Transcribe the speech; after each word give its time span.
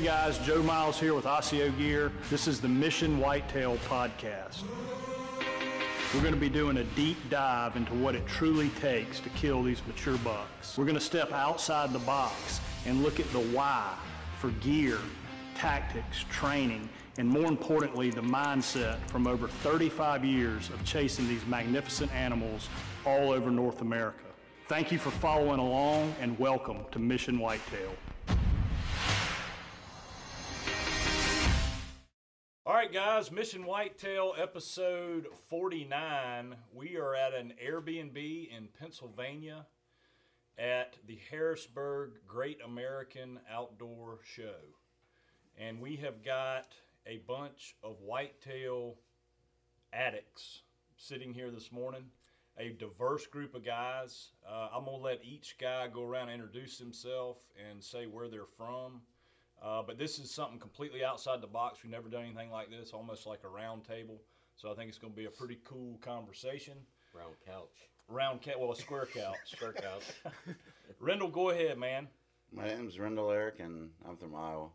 Hey 0.00 0.06
guys, 0.06 0.38
Joe 0.38 0.62
Miles 0.62 0.98
here 0.98 1.12
with 1.12 1.26
Osseo 1.26 1.70
Gear. 1.72 2.10
This 2.30 2.48
is 2.48 2.58
the 2.58 2.68
Mission 2.70 3.18
Whitetail 3.18 3.76
Podcast. 3.86 4.62
We're 6.14 6.22
going 6.22 6.32
to 6.32 6.40
be 6.40 6.48
doing 6.48 6.78
a 6.78 6.84
deep 6.84 7.18
dive 7.28 7.76
into 7.76 7.92
what 7.92 8.14
it 8.14 8.26
truly 8.26 8.70
takes 8.80 9.20
to 9.20 9.28
kill 9.28 9.62
these 9.62 9.82
mature 9.86 10.16
bucks. 10.24 10.78
We're 10.78 10.86
going 10.86 10.94
to 10.94 11.02
step 11.02 11.32
outside 11.32 11.92
the 11.92 11.98
box 11.98 12.62
and 12.86 13.02
look 13.02 13.20
at 13.20 13.30
the 13.34 13.40
why 13.40 13.94
for 14.38 14.48
gear, 14.62 14.96
tactics, 15.54 16.24
training, 16.30 16.88
and 17.18 17.28
more 17.28 17.44
importantly, 17.44 18.08
the 18.08 18.22
mindset 18.22 18.96
from 19.10 19.26
over 19.26 19.48
35 19.48 20.24
years 20.24 20.70
of 20.70 20.82
chasing 20.82 21.28
these 21.28 21.44
magnificent 21.44 22.10
animals 22.14 22.70
all 23.04 23.32
over 23.32 23.50
North 23.50 23.82
America. 23.82 24.24
Thank 24.66 24.92
you 24.92 24.98
for 24.98 25.10
following 25.10 25.60
along 25.60 26.14
and 26.22 26.38
welcome 26.38 26.78
to 26.92 26.98
Mission 26.98 27.38
Whitetail. 27.38 27.92
Right, 32.80 32.94
guys, 32.94 33.30
Mission 33.30 33.66
Whitetail 33.66 34.32
episode 34.38 35.26
49. 35.50 36.56
We 36.72 36.96
are 36.96 37.14
at 37.14 37.34
an 37.34 37.52
Airbnb 37.62 38.16
in 38.16 38.68
Pennsylvania 38.78 39.66
at 40.56 40.96
the 41.06 41.18
Harrisburg 41.30 42.12
Great 42.26 42.58
American 42.64 43.38
Outdoor 43.52 44.20
Show. 44.24 44.54
And 45.58 45.78
we 45.78 45.96
have 45.96 46.24
got 46.24 46.68
a 47.06 47.18
bunch 47.28 47.76
of 47.84 48.00
whitetail 48.00 48.94
addicts 49.92 50.62
sitting 50.96 51.34
here 51.34 51.50
this 51.50 51.70
morning 51.70 52.04
a 52.58 52.70
diverse 52.70 53.26
group 53.26 53.54
of 53.54 53.62
guys. 53.62 54.30
Uh, 54.48 54.68
I'm 54.74 54.86
going 54.86 54.96
to 54.96 55.04
let 55.04 55.20
each 55.22 55.56
guy 55.60 55.86
go 55.88 56.04
around 56.04 56.30
and 56.30 56.40
introduce 56.40 56.78
himself 56.78 57.36
and 57.70 57.84
say 57.84 58.06
where 58.06 58.28
they're 58.28 58.46
from. 58.56 59.02
Uh, 59.62 59.82
but 59.86 59.98
this 59.98 60.18
is 60.18 60.30
something 60.30 60.58
completely 60.58 61.04
outside 61.04 61.40
the 61.40 61.46
box. 61.46 61.80
We've 61.82 61.92
never 61.92 62.08
done 62.08 62.24
anything 62.24 62.50
like 62.50 62.70
this, 62.70 62.92
almost 62.92 63.26
like 63.26 63.40
a 63.44 63.48
round 63.48 63.84
table. 63.84 64.22
So 64.56 64.70
I 64.70 64.74
think 64.74 64.88
it's 64.88 64.98
going 64.98 65.12
to 65.12 65.16
be 65.16 65.26
a 65.26 65.30
pretty 65.30 65.58
cool 65.64 65.98
conversation. 66.00 66.74
Round 67.14 67.34
couch. 67.46 67.90
Round 68.08 68.40
couch, 68.40 68.56
well, 68.58 68.72
a 68.72 68.76
square 68.76 69.06
couch. 69.06 69.36
square 69.44 69.72
couch. 69.72 70.02
Rendall, 71.02 71.32
go 71.32 71.50
ahead, 71.50 71.78
man. 71.78 72.08
My 72.52 72.66
name's 72.66 72.96
Rendall 72.96 73.32
Erik, 73.32 73.60
and 73.60 73.90
I'm 74.08 74.16
from 74.16 74.34
Iowa. 74.34 74.68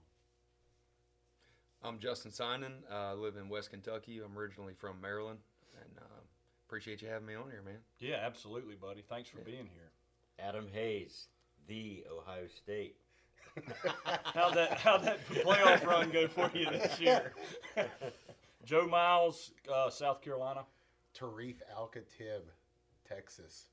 I'm 1.83 1.99
Justin 1.99 2.31
Synan. 2.31 2.73
Uh, 2.89 3.11
I 3.11 3.14
live 3.14 3.36
in 3.36 3.49
West 3.49 3.72
Kentucky. 3.72 4.22
I'm 4.23 4.38
originally 4.38 4.73
from 4.73 5.02
Maryland, 5.02 5.39
and 5.81 5.99
uh, 5.99 6.22
Appreciate 6.67 7.02
you 7.02 7.08
having 7.08 7.27
me 7.27 7.36
on 7.36 7.52
here, 7.52 7.61
man. 7.64 7.77
Yeah, 7.99 8.17
absolutely, 8.23 8.75
buddy. 8.75 9.03
Thanks 9.08 9.30
for 9.30 9.38
yeah. 9.38 9.45
being 9.45 9.70
here. 9.72 9.92
Adam 10.39 10.67
Hays, 10.73 11.27
the 11.67 12.03
Ohio 12.11 12.47
State. 12.47 12.97
how'd 14.34 14.53
that 14.56 14.80
how'd 14.80 15.03
that 15.03 15.25
playoff 15.30 15.86
run 15.86 16.09
go 16.11 16.28
for 16.28 16.50
you 16.53 16.66
this 16.70 17.00
year? 17.00 17.34
Joe 18.66 18.88
Miles, 18.88 19.52
uh, 19.73 19.89
South 19.89 20.22
Carolina. 20.22 20.66
Tarif 21.17 21.56
Alkhatib, 21.76 22.42
Texas. 23.08 23.67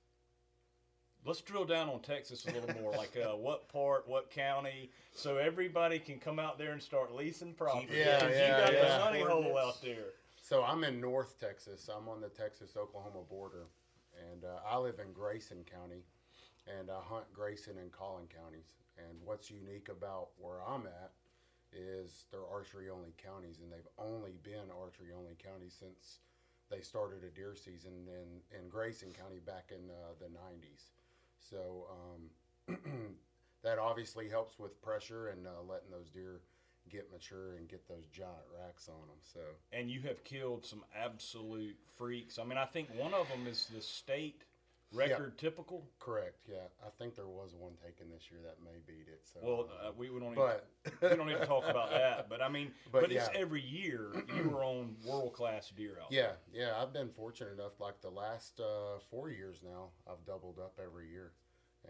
Let's 1.25 1.41
drill 1.41 1.65
down 1.65 1.89
on 1.89 2.01
Texas 2.01 2.47
a 2.47 2.53
little 2.53 2.83
more. 2.83 2.93
like 2.93 3.17
uh, 3.17 3.37
what 3.37 3.69
part, 3.69 4.09
what 4.09 4.31
county, 4.31 4.91
so 5.15 5.37
everybody 5.37 5.99
can 5.99 6.19
come 6.19 6.39
out 6.39 6.59
there 6.59 6.73
and 6.73 6.83
start 6.83 7.15
leasing 7.15 7.55
property. 7.55 7.89
Yeah, 7.97 8.29
yeah, 8.29 8.43
you 8.43 8.65
got 8.65 8.73
yeah. 8.73 8.99
the 8.99 9.05
money 9.05 9.21
hole 9.21 9.57
out 9.59 9.81
there. 9.83 10.15
So 10.41 10.65
I'm 10.65 10.83
in 10.83 11.01
North 11.01 11.39
Texas. 11.39 11.89
I'm 11.95 12.09
on 12.09 12.21
the 12.21 12.29
Texas-Oklahoma 12.29 13.25
border, 13.31 13.67
and 14.33 14.45
uh, 14.45 14.59
I 14.69 14.79
live 14.79 14.99
in 14.99 15.13
Grayson 15.13 15.65
County, 15.71 16.03
and 16.67 16.91
I 16.91 17.01
hunt 17.03 17.33
Grayson 17.33 17.79
and 17.79 17.93
Collin 17.93 18.27
counties. 18.27 18.75
And 18.99 19.19
what's 19.25 19.51
unique 19.51 19.89
about 19.89 20.29
where 20.39 20.63
I'm 20.63 20.87
at 20.87 21.13
is 21.73 22.25
they're 22.31 22.47
archery-only 22.53 23.15
counties, 23.17 23.61
and 23.61 23.73
they've 23.73 23.89
only 23.99 24.37
been 24.43 24.69
archery-only 24.71 25.37
counties 25.43 25.75
since 25.79 26.19
they 26.71 26.81
started 26.81 27.25
a 27.25 27.31
deer 27.31 27.55
season 27.55 27.93
in, 28.07 28.59
in 28.59 28.69
Grayson 28.69 29.11
County 29.13 29.41
back 29.45 29.73
in 29.73 29.91
uh, 29.91 30.13
the 30.21 30.27
90s. 30.27 30.93
So 31.39 31.87
um, 31.91 32.77
that 33.63 33.79
obviously 33.79 34.29
helps 34.29 34.59
with 34.59 34.81
pressure 34.83 35.29
and 35.29 35.47
uh, 35.47 35.63
letting 35.69 35.91
those 35.91 36.11
deer 36.11 36.41
get 36.91 37.11
mature 37.13 37.57
and 37.57 37.69
get 37.69 37.87
those 37.89 38.07
giant 38.13 38.47
racks 38.59 38.89
on 38.89 39.07
them. 39.07 39.19
So 39.33 39.41
and 39.73 39.91
you 39.91 40.01
have 40.03 40.23
killed 40.25 40.65
some 40.67 40.85
absolute 40.97 41.77
freaks. 41.97 42.39
I 42.39 42.45
mean, 42.45 42.59
I 42.59 42.65
think 42.65 42.89
one 42.97 43.15
of 43.15 43.29
them 43.29 43.47
is 43.47 43.69
the 43.75 43.81
state 43.81 44.43
record 44.93 45.35
yeah. 45.37 45.49
typical. 45.49 45.89
Correct. 45.99 46.39
Yeah, 46.49 46.57
I 46.85 46.91
think 46.99 47.17
there 47.17 47.27
was 47.27 47.55
one 47.59 47.73
taken 47.85 48.11
this 48.11 48.31
year 48.31 48.41
that 48.45 48.57
may 48.65 48.79
beat 48.87 49.09
it. 49.09 49.23
So 49.25 49.41
well, 49.43 49.69
uh, 49.85 49.93
we, 49.97 50.11
we 50.11 50.21
don't 50.21 50.35
but, 50.35 50.69
need, 50.85 51.11
we 51.11 51.33
don't 51.33 51.47
talk 51.47 51.65
about 51.69 51.91
that. 52.03 52.29
But 52.29 52.43
I 52.43 52.49
mean, 52.49 52.73
but, 52.91 53.03
but 53.03 53.11
yeah. 53.11 53.27
it's 53.27 53.31
every 53.35 53.63
year 53.63 54.13
you 54.37 54.49
were 54.49 54.65
on 54.65 54.97
world 55.07 55.33
class 55.33 55.73
deer 55.77 55.99
out. 56.03 56.11
Yeah, 56.11 56.33
there. 56.53 56.69
yeah. 56.69 56.83
I've 56.83 56.93
been 56.93 57.11
fortunate 57.11 57.55
enough. 57.55 57.81
Like 57.81 58.01
the 58.01 58.11
last 58.11 58.61
uh, 58.61 58.99
four 59.11 59.31
years 59.31 59.61
now, 59.65 59.89
I've 60.09 60.25
doubled 60.27 60.59
up 60.59 60.79
every 60.83 61.11
year. 61.11 61.33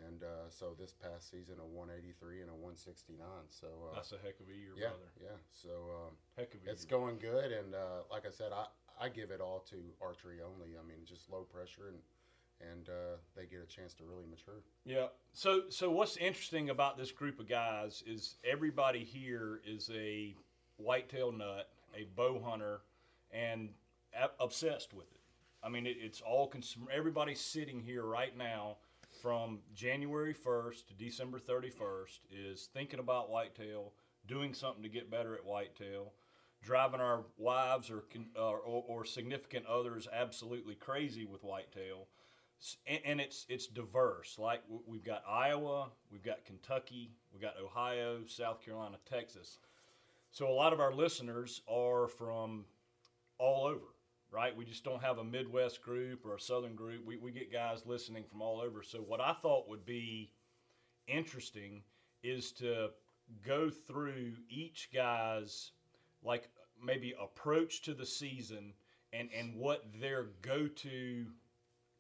And 0.09 0.23
uh, 0.23 0.49
so 0.49 0.73
this 0.79 0.95
past 0.95 1.31
season, 1.31 1.57
a 1.61 1.67
183 1.67 2.41
and 2.41 2.49
a 2.49 2.57
169. 2.57 3.21
So 3.51 3.69
uh, 3.69 3.95
that's 4.01 4.13
a 4.13 4.21
heck 4.25 4.41
of 4.41 4.49
a 4.49 4.57
year, 4.57 4.73
yeah, 4.73 4.89
brother. 4.89 5.13
Yeah. 5.21 5.37
So 5.53 5.69
um, 5.93 6.17
heck 6.33 6.55
of 6.55 6.61
a 6.61 6.65
year. 6.65 6.73
it's 6.73 6.89
year. 6.89 6.97
going 6.97 7.21
good, 7.21 7.53
and 7.53 7.75
uh, 7.77 8.09
like 8.09 8.25
I 8.25 8.33
said, 8.33 8.57
I, 8.57 8.73
I 8.97 9.11
give 9.11 9.31
it 9.31 9.45
all 9.45 9.61
to 9.69 9.77
archery 10.01 10.41
only. 10.41 10.81
I 10.81 10.83
mean, 10.87 11.05
just 11.05 11.29
low 11.29 11.45
pressure, 11.45 11.93
and 11.93 12.01
and 12.71 12.89
uh, 12.89 13.17
they 13.37 13.47
get 13.47 13.61
a 13.63 13.67
chance 13.67 13.95
to 13.95 14.05
really 14.05 14.27
mature. 14.31 14.63
Yeah. 14.85 15.07
So 15.33 15.63
so 15.69 15.91
what's 15.91 16.17
interesting 16.17 16.71
about 16.71 16.97
this 16.97 17.13
group 17.13 17.41
of 17.41 17.49
guys 17.49 18.03
is 18.07 18.37
everybody 18.45 19.05
here 19.05 19.61
is 19.67 19.91
a 19.95 20.35
whitetail 20.77 21.33
nut, 21.33 21.69
a 21.97 22.07
bow 22.17 22.41
hunter, 22.45 22.83
and 23.31 23.71
obsessed 24.41 24.93
with 24.93 25.11
it. 25.13 25.21
I 25.63 25.69
mean, 25.69 25.87
it, 25.87 25.97
it's 26.01 26.21
all 26.21 26.49
cons- 26.49 26.77
everybody's 26.93 27.41
sitting 27.41 27.81
here 27.81 28.05
right 28.05 28.37
now 28.37 28.77
from 29.23 29.61
January 29.75 30.35
1st 30.35 30.87
to 30.89 30.95
December 30.95 31.39
31st 31.39 32.19
is 32.31 32.69
thinking 32.73 32.99
about 32.99 33.31
whitetail, 33.31 33.93
doing 34.27 34.55
something 34.55 34.83
to 34.83 34.89
get 34.89 35.11
better 35.11 35.35
at 35.35 35.45
whitetail, 35.45 36.13
driving 36.63 37.01
our 37.01 37.25
wives 37.39 37.91
or, 37.91 38.03
or, 38.37 38.59
or 38.65 39.05
significant 39.05 39.67
others 39.67 40.09
absolutely 40.13 40.75
crazy 40.75 41.25
with 41.25 41.45
whitetail. 41.45 42.09
And, 42.87 43.21
it's 43.21 43.45
it's 43.49 43.67
diverse. 43.67 44.39
Like 44.39 44.63
we've 44.87 45.05
got 45.05 45.25
Iowa, 45.29 45.89
we've 46.11 46.23
got 46.23 46.45
Kentucky, 46.45 47.11
we've 47.33 47.43
got 47.43 47.55
Ohio, 47.63 48.21
South 48.27 48.65
Carolina, 48.65 48.99
Texas. 49.11 49.59
So 50.31 50.49
a 50.49 50.55
lot 50.55 50.73
of 50.73 50.81
our 50.81 50.93
listeners 50.93 51.61
are 51.69 52.07
from 52.07 52.65
all 53.39 53.67
over 53.67 53.93
right? 54.33 54.57
We 54.57 54.65
just 54.65 54.83
don't 54.83 55.03
have 55.03 55.19
a 55.19 55.25
Midwest 55.25 55.83
group 55.83 56.25
or 56.25 56.35
a 56.35 56.41
Southern 56.41 56.75
group. 56.75 57.05
We, 57.05 57.17
we 57.17 57.31
get 57.31 57.53
guys 57.53 57.83
listening 57.85 58.25
from 58.25 58.41
all 58.41 58.61
over. 58.61 58.83
So, 58.83 58.99
what 58.99 59.21
I 59.21 59.35
thought 59.35 59.69
would 59.69 59.85
be 59.85 60.33
interesting 61.07 61.83
is 62.23 62.51
to 62.53 62.89
go 63.47 63.71
through 63.71 64.33
each 64.49 64.89
guy's, 64.93 65.73
like, 66.25 66.49
maybe 66.83 67.15
approach 67.21 67.83
to 67.83 67.95
the 67.95 68.07
season 68.07 68.73
and, 69.13 69.29
and 69.39 69.55
what 69.55 69.85
their 70.01 70.29
go 70.41 70.67
to, 70.67 71.27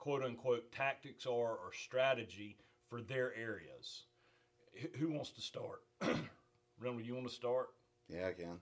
quote 0.02 0.24
unquote, 0.24 0.72
tactics 0.72 1.26
are 1.26 1.30
or 1.52 1.70
strategy 1.72 2.56
for 2.88 3.00
their 3.00 3.32
areas. 3.36 4.02
Who 4.98 5.10
wants 5.10 5.30
to 5.30 5.40
start? 5.40 5.84
Remember, 6.80 7.00
you 7.00 7.14
want 7.14 7.28
to 7.28 7.32
start? 7.32 7.68
Yeah, 8.08 8.26
I 8.26 8.32
can. 8.32 8.58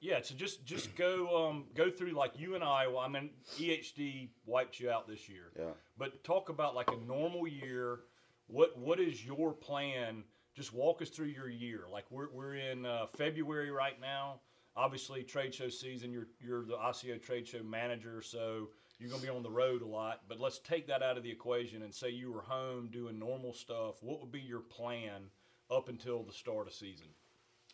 Yeah, 0.00 0.22
so 0.22 0.34
just 0.34 0.64
just 0.64 0.96
go 0.96 1.48
um, 1.48 1.66
go 1.74 1.90
through 1.90 2.12
like 2.12 2.40
you 2.40 2.54
and 2.54 2.64
I. 2.64 2.86
Well, 2.86 3.00
I 3.00 3.08
mean, 3.08 3.28
EHD 3.58 4.30
wiped 4.46 4.80
you 4.80 4.90
out 4.90 5.06
this 5.06 5.28
year. 5.28 5.52
Yeah. 5.54 5.72
But 5.98 6.24
talk 6.24 6.48
about 6.48 6.74
like 6.74 6.88
a 6.90 7.06
normal 7.06 7.46
year. 7.46 8.00
What 8.46 8.78
what 8.78 9.00
is 9.00 9.22
your 9.22 9.52
plan? 9.52 10.24
Just 10.54 10.72
walk 10.72 11.02
us 11.02 11.10
through 11.10 11.26
your 11.26 11.50
year. 11.50 11.82
Like 11.92 12.06
we're 12.10 12.30
we're 12.32 12.54
in 12.54 12.86
uh, 12.86 13.04
February 13.18 13.70
right 13.70 14.00
now. 14.00 14.40
Obviously, 14.74 15.24
trade 15.24 15.54
show 15.54 15.68
season. 15.68 16.10
You're 16.10 16.28
you're 16.40 16.64
the 16.64 16.78
Osseo 16.78 17.18
trade 17.18 17.46
show 17.46 17.62
manager, 17.62 18.22
so 18.22 18.68
you're 18.98 19.08
going 19.08 19.20
to 19.20 19.26
be 19.26 19.32
on 19.32 19.42
the 19.42 19.50
road 19.50 19.82
a 19.82 19.86
lot. 19.86 20.22
But 20.28 20.40
let's 20.40 20.58
take 20.58 20.88
that 20.88 21.02
out 21.02 21.16
of 21.16 21.22
the 21.22 21.30
equation 21.30 21.82
and 21.82 21.94
say 21.94 22.10
you 22.10 22.32
were 22.32 22.42
home 22.42 22.88
doing 22.90 23.18
normal 23.18 23.52
stuff. 23.52 24.02
What 24.02 24.20
would 24.20 24.32
be 24.32 24.40
your 24.40 24.60
plan 24.60 25.30
up 25.70 25.88
until 25.88 26.22
the 26.22 26.32
start 26.32 26.66
of 26.66 26.72
season? 26.72 27.06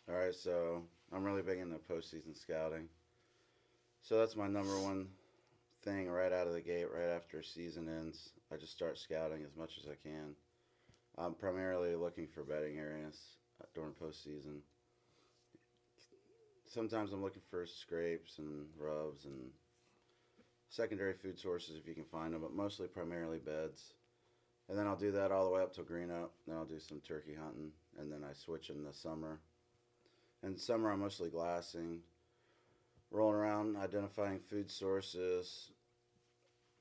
All 0.07 0.15
right, 0.15 0.35
so 0.35 0.83
I'm 1.11 1.23
really 1.23 1.41
big 1.41 1.59
into 1.59 1.77
postseason 1.77 2.39
scouting. 2.39 2.87
So 4.01 4.19
that's 4.19 4.35
my 4.35 4.47
number 4.47 4.79
one 4.79 5.07
thing 5.83 6.09
right 6.09 6.31
out 6.31 6.47
of 6.47 6.53
the 6.53 6.61
gate, 6.61 6.87
right 6.93 7.09
after 7.09 7.41
season 7.41 7.87
ends. 7.89 8.29
I 8.53 8.57
just 8.57 8.73
start 8.73 8.99
scouting 8.99 9.43
as 9.43 9.55
much 9.55 9.79
as 9.81 9.89
I 9.89 9.95
can. 10.07 10.35
I'm 11.17 11.33
primarily 11.33 11.95
looking 11.95 12.27
for 12.27 12.43
bedding 12.43 12.77
areas 12.77 13.19
uh, 13.61 13.65
during 13.73 13.93
postseason. 13.93 14.59
Sometimes 16.67 17.13
I'm 17.13 17.21
looking 17.23 17.41
for 17.49 17.65
scrapes 17.65 18.37
and 18.37 18.67
rubs 18.77 19.25
and 19.25 19.49
secondary 20.69 21.13
food 21.13 21.39
sources 21.39 21.75
if 21.77 21.87
you 21.87 21.93
can 21.93 22.03
find 22.05 22.33
them, 22.33 22.41
but 22.41 22.53
mostly 22.53 22.87
primarily 22.87 23.39
beds. 23.39 23.93
And 24.67 24.77
then 24.77 24.87
I'll 24.87 24.95
do 24.95 25.11
that 25.11 25.31
all 25.31 25.45
the 25.45 25.51
way 25.51 25.61
up 25.61 25.73
till 25.73 25.83
green 25.83 26.09
up. 26.11 26.31
Then 26.47 26.57
I'll 26.57 26.65
do 26.65 26.79
some 26.79 26.99
turkey 26.99 27.35
hunting, 27.35 27.71
and 27.99 28.11
then 28.11 28.23
I 28.23 28.33
switch 28.33 28.69
in 28.69 28.83
the 28.83 28.93
summer 28.93 29.39
In 30.43 30.57
summer, 30.57 30.91
I'm 30.91 30.99
mostly 30.99 31.29
glassing, 31.29 32.01
rolling 33.09 33.35
around, 33.35 33.77
identifying 33.77 34.39
food 34.39 34.69
sources, 34.69 35.71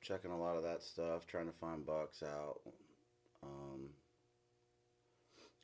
checking 0.02 0.30
a 0.30 0.38
lot 0.38 0.56
of 0.56 0.62
that 0.64 0.82
stuff, 0.82 1.26
trying 1.26 1.46
to 1.46 1.52
find 1.52 1.86
bucks 1.86 2.22
out, 2.22 2.60
um, 3.42 3.88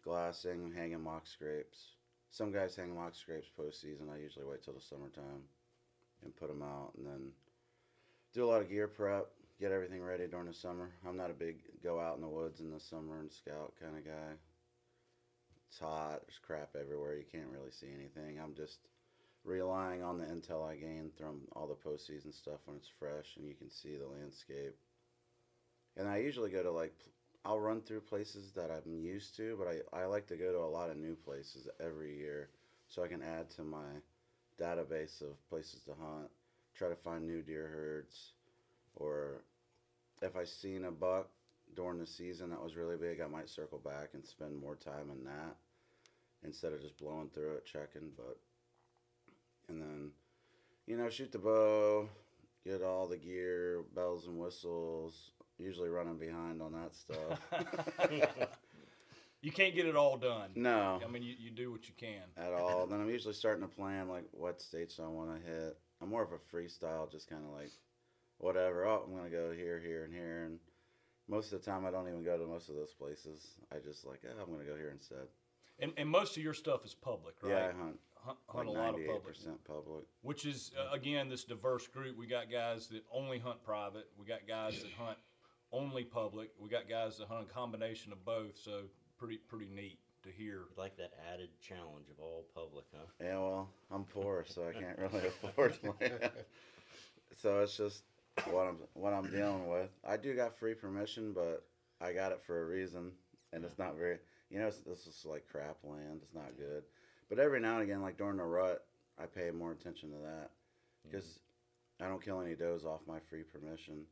glassing, 0.03 0.73
hanging 0.75 1.03
mock 1.03 1.27
scrapes. 1.27 1.93
Some 2.31 2.53
guys 2.53 2.77
hang 2.77 2.95
mock 2.95 3.15
scrapes 3.15 3.49
postseason. 3.59 4.11
I 4.13 4.19
usually 4.19 4.47
wait 4.47 4.63
till 4.63 4.75
the 4.75 4.81
summertime 4.81 5.43
and 6.23 6.37
put 6.37 6.49
them 6.49 6.63
out, 6.63 6.93
and 6.97 7.07
then 7.07 7.33
do 8.33 8.45
a 8.45 8.49
lot 8.51 8.61
of 8.61 8.69
gear 8.69 8.89
prep, 8.89 9.27
get 9.59 9.73
everything 9.73 10.03
ready 10.03 10.27
during 10.27 10.47
the 10.47 10.55
summer. 10.55 10.91
I'm 11.07 11.17
not 11.17 11.31
a 11.31 11.35
big 11.35 11.63
go 11.83 11.99
out 12.01 12.17
in 12.17 12.23
the 12.23 12.29
woods 12.29 12.61
in 12.61 12.71
the 12.71 12.81
summer 12.81 13.19
and 13.19 13.31
scout 13.31 13.75
kind 13.81 13.97
of 13.97 14.05
guy. 14.05 14.35
It's 15.69 15.79
hot. 15.79 16.21
There's 16.27 16.41
crap 16.45 16.71
everywhere. 16.79 17.17
You 17.17 17.25
can't 17.31 17.53
really 17.53 17.71
see 17.71 17.89
anything. 17.95 18.39
I'm 18.41 18.55
just 18.55 18.79
relying 19.45 20.03
on 20.03 20.19
the 20.19 20.25
intel 20.25 20.69
I 20.69 20.77
gain 20.77 21.11
from 21.17 21.41
all 21.55 21.67
the 21.67 21.89
postseason 21.89 22.35
stuff 22.35 22.61
when 22.67 22.77
it's 22.77 22.91
fresh 22.99 23.37
and 23.37 23.47
you 23.47 23.55
can 23.55 23.71
see 23.71 23.97
the 23.97 24.07
landscape. 24.07 24.77
And 25.97 26.09
I 26.09 26.19
usually 26.19 26.51
go 26.51 26.63
to 26.63 26.71
like, 26.71 26.95
I'll 27.45 27.61
run 27.61 27.81
through 27.81 28.03
places 28.03 28.53
that 28.53 28.71
I'm 28.71 28.95
used 28.95 29.37
to, 29.37 29.57
but 29.59 29.69
I, 29.69 30.03
I 30.03 30.05
like 30.07 30.27
to 30.29 30.37
go 30.37 30.53
to 30.53 30.59
a 30.59 30.69
lot 30.69 30.91
of 30.91 30.97
new 30.97 31.15
places 31.15 31.69
every 31.81 32.17
year 32.17 32.51
so 32.87 33.03
I 33.03 33.09
can 33.09 33.23
add 33.23 33.51
to 33.51 33.63
my 33.63 33.87
database 34.61 35.23
of 35.23 35.49
places 35.49 35.81
to 35.85 35.93
hunt, 35.93 36.31
try 36.81 36.89
to 36.89 36.97
find 36.97 37.27
new 37.27 37.43
deer 37.43 37.69
herds, 37.69 38.33
or 38.97 39.43
if 40.23 40.35
I 40.35 40.45
seen 40.45 40.87
a 40.87 40.91
buck 40.91 41.29
during 41.77 41.99
the 41.99 42.07
season 42.07 42.49
that 42.51 42.63
was 42.63 42.75
really 42.75 42.97
big, 42.97 43.21
I 43.21 43.27
might 43.27 43.51
circle 43.51 43.79
back 43.79 44.11
and 44.15 44.25
spend 44.25 44.57
more 44.59 44.77
time 44.77 45.11
in 45.13 45.23
that 45.25 45.57
instead 46.43 46.73
of 46.73 46.81
just 46.81 46.97
blowing 46.99 47.29
through 47.35 47.57
it 47.57 47.67
checking. 47.67 48.13
But 48.17 48.39
and 49.69 49.79
then 49.79 50.11
you 50.87 50.97
know 50.97 51.11
shoot 51.11 51.31
the 51.33 51.39
bow, 51.39 52.09
get 52.65 52.83
all 52.83 53.07
the 53.07 53.19
gear, 53.19 53.83
bells 53.95 54.27
and 54.27 54.39
whistles. 54.39 55.33
Usually 55.59 55.91
running 55.91 56.17
behind 56.17 56.63
on 56.63 56.73
that 56.73 56.95
stuff. 56.95 58.49
You 59.43 59.51
can't 59.51 59.75
get 59.75 59.87
it 59.87 59.97
all 59.97 60.19
done. 60.19 60.51
no, 60.55 61.01
I 61.03 61.11
mean, 61.11 61.23
you, 61.23 61.35
you 61.39 61.51
do 61.51 61.73
what 61.73 61.89
you 61.89 61.95
can. 61.97 62.21
at 62.37 62.53
all. 62.53 62.87
Then 62.87 63.01
I'm 63.01 63.09
usually 63.09 63.33
starting 63.33 63.67
to 63.67 63.75
plan 63.75 64.07
like 64.07 64.25
what 64.33 64.61
states 64.61 65.01
I 65.03 65.09
want 65.09 65.31
to 65.35 65.51
hit. 65.51 65.79
I'm 66.03 66.09
more 66.09 66.23
of 66.23 66.33
a 66.33 66.39
freestyle, 66.57 67.11
just 67.11 67.29
kind 67.29 67.43
of 67.45 67.53
like 67.53 67.71
whatever. 68.39 68.87
Oh, 68.87 69.05
I'm 69.07 69.17
gonna 69.17 69.31
go 69.31 69.53
here, 69.53 69.81
here, 69.81 70.05
and 70.05 70.15
here. 70.15 70.45
And 70.47 70.59
most 71.29 71.53
of 71.53 71.63
the 71.63 71.71
time, 71.71 71.85
I 71.85 71.91
don't 71.91 72.09
even 72.09 72.25
go 72.25 72.39
to 72.39 72.47
most 72.47 72.69
of 72.69 72.75
those 72.75 72.93
places. 72.93 73.55
I 73.73 73.79
just 73.79 74.07
like, 74.07 74.21
oh, 74.25 74.43
I'm 74.43 74.53
gonna 74.53 74.65
go 74.65 74.77
here 74.77 74.91
instead. 74.93 75.29
And, 75.79 75.93
and 75.97 76.09
most 76.09 76.37
of 76.37 76.43
your 76.43 76.55
stuff 76.55 76.85
is 76.85 76.95
public, 76.95 77.37
right? 77.43 77.53
Yeah, 77.53 77.71
I 77.75 77.85
hunt 77.85 77.97
Hunt, 78.27 78.39
like 78.55 78.67
a 78.67 78.71
lot 78.71 78.89
of 78.91 79.01
98 79.01 79.09
public. 79.09 79.65
public. 79.67 80.05
which 80.21 80.45
is 80.45 80.73
uh, 80.79 80.95
again 80.95 81.29
this 81.31 81.45
diverse 81.45 81.87
group. 81.87 82.19
We 82.19 82.27
got 82.27 82.51
guys 82.51 82.89
that 82.89 83.03
only 83.13 83.39
hunt 83.39 83.63
private. 83.65 84.09
We 84.19 84.27
got 84.27 84.41
guys 84.47 84.83
that 84.83 84.93
hunt 84.99 85.17
only 85.73 86.05
public. 86.05 86.51
We 86.59 86.69
got 86.69 86.89
guys 86.89 87.17
that 87.17 87.29
hunt 87.29 87.47
a 87.51 87.53
combination 87.53 88.13
of 88.13 88.23
both. 88.25 88.59
So 88.63 88.83
pretty 89.19 89.39
pretty 89.39 89.69
neat 89.75 89.99
to 90.23 90.31
hear. 90.31 90.55
You 90.55 90.77
like 90.77 90.97
that 90.97 91.13
added 91.33 91.49
challenge 91.61 92.09
of 92.11 92.23
all 92.23 92.45
public, 92.55 92.85
huh? 92.95 93.07
Yeah, 93.21 93.39
well, 93.39 93.69
I'm 93.91 94.05
poor, 94.05 94.45
so 94.47 94.69
I 94.69 94.73
can't 94.73 94.99
really 94.99 95.27
afford 95.45 95.79
land. 95.83 96.31
so 97.41 97.61
it's 97.61 97.77
just 97.77 98.03
what 98.51 98.67
I'm 98.67 98.77
what 98.95 99.13
I'm 99.13 99.31
dealing 99.31 99.69
with. 99.69 99.91
I 100.07 100.17
do 100.17 100.35
got 100.35 100.59
free 100.59 100.75
permission, 100.75 101.33
but 101.33 101.65
I 102.01 102.13
got 102.13 102.33
it 102.33 102.43
for 102.43 102.63
a 102.63 102.67
reason, 102.67 103.13
and 103.53 103.65
it's 103.65 103.79
not 103.79 103.97
very. 103.97 104.19
You 104.51 104.59
know, 104.59 104.67
it's, 104.67 104.79
this 104.79 105.07
is 105.07 105.25
like 105.25 105.47
crap 105.51 105.77
land. 105.85 106.21
It's 106.23 106.35
not 106.35 106.57
good. 106.59 106.83
But 107.29 107.39
every 107.39 107.61
now 107.61 107.75
and 107.75 107.83
again, 107.83 108.03
like 108.03 108.19
during 108.19 108.39
the 108.39 108.45
rut, 108.45 108.85
I 109.17 109.27
pay 109.27 109.53
more 109.53 109.71
attention 109.71 110.11
to 110.11 110.17
that 110.17 110.51
mm-hmm. 110.51 111.11
because 111.11 111.39
I 112.03 112.09
don't 112.09 112.23
kill 112.23 112.41
any 112.41 112.57
does 112.57 112.85
off 112.85 113.01
my 113.07 113.21
free 113.21 113.43
permission. 113.45 114.03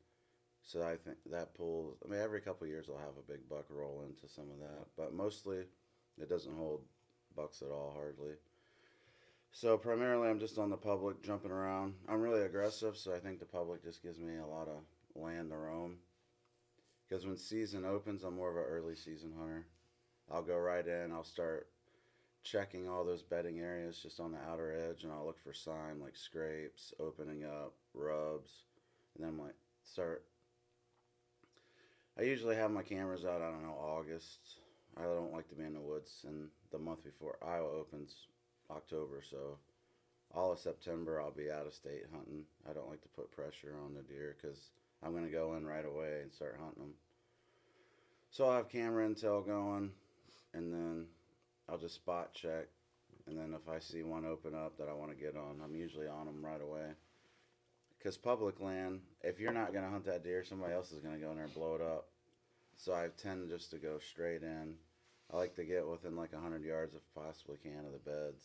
So 0.63 0.83
I 0.83 0.97
think 0.97 1.17
that 1.31 1.55
pulls. 1.55 1.97
I 2.05 2.11
mean, 2.11 2.21
every 2.21 2.41
couple 2.41 2.65
of 2.65 2.71
years 2.71 2.89
I'll 2.89 2.99
have 2.99 3.17
a 3.19 3.31
big 3.31 3.49
buck 3.49 3.67
roll 3.71 4.05
into 4.07 4.33
some 4.33 4.45
of 4.45 4.59
that, 4.61 4.87
but 4.97 5.15
mostly 5.15 5.65
it 6.21 6.29
doesn't 6.29 6.57
hold 6.57 6.83
bucks 7.37 7.63
at 7.63 7.71
all, 7.71 7.93
hardly. 7.97 8.35
So 9.53 9.77
primarily, 9.77 10.29
I'm 10.29 10.41
just 10.41 10.59
on 10.59 10.71
the 10.71 10.77
public, 10.77 11.23
jumping 11.23 11.51
around. 11.51 11.95
I'm 12.09 12.21
really 12.21 12.43
aggressive, 12.43 12.97
so 12.97 13.15
I 13.15 13.19
think 13.19 13.39
the 13.39 13.47
public 13.47 13.83
just 13.83 14.03
gives 14.03 14.19
me 14.19 14.37
a 14.37 14.47
lot 14.47 14.69
of 14.69 14.83
land 15.15 15.51
to 15.51 15.57
roam. 15.57 15.97
Because 17.09 17.27
when 17.27 17.37
season 17.37 17.85
opens, 17.85 18.23
I'm 18.23 18.37
more 18.37 18.51
of 18.51 18.57
an 18.57 18.65
early 18.69 18.95
season 18.95 19.33
hunter. 19.39 19.67
I'll 20.31 20.43
go 20.43 20.59
right 20.59 20.87
in. 20.87 21.11
I'll 21.13 21.25
start 21.25 21.69
checking 22.43 22.89
all 22.89 23.05
those 23.05 23.23
bedding 23.23 23.61
areas 23.61 23.99
just 23.99 24.21
on 24.21 24.33
the 24.33 24.39
outer 24.51 24.73
edge, 24.73 25.05
and 25.05 25.13
I'll 25.13 25.27
look 25.27 25.43
for 25.43 25.53
sign 25.53 26.01
like 26.01 26.17
scrapes, 26.17 26.93
opening 27.01 27.45
up, 27.45 27.75
rubs, 27.95 28.51
and 29.15 29.25
then 29.25 29.35
I'm 29.35 29.41
like 29.41 29.55
start. 29.85 30.25
I 32.19 32.23
usually 32.23 32.57
have 32.57 32.71
my 32.71 32.83
cameras 32.83 33.25
out. 33.25 33.43
I 33.43 33.51
don't 33.51 33.63
know 33.63 33.77
August. 33.79 34.59
I 34.97 35.03
don't 35.03 35.33
like 35.33 35.49
to 35.49 35.55
be 35.55 35.65
in 35.65 35.75
the 35.75 35.81
woods, 35.81 36.25
and 36.27 36.49
the 36.73 36.79
month 36.79 37.05
before 37.05 37.37
Iowa 37.43 37.71
opens, 37.71 38.15
October, 38.71 39.23
so 39.29 39.59
all 40.35 40.53
of 40.53 40.59
September 40.59 41.21
I'll 41.21 41.31
be 41.31 41.51
out 41.51 41.67
of 41.67 41.73
state 41.73 42.05
hunting. 42.13 42.45
I 42.69 42.73
don't 42.73 42.91
like 42.91 43.03
to 43.03 43.09
put 43.09 43.31
pressure 43.31 43.75
on 43.85 43.95
the 43.95 44.03
deer 44.03 44.37
because 44.41 44.59
I'm 45.03 45.13
going 45.13 45.25
to 45.25 45.31
go 45.31 45.55
in 45.55 45.67
right 45.67 45.85
away 45.85 46.21
and 46.23 46.33
start 46.33 46.59
hunting 46.61 46.83
them. 46.83 46.95
So 48.31 48.45
I'll 48.45 48.57
have 48.57 48.69
camera 48.69 49.09
intel 49.09 49.47
going, 49.47 49.91
and 50.53 50.73
then 50.73 51.07
I'll 51.69 51.79
just 51.79 51.95
spot 51.95 52.35
check. 52.35 52.67
And 53.27 53.39
then 53.39 53.55
if 53.55 53.69
I 53.69 53.79
see 53.79 54.03
one 54.03 54.25
open 54.25 54.55
up 54.55 54.79
that 54.79 54.89
I 54.89 54.95
want 54.95 55.11
to 55.11 55.17
get 55.17 55.37
on, 55.37 55.61
I'm 55.63 55.75
usually 55.75 56.09
on 56.09 56.27
them 56.27 56.45
right 56.45 56.61
away. 56.61 56.89
Because 57.99 58.17
public 58.17 58.61
land, 58.61 59.01
if 59.23 59.41
you're 59.41 59.53
not 59.53 59.73
going 59.73 59.85
to 59.85 59.91
hunt 59.91 60.07
that 60.07 60.25
deer, 60.25 60.45
somebody 60.45 60.73
else 60.73 60.93
is 60.93 61.01
going 61.01 61.15
to 61.15 61.21
go 61.21 61.31
in 61.31 61.37
there 61.37 61.45
and 61.45 61.55
blow 61.55 61.75
it 61.75 61.83
up. 61.83 62.07
So 62.79 62.95
I 62.95 63.09
tend 63.21 63.51
just 63.51 63.71
to 63.73 63.77
go 63.77 63.99
straight 63.99 64.43
in. 64.43 64.75
I 65.33 65.37
like 65.37 65.55
to 65.57 65.65
get 65.65 65.87
within 65.87 66.17
like 66.17 66.33
100 66.33 66.63
yards 66.65 66.95
if 66.95 67.03
possibly 67.15 67.59
can 67.63 67.85
of 67.85 67.93
the 67.93 68.11
beds 68.11 68.45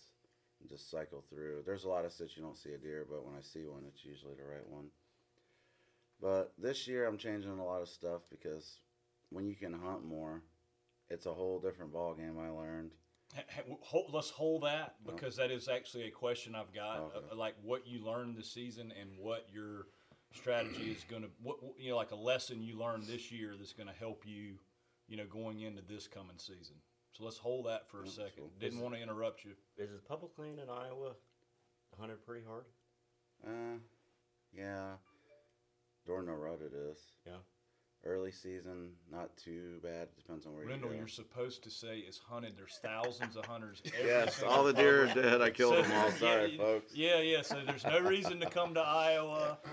and 0.60 0.68
just 0.70 0.90
cycle 0.90 1.24
through. 1.30 1.62
There's 1.66 1.86
a 1.86 1.90
lot 1.90 2.04
of 2.04 2.12
sits 2.12 2.36
you 2.36 2.44
don't 2.44 2.58
see 2.58 2.74
a 2.74 2.78
deer, 2.78 3.06
but 3.10 3.24
when 3.26 3.36
I 3.38 3.42
see 3.42 3.66
one, 3.66 3.84
it's 3.88 4.04
usually 4.04 4.34
the 4.36 4.44
right 4.44 4.68
one. 4.68 4.88
But 6.20 6.54
this 6.58 6.88
year 6.88 7.06
I'm 7.06 7.18
changing 7.18 7.52
a 7.52 7.66
lot 7.66 7.82
of 7.82 7.88
stuff 7.88 8.22
because 8.32 8.80
when 9.30 9.46
you 9.48 9.56
can 9.56 9.72
hunt 9.72 10.04
more, 10.04 10.42
it's 11.10 11.28
a 11.28 11.34
whole 11.34 11.60
different 11.60 11.94
ball 11.94 12.16
game. 12.16 12.38
I 12.40 12.50
learned. 12.50 12.92
Ha- 13.36 13.42
ha- 13.56 13.76
hold- 13.82 14.14
Let's 14.14 14.30
hold 14.32 14.64
that 14.64 14.96
because 15.06 15.36
that 15.36 15.52
is 15.52 15.68
actually 15.68 16.06
a 16.08 16.12
question 16.12 16.56
I've 16.56 16.74
got. 16.74 17.00
Okay. 17.00 17.26
Uh, 17.32 17.36
like 17.36 17.56
what 17.62 17.86
you 17.88 18.04
learned 18.04 18.36
this 18.36 18.52
season 18.52 18.92
and 19.00 19.12
what 19.20 19.48
your 19.54 19.88
strategy 20.34 20.92
is 20.92 21.04
going 21.10 21.22
to, 21.24 21.30
what 21.42 21.62
what- 21.64 21.80
you 21.80 21.90
know, 21.92 21.96
like 21.98 22.12
a 22.12 22.16
lesson 22.16 22.62
you 22.64 22.78
learned 22.78 23.04
this 23.04 23.32
year 23.32 23.56
that's 23.58 23.74
going 23.74 23.88
to 23.88 23.94
help 23.94 24.24
you, 24.26 24.56
you 25.08 25.18
know, 25.18 25.26
going 25.26 25.62
into 25.62 25.82
this 25.82 26.08
coming 26.08 26.38
season. 26.38 26.76
So 27.14 27.24
let's 27.24 27.38
hold 27.38 27.68
that 27.68 27.88
for 27.88 28.02
a 28.02 28.06
Yeah, 28.06 28.12
second. 28.12 28.32
cool. 28.38 28.52
Didn't 28.60 28.80
want 28.80 28.96
to 28.96 29.02
interrupt 29.02 29.46
you. 29.46 29.52
Is 29.78 29.92
the 29.92 30.00
public 30.00 30.32
land 30.38 30.60
in 30.60 30.70
Iowa 30.70 31.16
hunted 32.00 32.26
pretty 32.26 32.44
hard? 32.46 32.66
Uh, 33.46 33.78
yeah. 34.52 34.94
During 36.06 36.26
the 36.26 36.34
rut, 36.34 36.60
it 36.62 36.74
is. 36.74 36.98
Yeah. 37.26 37.34
Early 38.06 38.32
season, 38.32 38.90
not 39.10 39.30
too 39.38 39.80
bad. 39.82 40.10
Depends 40.18 40.46
on 40.46 40.54
where 40.54 40.66
Rendall, 40.66 40.84
you 40.88 40.90
go. 40.90 40.96
you're 40.98 41.08
supposed 41.08 41.64
to 41.64 41.70
say 41.70 42.00
is 42.00 42.18
hunted. 42.18 42.58
There's 42.58 42.78
thousands 42.84 43.38
of 43.38 43.46
hunters. 43.46 43.82
Every 43.98 44.10
yes, 44.10 44.44
all 44.44 44.66
the 44.66 44.74
deer 44.74 45.04
are 45.06 45.14
dead. 45.14 45.42
I 45.42 45.50
killed 45.52 45.76
So- 45.76 45.82
them 45.84 45.92
all. 45.94 46.12
Sorry, 46.20 46.52
yeah, 46.52 46.58
folks. 46.58 46.94
Yeah, 46.94 47.20
yeah. 47.22 47.42
So 47.44 47.62
there's 47.66 47.86
no 47.86 48.02
reason 48.02 48.42
to 48.42 48.50
come 48.50 48.74
to 48.74 48.82
Iowa. 48.82 49.58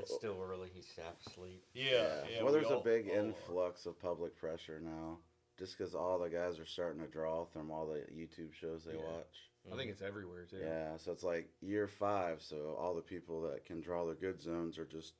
It's 0.00 0.14
still 0.14 0.36
early. 0.48 0.68
He's 0.74 0.86
half 0.96 1.14
asleep. 1.26 1.62
yeah, 1.74 1.90
yeah. 2.32 2.42
well, 2.42 2.46
we 2.52 2.60
there's 2.60 2.70
all- 2.72 2.80
a 2.80 2.84
big 2.84 3.08
all 3.10 3.16
are. 3.16 3.18
influx 3.26 3.86
of 3.86 3.98
public 4.00 4.36
pressure 4.36 4.80
now, 4.82 5.18
just 5.58 5.76
because 5.76 5.94
all 5.94 6.18
the 6.18 6.28
guys 6.28 6.58
are 6.58 6.66
starting 6.66 7.00
to 7.02 7.08
draw 7.08 7.44
from 7.44 7.70
all 7.70 7.86
the 7.86 8.00
YouTube 8.12 8.52
shows 8.52 8.84
they 8.84 8.92
Yeah. 8.94 9.04
watch. 9.12 9.36
I 9.72 9.76
think 9.76 9.90
it's 9.90 10.00
everywhere 10.02 10.46
too. 10.50 10.58
Yeah, 10.62 10.96
so 10.96 11.12
it's 11.12 11.24
like 11.24 11.48
year 11.60 11.86
five. 11.88 12.40
So 12.40 12.76
all 12.78 12.94
the 12.94 13.02
people 13.02 13.42
that 13.50 13.66
can 13.66 13.80
draw 13.80 14.06
the 14.06 14.14
good 14.14 14.40
zones 14.40 14.78
are 14.78 14.86
just 14.86 15.12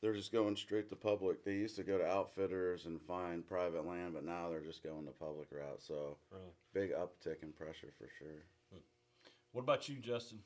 they're 0.00 0.14
just 0.14 0.32
going 0.32 0.56
straight 0.56 0.88
to 0.90 0.96
public. 0.96 1.44
They 1.44 1.52
used 1.54 1.76
to 1.76 1.82
go 1.82 1.98
to 1.98 2.06
outfitters 2.06 2.86
and 2.86 3.00
find 3.02 3.46
private 3.46 3.86
land, 3.86 4.14
but 4.14 4.24
now 4.24 4.48
they're 4.48 4.60
just 4.60 4.82
going 4.82 5.04
the 5.04 5.10
public 5.12 5.48
route. 5.52 5.82
So 5.82 6.16
Really? 6.30 6.52
big 6.72 6.92
uptick 6.92 7.42
in 7.42 7.52
pressure 7.52 7.92
for 7.98 8.08
sure. 8.18 8.44
What 9.52 9.62
about 9.62 9.88
you, 9.88 9.96
Justin? 9.96 10.38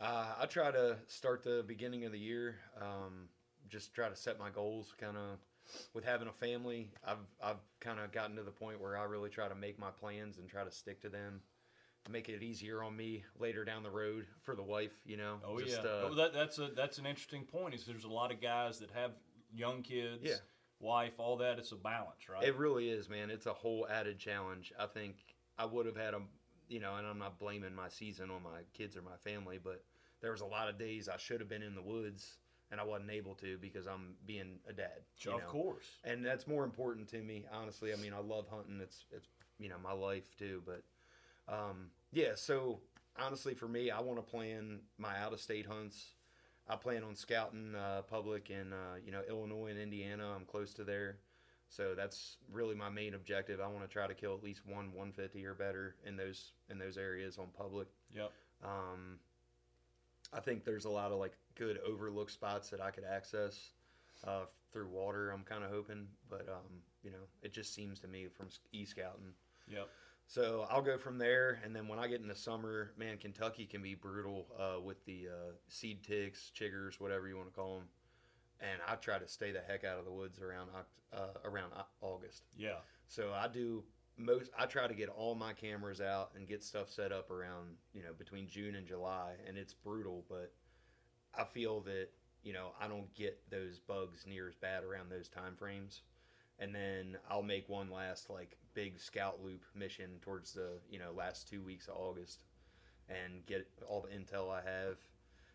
Uh, 0.00 0.34
I 0.40 0.46
try 0.46 0.70
to 0.72 0.98
start 1.06 1.44
the 1.44 1.64
beginning 1.66 2.04
of 2.04 2.10
the 2.12 2.18
year. 2.18 2.56
Um, 2.80 3.28
just 3.68 3.94
try 3.94 4.08
to 4.08 4.16
set 4.16 4.38
my 4.40 4.50
goals. 4.50 4.92
Kind 4.98 5.16
of 5.16 5.38
with 5.94 6.04
having 6.04 6.26
a 6.28 6.32
family, 6.32 6.90
I've 7.06 7.24
I've 7.42 7.60
kind 7.80 8.00
of 8.00 8.10
gotten 8.12 8.34
to 8.36 8.42
the 8.42 8.50
point 8.50 8.80
where 8.80 8.98
I 8.98 9.04
really 9.04 9.30
try 9.30 9.48
to 9.48 9.54
make 9.54 9.78
my 9.78 9.90
plans 9.90 10.38
and 10.38 10.48
try 10.48 10.64
to 10.64 10.70
stick 10.70 11.00
to 11.02 11.08
them. 11.08 11.40
Make 12.10 12.28
it 12.28 12.42
easier 12.42 12.82
on 12.82 12.96
me 12.96 13.24
later 13.38 13.64
down 13.64 13.82
the 13.82 13.90
road 13.90 14.26
for 14.42 14.54
the 14.54 14.62
wife. 14.62 14.92
You 15.06 15.16
know. 15.16 15.38
Oh 15.46 15.58
Just, 15.58 15.82
yeah, 15.82 15.90
Uh, 15.90 16.08
oh, 16.10 16.14
that, 16.14 16.34
that's 16.34 16.58
a 16.58 16.68
that's 16.76 16.98
an 16.98 17.06
interesting 17.06 17.44
point. 17.44 17.74
Is 17.74 17.84
there's 17.86 18.04
a 18.04 18.08
lot 18.08 18.30
of 18.32 18.40
guys 18.40 18.78
that 18.80 18.90
have 18.90 19.12
young 19.54 19.82
kids, 19.82 20.22
Yeah. 20.22 20.34
wife, 20.80 21.14
all 21.18 21.36
that. 21.38 21.58
It's 21.58 21.72
a 21.72 21.76
balance, 21.76 22.28
right? 22.28 22.42
It 22.42 22.56
really 22.56 22.90
is, 22.90 23.08
man. 23.08 23.30
It's 23.30 23.46
a 23.46 23.52
whole 23.54 23.86
added 23.90 24.18
challenge. 24.18 24.72
I 24.78 24.86
think 24.86 25.16
I 25.58 25.64
would 25.64 25.86
have 25.86 25.96
had 25.96 26.14
a 26.14 26.20
you 26.68 26.80
know, 26.80 26.96
and 26.96 27.06
I'm 27.06 27.18
not 27.18 27.38
blaming 27.38 27.74
my 27.74 27.88
season 27.88 28.30
on 28.30 28.42
my 28.42 28.60
kids 28.72 28.96
or 28.96 29.02
my 29.02 29.16
family, 29.22 29.58
but 29.62 29.84
there 30.20 30.32
was 30.32 30.40
a 30.40 30.46
lot 30.46 30.68
of 30.68 30.78
days 30.78 31.08
I 31.08 31.18
should 31.18 31.40
have 31.40 31.48
been 31.48 31.62
in 31.62 31.74
the 31.74 31.82
woods 31.82 32.38
and 32.70 32.80
I 32.80 32.84
wasn't 32.84 33.10
able 33.10 33.34
to 33.36 33.58
because 33.58 33.86
I'm 33.86 34.14
being 34.26 34.58
a 34.68 34.72
dad. 34.72 35.02
you 35.20 35.32
of 35.32 35.46
course. 35.46 35.84
and 36.04 36.24
that's 36.24 36.46
more 36.46 36.64
important 36.64 37.08
to 37.08 37.18
me 37.18 37.44
honestly 37.52 37.92
i 37.92 37.96
mean 37.96 38.12
i 38.12 38.18
love 38.18 38.46
hunting 38.48 38.80
it's 38.80 39.04
it's 39.12 39.28
you 39.58 39.68
know 39.68 39.76
my 39.82 39.92
life 39.92 40.34
too 40.38 40.62
but 40.66 40.82
um 41.48 41.90
yeah 42.12 42.30
so 42.34 42.80
honestly 43.18 43.54
for 43.54 43.68
me 43.68 43.90
i 43.90 44.00
want 44.00 44.18
to 44.18 44.22
plan 44.22 44.80
my 44.98 45.16
out 45.18 45.32
of 45.32 45.40
state 45.40 45.66
hunts 45.66 46.14
i 46.68 46.76
plan 46.76 47.02
on 47.04 47.14
scouting 47.14 47.74
uh, 47.74 48.02
public 48.02 48.50
in 48.50 48.72
uh, 48.72 48.96
you 49.04 49.12
know 49.12 49.22
illinois 49.28 49.70
and 49.70 49.78
indiana 49.78 50.32
i'm 50.34 50.44
close 50.44 50.72
to 50.74 50.84
there 50.84 51.18
so 51.68 51.94
that's 51.94 52.36
really 52.52 52.74
my 52.74 52.88
main 52.88 53.14
objective 53.14 53.60
i 53.60 53.66
want 53.66 53.82
to 53.82 53.88
try 53.88 54.06
to 54.06 54.14
kill 54.14 54.34
at 54.34 54.42
least 54.42 54.62
one 54.66 54.86
150 54.92 55.44
or 55.44 55.54
better 55.54 55.96
in 56.06 56.16
those 56.16 56.52
in 56.70 56.78
those 56.78 56.96
areas 56.96 57.38
on 57.38 57.46
public 57.56 57.88
Yep. 58.14 58.30
um, 58.64 59.18
I 60.32 60.40
think 60.40 60.64
there's 60.64 60.84
a 60.84 60.90
lot 60.90 61.12
of 61.12 61.18
like 61.18 61.36
good 61.54 61.78
overlook 61.86 62.28
spots 62.28 62.68
that 62.70 62.80
I 62.80 62.90
could 62.90 63.04
access 63.04 63.70
uh, 64.26 64.46
through 64.72 64.88
water. 64.88 65.30
I'm 65.30 65.44
kind 65.44 65.62
of 65.62 65.70
hoping, 65.70 66.08
but 66.28 66.48
um, 66.48 66.82
you 67.04 67.10
know, 67.10 67.24
it 67.42 67.52
just 67.52 67.72
seems 67.74 68.00
to 68.00 68.08
me 68.08 68.26
from 68.36 68.48
e 68.72 68.84
scouting. 68.84 69.32
Yep. 69.68 69.88
So 70.26 70.66
I'll 70.70 70.82
go 70.82 70.96
from 70.96 71.18
there, 71.18 71.60
and 71.64 71.76
then 71.76 71.86
when 71.86 71.98
I 71.98 72.08
get 72.08 72.20
into 72.20 72.34
summer, 72.34 72.92
man, 72.98 73.18
Kentucky 73.18 73.66
can 73.66 73.82
be 73.82 73.94
brutal 73.94 74.46
uh, 74.58 74.80
with 74.80 75.04
the 75.04 75.28
uh, 75.30 75.52
seed 75.68 76.02
ticks, 76.02 76.50
chiggers, 76.58 76.98
whatever 76.98 77.28
you 77.28 77.36
want 77.36 77.48
to 77.48 77.54
call 77.54 77.78
them. 77.78 77.88
And 78.60 78.80
I 78.88 78.94
try 78.94 79.18
to 79.18 79.28
stay 79.28 79.52
the 79.52 79.60
heck 79.60 79.84
out 79.84 79.98
of 79.98 80.04
the 80.04 80.12
woods 80.12 80.40
around 80.40 80.70
uh, 81.12 81.18
around 81.44 81.72
August. 82.00 82.44
Yeah. 82.56 82.78
So 83.08 83.32
I 83.32 83.48
do 83.48 83.84
most. 84.16 84.50
I 84.58 84.66
try 84.66 84.86
to 84.86 84.94
get 84.94 85.08
all 85.08 85.34
my 85.34 85.52
cameras 85.52 86.00
out 86.00 86.30
and 86.36 86.46
get 86.48 86.62
stuff 86.62 86.90
set 86.90 87.12
up 87.12 87.30
around 87.30 87.76
you 87.92 88.02
know 88.02 88.12
between 88.16 88.48
June 88.48 88.76
and 88.76 88.86
July, 88.86 89.32
and 89.46 89.56
it's 89.58 89.74
brutal. 89.74 90.24
But 90.28 90.52
I 91.36 91.44
feel 91.44 91.80
that 91.82 92.08
you 92.42 92.52
know 92.52 92.72
I 92.80 92.88
don't 92.88 93.12
get 93.14 93.38
those 93.50 93.78
bugs 93.78 94.24
near 94.26 94.48
as 94.48 94.54
bad 94.54 94.84
around 94.84 95.10
those 95.10 95.28
time 95.28 95.56
frames. 95.56 96.02
And 96.58 96.74
then 96.74 97.16
I'll 97.28 97.42
make 97.42 97.68
one 97.68 97.90
last 97.90 98.30
like 98.30 98.56
big 98.74 98.98
scout 98.98 99.42
loop 99.42 99.64
mission 99.74 100.10
towards 100.20 100.52
the 100.52 100.78
you 100.90 100.98
know 100.98 101.12
last 101.16 101.48
two 101.48 101.62
weeks 101.62 101.88
of 101.88 101.96
August, 101.96 102.44
and 103.08 103.44
get 103.46 103.66
all 103.88 104.00
the 104.00 104.08
intel 104.08 104.50
I 104.50 104.62
have. 104.62 104.98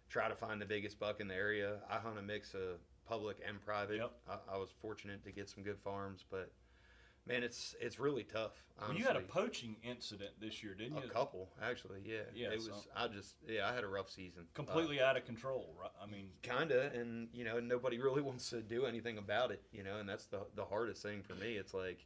Try 0.09 0.27
to 0.27 0.35
find 0.35 0.59
the 0.59 0.65
biggest 0.65 0.99
buck 0.99 1.19
in 1.19 1.27
the 1.27 1.35
area. 1.35 1.77
I 1.89 1.97
hunt 1.97 2.17
a 2.17 2.21
mix 2.21 2.53
of 2.53 2.79
public 3.07 3.37
and 3.47 3.63
private. 3.63 3.97
Yep. 3.97 4.11
I, 4.29 4.55
I 4.55 4.57
was 4.57 4.69
fortunate 4.81 5.23
to 5.23 5.31
get 5.31 5.49
some 5.49 5.63
good 5.63 5.79
farms, 5.79 6.25
but 6.29 6.51
man, 7.29 7.43
it's 7.43 7.75
it's 7.79 7.99
really 7.99 8.23
tough. 8.23 8.51
Well, 8.81 8.93
you 8.93 9.05
had 9.05 9.15
a 9.15 9.21
poaching 9.21 9.75
incident 9.83 10.31
this 10.41 10.63
year, 10.63 10.73
didn't 10.73 10.97
you? 10.97 11.03
A 11.03 11.09
couple, 11.13 11.49
actually. 11.61 11.99
Yeah. 12.03 12.21
Yeah, 12.33 12.47
It 12.49 12.61
so- 12.61 12.71
was. 12.71 12.87
I 12.95 13.07
just. 13.07 13.35
Yeah. 13.47 13.69
I 13.69 13.73
had 13.73 13.83
a 13.83 13.87
rough 13.87 14.09
season. 14.09 14.47
Completely 14.53 14.99
out 15.01 15.15
of 15.15 15.25
control, 15.25 15.75
right? 15.79 15.91
I 16.01 16.05
mean, 16.07 16.31
Uh, 16.43 16.57
kinda, 16.57 16.91
and 16.93 17.29
you 17.31 17.43
know, 17.45 17.59
nobody 17.59 17.97
really 18.05 18.21
wants 18.21 18.49
to 18.49 18.61
do 18.61 18.85
anything 18.85 19.17
about 19.17 19.51
it. 19.51 19.63
You 19.71 19.83
know, 19.83 19.97
and 19.99 20.09
that's 20.09 20.25
the 20.25 20.47
the 20.55 20.65
hardest 20.65 21.03
thing 21.03 21.21
for 21.23 21.35
me. 21.35 21.57
It's 21.57 21.73
like, 21.73 22.05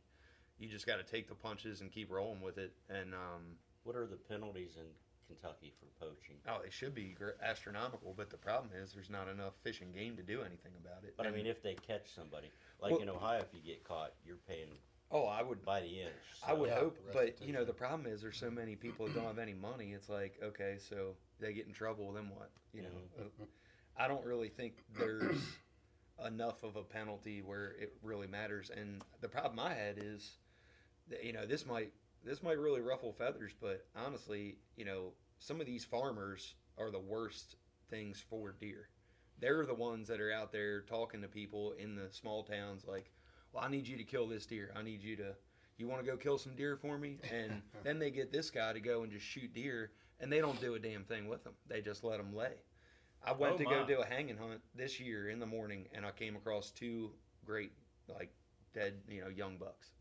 you 0.60 0.68
just 0.68 0.86
got 0.86 0.98
to 0.98 1.04
take 1.04 1.28
the 1.30 1.36
punches 1.36 1.82
and 1.82 1.92
keep 1.92 2.12
rolling 2.12 2.42
with 2.42 2.58
it. 2.58 2.74
And 2.90 3.14
um, 3.14 3.58
What 3.84 3.96
are 3.96 4.06
the 4.06 4.18
penalties 4.18 4.76
in 4.78 4.86
Kentucky 5.28 5.74
for 5.80 5.86
poaching? 6.06 6.36
oh, 6.48 6.60
they 6.64 6.70
should 6.70 6.94
be 6.96 7.16
astronomical. 7.42 8.14
But 8.18 8.30
the 8.30 8.38
problem 8.38 8.72
is, 8.76 8.94
there's 8.94 9.10
not 9.10 9.28
enough 9.28 9.54
fish 9.64 9.82
and 9.82 9.94
game 9.94 10.16
to 10.18 10.24
do 10.24 10.42
anything 10.42 10.74
about 10.84 11.04
it. 11.04 11.14
But 11.18 11.28
I 11.28 11.32
mean, 11.32 11.46
if 11.46 11.62
they 11.62 11.76
catch 11.76 12.12
somebody, 12.14 12.50
like 12.82 12.92
Well- 12.94 13.02
in 13.02 13.10
Ohio, 13.10 13.42
if 13.42 13.54
you 13.54 13.62
get 13.62 13.84
caught, 13.84 14.14
you're 14.26 14.38
paying 14.48 14.70
oh, 15.14 15.26
I 15.26 15.42
would 15.42 15.64
by 15.64 15.82
the 15.82 16.02
inch. 16.02 16.12
I 16.46 16.54
would 16.54 16.70
Yeah, 16.70 16.80
hope, 16.80 16.98
but 17.14 17.42
you 17.42 17.54
know 17.54 17.64
the 17.64 17.74
problem 17.74 18.12
is 18.12 18.22
there's 18.22 18.38
so 18.38 18.52
many 18.52 18.76
people 18.76 19.06
that 19.06 19.16
don't 19.16 19.26
have 19.26 19.40
any 19.40 19.54
money. 19.54 19.94
It's 19.94 20.10
like 20.10 20.40
okay, 20.44 20.78
so 20.78 21.16
they 21.40 21.54
get 21.54 21.68
in 21.68 21.74
trouble, 21.74 22.12
then 22.12 22.30
what? 22.30 22.50
You 22.74 22.82
know, 22.84 22.90
Mm-hmm. 22.90 23.44
Uh, 23.44 23.46
I 23.98 24.08
don't 24.08 24.26
really 24.26 24.50
think 24.50 24.84
there's 24.98 25.38
enough 26.26 26.64
of 26.64 26.76
a 26.76 26.84
penalty 26.84 27.42
where 27.42 27.76
it 27.80 27.94
really 28.02 28.28
matters. 28.28 28.72
And 28.76 29.02
the 29.22 29.28
problem 29.28 29.60
I 29.60 29.74
had 29.74 29.98
is, 29.98 30.38
that, 31.10 31.24
you 31.24 31.34
know, 31.34 31.46
this 31.46 31.66
might 31.66 31.92
this 32.24 32.42
might 32.42 32.58
really 32.58 32.82
ruffle 32.82 33.12
feathers, 33.14 33.52
but 33.60 33.86
honestly, 33.96 34.58
you 34.78 34.86
know, 34.86 35.14
some 35.40 35.60
of 35.60 35.68
these 35.68 35.84
farmers 35.84 36.56
are 36.78 36.90
the 36.90 37.00
worst 37.00 37.58
things 37.90 38.24
for 38.30 38.56
deer. 38.60 38.88
They're 39.40 39.66
the 39.66 39.74
ones 39.74 40.08
that 40.08 40.22
are 40.22 40.32
out 40.32 40.52
there 40.52 40.82
talking 40.82 41.22
to 41.22 41.28
people 41.28 41.74
in 41.78 41.96
the 41.96 42.10
small 42.12 42.44
towns, 42.44 42.86
like, 42.88 43.12
"Well, 43.54 43.64
I 43.64 43.70
need 43.70 43.88
you 43.88 43.96
to 43.98 44.04
kill 44.04 44.28
this 44.28 44.46
deer. 44.46 44.74
I 44.76 44.82
need 44.82 45.02
you 45.02 45.16
to." 45.18 45.36
You 45.78 45.88
want 45.88 46.06
to 46.06 46.10
go 46.10 46.18
kill 46.18 46.38
some 46.38 46.56
deer 46.56 46.78
for 46.78 46.98
me? 46.98 47.18
And 47.32 47.62
then 47.84 47.98
they 48.00 48.12
get 48.12 48.32
this 48.32 48.52
guy 48.52 48.74
to 48.74 48.80
go 48.80 49.04
and 49.04 49.12
just 49.12 49.26
shoot 49.26 49.54
deer, 49.54 49.92
and 50.20 50.32
they 50.32 50.40
don't 50.40 50.60
do 50.62 50.76
a 50.76 50.80
damn 50.80 51.04
thing 51.04 51.28
with 51.28 51.44
them. 51.44 51.54
They 51.68 51.82
just 51.82 52.04
let 52.04 52.18
them 52.18 52.36
lay. 52.36 52.54
I 53.26 53.32
went 53.32 53.56
Oh, 53.56 53.58
to 53.58 53.64
go 53.64 53.86
do 53.86 54.02
a 54.02 54.06
hanging 54.06 54.38
hunt 54.38 54.62
this 54.76 55.00
year 55.00 55.30
in 55.30 55.40
the 55.40 55.46
morning, 55.46 55.88
and 55.94 56.06
I 56.06 56.12
came 56.12 56.36
across 56.36 56.72
two 56.72 57.12
great, 57.46 57.72
like, 58.08 58.34
dead, 58.74 59.02
you 59.08 59.22
know, 59.22 59.30
young 59.30 59.58
bucks 59.58 59.92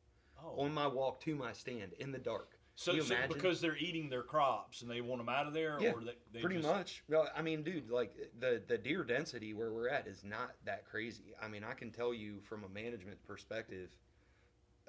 oh. 0.45 0.63
on 0.63 0.75
my 0.75 0.87
walk 0.87 1.21
to 1.23 1.35
my 1.35 1.53
stand 1.53 1.93
in 1.99 2.13
the 2.13 2.19
dark. 2.19 2.59
So, 2.75 2.99
so 3.01 3.15
because 3.29 3.61
they're 3.61 3.77
eating 3.77 4.09
their 4.09 4.23
crops 4.23 4.83
and 4.83 4.91
they 4.91 5.01
want 5.01 5.21
them 5.21 5.29
out 5.29 5.47
of 5.47 5.53
there, 5.53 5.79
Yeah, 5.81 5.93
or 5.93 6.01
they, 6.01 6.13
they 6.33 6.41
Pretty 6.41 6.57
just, 6.57 6.69
much. 6.69 7.03
Well, 7.09 7.29
I 7.37 7.43
mean, 7.43 7.63
dude, 7.63 7.91
like 7.91 8.15
the 8.39 8.63
the 8.67 8.79
deer 8.79 9.05
density 9.05 9.55
where 9.55 9.73
we're 9.73 9.89
at 9.89 10.07
is 10.07 10.25
not 10.25 10.55
that 10.65 10.87
crazy. 10.87 11.35
I 11.43 11.49
mean, 11.49 11.65
I 11.65 11.75
can 11.75 11.91
tell 11.91 12.15
you 12.15 12.41
from 12.41 12.65
a 12.65 12.69
management 12.69 13.23
perspective, 13.27 13.91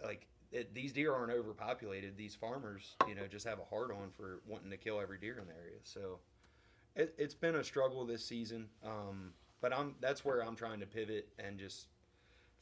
like 0.03 0.27
it, 0.51 0.73
these 0.73 0.93
deer 0.93 1.13
aren't 1.13 1.31
overpopulated. 1.31 2.15
These 2.15 2.35
farmers, 2.35 2.95
you 3.07 3.15
know, 3.15 3.27
just 3.27 3.45
have 3.45 3.59
a 3.59 3.65
hard 3.65 3.91
on 3.91 4.11
for 4.15 4.41
wanting 4.47 4.71
to 4.71 4.77
kill 4.77 5.01
every 5.01 5.17
deer 5.17 5.39
in 5.39 5.47
the 5.47 5.53
area. 5.53 5.79
So 5.83 6.19
it, 6.95 7.13
it's 7.17 7.33
been 7.33 7.55
a 7.55 7.63
struggle 7.63 8.05
this 8.05 8.25
season. 8.25 8.69
Um, 8.83 9.33
but 9.61 9.73
I'm 9.73 9.95
that's 9.99 10.23
where 10.23 10.43
I'm 10.43 10.55
trying 10.55 10.79
to 10.79 10.85
pivot 10.85 11.29
and 11.39 11.57
just 11.57 11.87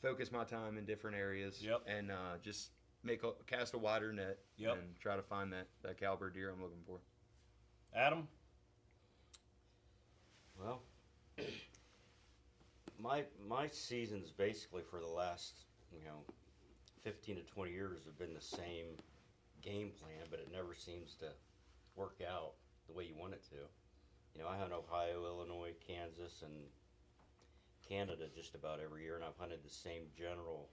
focus 0.01 0.31
my 0.31 0.43
time 0.43 0.77
in 0.77 0.85
different 0.85 1.17
areas. 1.17 1.61
Yep. 1.61 1.81
And 1.87 2.11
uh, 2.11 2.37
just 2.41 2.71
make 3.03 3.23
a 3.23 3.31
cast 3.47 3.73
a 3.73 3.77
wider 3.77 4.11
net. 4.13 4.39
Yep. 4.57 4.73
And 4.73 4.99
try 4.99 5.15
to 5.15 5.21
find 5.21 5.51
that 5.53 5.67
that 5.83 5.99
caliber 5.99 6.29
deer 6.29 6.49
I'm 6.49 6.61
looking 6.61 6.83
for. 6.85 6.99
Adam. 7.95 8.27
Well, 10.59 10.81
my 12.99 13.23
my 13.47 13.67
seasons 13.67 14.31
basically 14.31 14.83
for 14.83 14.99
the 14.99 15.07
last 15.07 15.65
you 15.91 16.03
know 16.05 16.23
fifteen 17.03 17.35
to 17.35 17.43
twenty 17.43 17.71
years 17.71 18.01
have 18.05 18.17
been 18.17 18.33
the 18.33 18.41
same 18.41 18.85
game 19.61 19.91
plan, 19.99 20.27
but 20.29 20.39
it 20.39 20.49
never 20.51 20.73
seems 20.73 21.15
to 21.15 21.27
work 21.95 22.17
out 22.27 22.53
the 22.87 22.93
way 22.93 23.05
you 23.05 23.15
want 23.19 23.33
it 23.33 23.43
to. 23.49 23.55
You 24.33 24.41
know, 24.41 24.47
I 24.47 24.57
hunt 24.57 24.71
Ohio, 24.71 25.25
Illinois, 25.25 25.73
Kansas, 25.85 26.41
and 26.41 26.53
Canada 27.87 28.25
just 28.33 28.55
about 28.55 28.79
every 28.79 29.03
year, 29.03 29.15
and 29.15 29.23
I've 29.23 29.37
hunted 29.37 29.59
the 29.63 29.69
same 29.69 30.03
general 30.17 30.69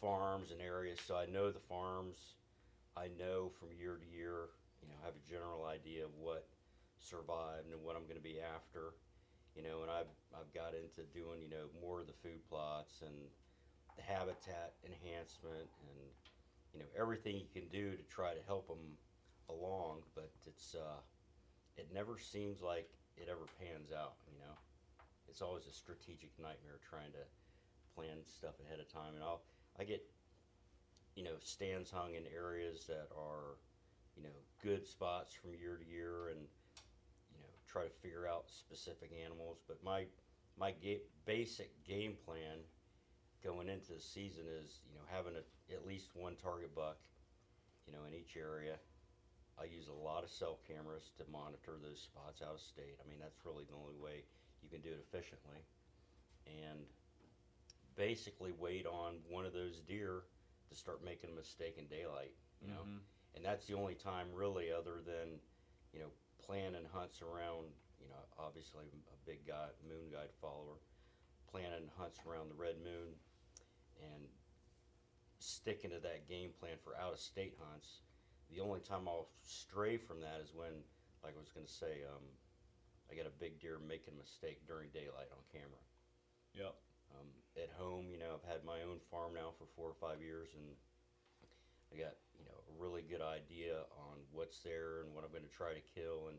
farms 0.00 0.50
and 0.50 0.60
areas, 0.60 0.98
so 1.04 1.16
I 1.16 1.26
know 1.26 1.50
the 1.50 1.60
farms. 1.60 2.34
I 2.96 3.08
know 3.18 3.50
from 3.58 3.68
year 3.76 3.96
to 3.96 4.16
year, 4.16 4.48
you 4.80 4.88
know, 4.88 4.94
I 5.02 5.06
have 5.06 5.14
a 5.14 5.30
general 5.30 5.66
idea 5.66 6.04
of 6.04 6.10
what 6.18 6.48
survived 6.98 7.70
and 7.70 7.82
what 7.82 7.96
I'm 7.96 8.04
going 8.04 8.16
to 8.16 8.24
be 8.24 8.40
after 8.40 8.94
you 9.56 9.64
know, 9.64 9.80
and 9.80 9.90
I've 9.90 10.12
I've 10.36 10.52
got 10.52 10.76
into 10.76 11.08
doing 11.16 11.40
you 11.40 11.48
know 11.48 11.72
more 11.80 12.04
of 12.04 12.06
the 12.06 12.20
food 12.20 12.44
plots 12.44 13.00
and 13.00 13.16
the 13.96 14.04
habitat 14.04 14.76
enhancement 14.84 15.72
and 15.80 15.98
you 16.76 16.78
know 16.84 16.90
everything 16.92 17.40
you 17.40 17.48
can 17.48 17.64
do 17.72 17.96
to 17.96 18.04
try 18.12 18.36
to 18.36 18.44
help 18.44 18.68
them 18.68 19.00
along, 19.48 20.04
but 20.14 20.28
it's 20.44 20.76
uh, 20.76 21.00
it 21.80 21.88
never 21.92 22.20
seems 22.20 22.60
like 22.60 22.92
it 23.16 23.32
ever 23.32 23.48
pans 23.56 23.96
out. 23.96 24.20
You 24.28 24.36
know, 24.44 24.54
it's 25.26 25.40
always 25.40 25.64
a 25.64 25.72
strategic 25.72 26.36
nightmare 26.36 26.76
trying 26.84 27.16
to 27.16 27.24
plan 27.96 28.20
stuff 28.28 28.60
ahead 28.60 28.78
of 28.78 28.92
time, 28.92 29.16
and 29.16 29.24
I'll 29.24 29.40
I 29.78 29.84
get 29.84 30.02
you 31.14 31.24
know 31.24 31.36
stands 31.40 31.90
hung 31.90 32.14
in 32.14 32.24
areas 32.34 32.86
that 32.86 33.08
are 33.16 33.56
you 34.16 34.22
know 34.22 34.36
good 34.62 34.86
spots 34.86 35.34
from 35.34 35.54
year 35.54 35.76
to 35.76 35.86
year 35.86 36.28
and 36.28 36.40
you 37.32 37.40
know 37.40 37.52
try 37.66 37.84
to 37.84 37.90
figure 38.02 38.26
out 38.26 38.44
specific 38.48 39.12
animals. 39.24 39.58
But 39.66 39.82
my 39.84 40.04
my 40.58 40.72
ga- 40.82 41.04
basic 41.24 41.70
game 41.84 42.14
plan 42.24 42.58
going 43.44 43.68
into 43.68 43.92
the 43.92 44.00
season 44.00 44.44
is 44.48 44.80
you 44.88 44.94
know 44.94 45.04
having 45.12 45.34
a, 45.36 45.44
at 45.72 45.86
least 45.86 46.10
one 46.14 46.36
target 46.36 46.74
buck 46.74 46.96
you 47.86 47.92
know 47.92 48.04
in 48.08 48.14
each 48.14 48.36
area. 48.36 48.76
I 49.56 49.64
use 49.64 49.88
a 49.88 50.04
lot 50.04 50.20
of 50.20 50.28
cell 50.28 50.60
cameras 50.68 51.16
to 51.16 51.24
monitor 51.32 51.80
those 51.80 51.96
spots 51.96 52.44
out 52.44 52.60
of 52.60 52.60
state. 52.60 53.00
I 53.00 53.08
mean 53.08 53.20
that's 53.20 53.40
really 53.44 53.64
the 53.64 53.76
only 53.76 53.96
way 53.96 54.24
you 54.60 54.68
can 54.68 54.80
do 54.80 54.92
it 54.92 55.00
efficiently. 55.00 55.64
And 56.44 56.84
basically 57.96 58.52
wait 58.52 58.86
on 58.86 59.14
one 59.28 59.44
of 59.46 59.52
those 59.52 59.80
deer 59.80 60.22
to 60.68 60.74
start 60.76 61.02
making 61.04 61.30
a 61.30 61.32
mistake 61.32 61.76
in 61.78 61.86
daylight 61.86 62.34
you 62.60 62.68
know 62.68 62.82
Mhm. 62.84 63.00
and 63.34 63.44
that's 63.44 63.66
the 63.66 63.74
only 63.74 63.94
time 63.94 64.32
really 64.32 64.70
other 64.70 65.00
than 65.00 65.40
you 65.92 66.00
know 66.00 66.10
planning 66.38 66.84
hunts 66.92 67.22
around 67.22 67.72
you 68.00 68.08
know 68.08 68.22
obviously 68.38 68.86
a 69.12 69.16
big 69.26 69.46
guy 69.46 69.68
moon 69.88 70.10
guide 70.10 70.32
follower 70.40 70.78
planning 71.46 71.88
hunts 71.96 72.20
around 72.26 72.48
the 72.48 72.54
red 72.54 72.78
moon 72.78 73.18
and 74.02 74.28
sticking 75.38 75.90
to 75.90 75.98
that 76.00 76.26
game 76.28 76.52
plan 76.52 76.76
for 76.78 76.96
out 76.96 77.12
of 77.12 77.18
state 77.18 77.56
hunts 77.58 78.00
the 78.50 78.60
only 78.60 78.80
time 78.80 79.08
I'll 79.08 79.28
stray 79.42 79.96
from 79.96 80.20
that 80.20 80.40
is 80.40 80.54
when, 80.54 80.70
like 81.24 81.34
I 81.34 81.38
was 81.40 81.50
gonna 81.50 81.66
say, 81.66 82.04
um, 82.04 82.22
I 83.10 83.14
got 83.16 83.26
a 83.26 83.30
big 83.30 83.58
deer 83.58 83.78
making 83.80 84.14
a 84.14 84.16
mistake 84.16 84.64
during 84.66 84.88
daylight 84.90 85.26
on 85.32 85.42
camera. 85.50 85.82
Yep. 86.54 86.74
Um, 87.10 87.26
at 87.56 87.72
home, 87.76 88.12
you 88.12 88.18
know, 88.18 88.36
I've 88.36 88.48
had 88.48 88.64
my 88.64 88.84
own 88.84 89.00
farm 89.10 89.34
now 89.34 89.52
for 89.56 89.64
four 89.76 89.88
or 89.88 89.98
five 90.00 90.20
years, 90.20 90.52
and 90.54 90.76
I 91.92 91.96
got 91.96 92.14
you 92.36 92.44
know 92.44 92.58
a 92.68 92.74
really 92.76 93.02
good 93.02 93.22
idea 93.22 93.84
on 93.96 94.20
what's 94.32 94.60
there 94.60 95.02
and 95.02 95.14
what 95.14 95.24
I'm 95.24 95.32
going 95.32 95.48
to 95.48 95.56
try 95.56 95.72
to 95.72 95.84
kill, 95.94 96.28
and 96.28 96.38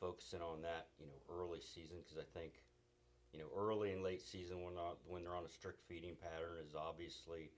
focusing 0.00 0.42
on 0.42 0.60
that, 0.62 0.88
you 0.98 1.06
know, 1.06 1.16
early 1.30 1.60
season 1.60 1.96
because 2.02 2.18
I 2.18 2.26
think, 2.36 2.60
you 3.32 3.38
know, 3.38 3.48
early 3.56 3.92
and 3.92 4.02
late 4.02 4.22
season 4.22 4.62
when 4.62 4.74
not 4.74 4.98
when 5.06 5.22
they're 5.22 5.36
on 5.36 5.46
a 5.46 5.52
strict 5.52 5.80
feeding 5.88 6.16
pattern 6.16 6.60
is 6.60 6.74
obviously 6.74 7.50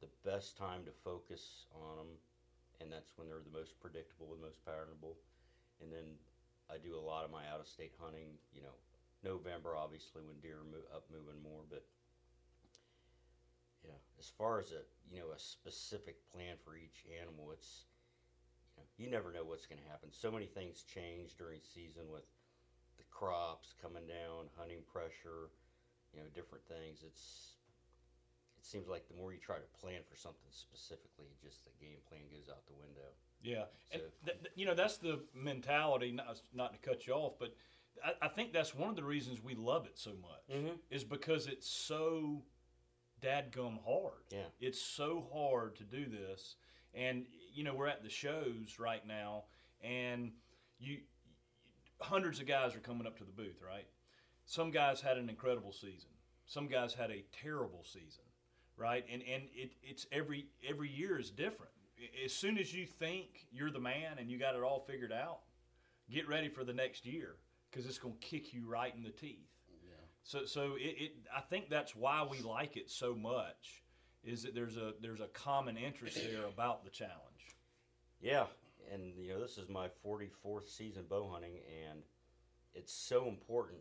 the 0.00 0.08
best 0.24 0.56
time 0.56 0.84
to 0.86 0.92
focus 1.04 1.66
on 1.76 1.96
them, 1.96 2.10
and 2.80 2.88
that's 2.90 3.12
when 3.16 3.28
they're 3.28 3.44
the 3.44 3.52
most 3.52 3.78
predictable 3.80 4.32
and 4.32 4.40
most 4.40 4.64
patternable, 4.64 5.20
and 5.82 5.92
then 5.92 6.16
I 6.72 6.78
do 6.78 6.96
a 6.96 7.02
lot 7.02 7.24
of 7.24 7.30
my 7.30 7.44
out 7.52 7.60
of 7.60 7.66
state 7.66 7.92
hunting, 8.00 8.38
you 8.54 8.62
know, 8.62 8.76
November 9.22 9.76
obviously 9.76 10.22
when 10.24 10.40
deer 10.40 10.64
are 10.64 10.70
mo- 10.72 10.88
up 10.96 11.04
moving 11.12 11.36
more, 11.42 11.60
but 11.68 11.84
yeah, 13.84 13.96
as 14.18 14.28
far 14.28 14.60
as 14.60 14.72
a 14.72 14.82
you 15.10 15.20
know 15.20 15.30
a 15.34 15.38
specific 15.38 16.16
plan 16.32 16.56
for 16.64 16.76
each 16.76 17.04
animal, 17.20 17.50
it's 17.52 17.84
you 18.76 18.82
know 18.82 18.88
you 18.98 19.10
never 19.10 19.32
know 19.32 19.44
what's 19.44 19.66
going 19.66 19.80
to 19.82 19.88
happen. 19.88 20.10
So 20.12 20.30
many 20.30 20.46
things 20.46 20.82
change 20.82 21.36
during 21.36 21.60
season 21.62 22.10
with 22.12 22.24
the 22.98 23.04
crops 23.10 23.74
coming 23.80 24.06
down, 24.06 24.52
hunting 24.56 24.82
pressure, 24.92 25.48
you 26.12 26.20
know, 26.20 26.26
different 26.34 26.64
things. 26.68 27.00
It's 27.06 27.56
it 28.58 28.66
seems 28.66 28.88
like 28.88 29.08
the 29.08 29.16
more 29.16 29.32
you 29.32 29.38
try 29.40 29.56
to 29.56 29.80
plan 29.80 30.00
for 30.08 30.16
something 30.16 30.50
specifically, 30.52 31.32
just 31.42 31.64
the 31.64 31.72
game 31.80 31.98
plan 32.08 32.22
goes 32.30 32.48
out 32.50 32.66
the 32.66 32.76
window. 32.76 33.08
Yeah, 33.42 33.64
and 33.90 34.02
th- 34.24 34.36
th- 34.42 34.52
you 34.54 34.66
know 34.66 34.74
that's 34.74 34.98
the 34.98 35.20
mentality. 35.34 36.12
Not, 36.12 36.40
not 36.52 36.72
to 36.74 36.78
cut 36.78 37.06
you 37.06 37.14
off, 37.14 37.38
but 37.38 37.54
I, 38.04 38.26
I 38.26 38.28
think 38.28 38.52
that's 38.52 38.74
one 38.74 38.90
of 38.90 38.96
the 38.96 39.04
reasons 39.04 39.42
we 39.42 39.54
love 39.54 39.86
it 39.86 39.98
so 39.98 40.10
much 40.10 40.44
Mhm. 40.54 40.78
is 40.90 41.04
because 41.04 41.46
it's 41.46 41.66
so 41.68 42.42
dadgum 43.20 43.78
hard. 43.84 44.24
Yeah. 44.30 44.38
it's 44.60 44.80
so 44.80 45.26
hard 45.32 45.76
to 45.76 45.84
do 45.84 46.06
this, 46.06 46.56
and 46.94 47.26
you 47.54 47.64
know 47.64 47.74
we're 47.74 47.88
at 47.88 48.02
the 48.02 48.10
shows 48.10 48.78
right 48.78 49.06
now, 49.06 49.44
and 49.82 50.32
you 50.78 50.98
hundreds 52.00 52.40
of 52.40 52.46
guys 52.46 52.74
are 52.74 52.80
coming 52.80 53.06
up 53.06 53.18
to 53.18 53.24
the 53.24 53.32
booth, 53.32 53.60
right? 53.66 53.86
Some 54.46 54.70
guys 54.70 55.00
had 55.00 55.16
an 55.16 55.28
incredible 55.28 55.72
season. 55.72 56.10
Some 56.46 56.66
guys 56.66 56.94
had 56.94 57.10
a 57.10 57.24
terrible 57.32 57.84
season, 57.84 58.24
right? 58.76 59.04
And 59.10 59.22
and 59.22 59.44
it, 59.54 59.72
it's 59.82 60.06
every 60.10 60.46
every 60.68 60.90
year 60.90 61.18
is 61.18 61.30
different. 61.30 61.72
As 62.24 62.32
soon 62.32 62.58
as 62.58 62.74
you 62.74 62.86
think 62.86 63.46
you're 63.52 63.70
the 63.70 63.80
man 63.80 64.18
and 64.18 64.30
you 64.30 64.38
got 64.38 64.54
it 64.54 64.62
all 64.62 64.80
figured 64.80 65.12
out, 65.12 65.40
get 66.10 66.26
ready 66.26 66.48
for 66.48 66.64
the 66.64 66.72
next 66.72 67.04
year 67.04 67.36
because 67.70 67.86
it's 67.86 67.98
going 67.98 68.14
to 68.14 68.26
kick 68.26 68.52
you 68.52 68.68
right 68.68 68.94
in 68.96 69.02
the 69.02 69.10
teeth. 69.10 69.46
So 70.22 70.44
so 70.44 70.74
it, 70.76 70.96
it 70.98 71.12
I 71.34 71.40
think 71.40 71.70
that's 71.70 71.96
why 71.96 72.26
we 72.28 72.40
like 72.40 72.76
it 72.76 72.90
so 72.90 73.14
much 73.14 73.82
is 74.22 74.42
that 74.42 74.54
there's 74.54 74.76
a 74.76 74.92
there's 75.00 75.20
a 75.20 75.28
common 75.28 75.76
interest 75.76 76.16
there 76.16 76.46
about 76.46 76.84
the 76.84 76.90
challenge. 76.90 77.56
Yeah, 78.20 78.46
and 78.92 79.14
you 79.16 79.32
know 79.32 79.40
this 79.40 79.58
is 79.58 79.68
my 79.68 79.88
44th 80.04 80.68
season 80.68 81.04
bow 81.08 81.28
hunting, 81.32 81.58
and 81.88 82.00
it's 82.74 82.92
so 82.92 83.28
important 83.28 83.80